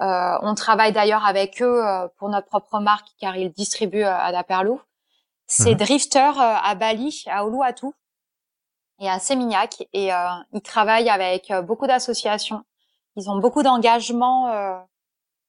euh, 0.00 0.38
on 0.42 0.54
travaille 0.54 0.92
d'ailleurs 0.92 1.26
avec 1.26 1.60
eux 1.60 1.84
euh, 1.84 2.08
pour 2.18 2.28
notre 2.28 2.46
propre 2.46 2.78
marque 2.78 3.08
car 3.20 3.36
ils 3.36 3.50
distribuent 3.50 4.04
à 4.04 4.30
Daperlou. 4.32 4.80
C'est 5.48 5.70
mhm. 5.70 5.78
Drifter 5.78 6.18
euh, 6.18 6.56
à 6.62 6.74
Bali, 6.74 7.24
à 7.26 7.44
Uluwatu 7.44 7.86
et 9.00 9.08
à 9.08 9.18
Sémignac. 9.18 9.82
Et 9.92 10.12
euh, 10.12 10.28
ils 10.52 10.60
travaillent 10.60 11.08
avec 11.08 11.50
euh, 11.50 11.62
beaucoup 11.62 11.86
d'associations. 11.86 12.64
Ils 13.16 13.28
ont 13.30 13.38
beaucoup 13.38 13.64
d'engagement, 13.64 14.46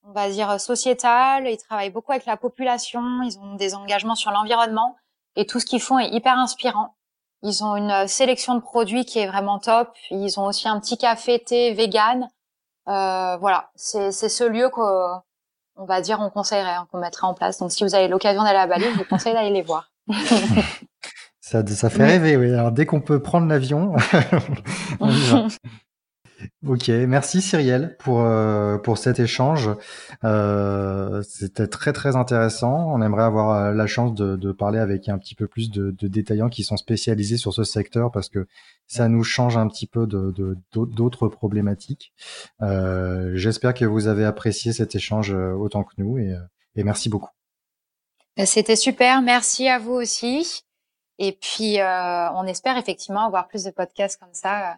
on 0.01 0.11
va 0.11 0.27
dire, 0.31 0.59
sociétal. 0.59 1.47
Ils 1.47 1.57
travaillent 1.57 1.91
beaucoup 1.91 2.11
avec 2.11 2.25
la 2.25 2.35
population. 2.35 3.21
Ils 3.21 3.37
ont 3.37 3.53
des 3.57 3.75
engagements 3.75 4.15
sur 4.15 4.31
l'environnement. 4.31 4.95
Et 5.35 5.45
tout 5.45 5.59
ce 5.59 5.67
qu'ils 5.67 5.81
font 5.81 5.99
est 5.99 6.09
hyper 6.09 6.35
inspirant. 6.39 6.95
Ils 7.41 7.63
ont 7.63 7.75
une 7.75 8.07
sélection 8.07 8.55
de 8.55 8.59
produits 8.59 9.05
qui 9.05 9.19
est 9.19 9.27
vraiment 9.27 9.59
top. 9.59 9.89
Ils 10.11 10.39
ont 10.39 10.45
aussi 10.45 10.67
un 10.67 10.79
petit 10.79 10.97
café 10.97 11.39
thé 11.39 11.73
vegan. 11.73 12.27
Euh, 12.87 13.37
voilà, 13.37 13.69
c'est 13.75 14.11
ce 14.11 14.43
lieu 14.43 14.69
que 14.69 14.81
on 15.79 15.85
va 15.85 16.01
dire, 16.01 16.19
on 16.19 16.29
conseillerait, 16.29 16.71
hein, 16.71 16.87
qu'on 16.91 16.99
mettrait 16.99 17.25
en 17.25 17.33
place. 17.33 17.57
Donc, 17.57 17.71
si 17.71 17.83
vous 17.83 17.95
avez 17.95 18.09
l'occasion 18.09 18.43
d'aller 18.43 18.59
à 18.59 18.67
Bali, 18.67 18.83
je 18.91 18.97
vous 18.97 19.05
conseille 19.05 19.33
d'aller 19.33 19.49
les 19.49 19.61
voir. 19.61 19.91
ça, 21.39 21.65
ça 21.65 21.89
fait 21.89 22.05
rêver, 22.05 22.35
oui. 22.35 22.53
Alors, 22.53 22.73
dès 22.73 22.85
qu'on 22.85 22.99
peut 22.99 23.21
prendre 23.21 23.47
l'avion, 23.47 23.95
on 24.99 25.09
y 25.09 25.19
va. 25.29 25.47
Ok, 26.65 26.87
merci 26.89 27.41
Cyrielle 27.41 27.97
pour 27.99 28.21
euh, 28.21 28.77
pour 28.77 28.97
cet 28.97 29.19
échange. 29.19 29.69
Euh, 30.23 31.21
C'était 31.23 31.67
très 31.67 31.91
très 31.91 32.15
intéressant. 32.15 32.93
On 32.93 33.01
aimerait 33.01 33.23
avoir 33.23 33.51
euh, 33.51 33.73
la 33.73 33.87
chance 33.87 34.13
de, 34.13 34.35
de 34.35 34.51
parler 34.51 34.79
avec 34.79 35.09
un 35.09 35.17
petit 35.17 35.35
peu 35.35 35.47
plus 35.47 35.69
de, 35.69 35.91
de, 35.91 36.07
détaillants 36.07 36.49
qui 36.49 36.63
sont 36.63 36.77
spécialisés 36.77 37.37
sur 37.37 37.53
ce 37.53 37.63
secteur 37.63 38.11
parce 38.11 38.29
que 38.29 38.47
ça 38.87 39.09
nous 39.09 39.23
change 39.23 39.57
un 39.57 39.67
petit 39.67 39.87
peu 39.87 40.07
de 40.07 40.33
d'autres 40.71 41.27
problématiques. 41.27 42.13
Euh, 42.61 43.31
J'espère 43.35 43.73
que 43.73 43.85
vous 43.85 44.07
avez 44.07 44.25
apprécié 44.25 44.71
cet 44.71 44.95
échange 44.95 45.33
euh, 45.33 45.51
autant 45.53 45.83
que 45.83 45.93
nous 45.97 46.17
et, 46.17 46.35
et 46.75 46.83
merci 46.83 47.09
beaucoup. 47.09 47.31
Ben, 48.37 48.45
c'était 48.45 48.77
super, 48.77 49.21
merci 49.21 49.67
à 49.67 49.77
vous 49.77 49.93
aussi. 49.93 50.63
Et 51.17 51.33
puis 51.33 51.79
on 51.81 52.45
espère 52.45 52.77
effectivement 52.77 53.25
avoir 53.25 53.49
plus 53.49 53.65
de 53.65 53.71
podcasts 53.71 54.17
comme 54.17 54.33
ça 54.33 54.77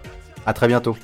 À 0.45 0.53
très 0.53 0.67
bientôt. 0.67 0.95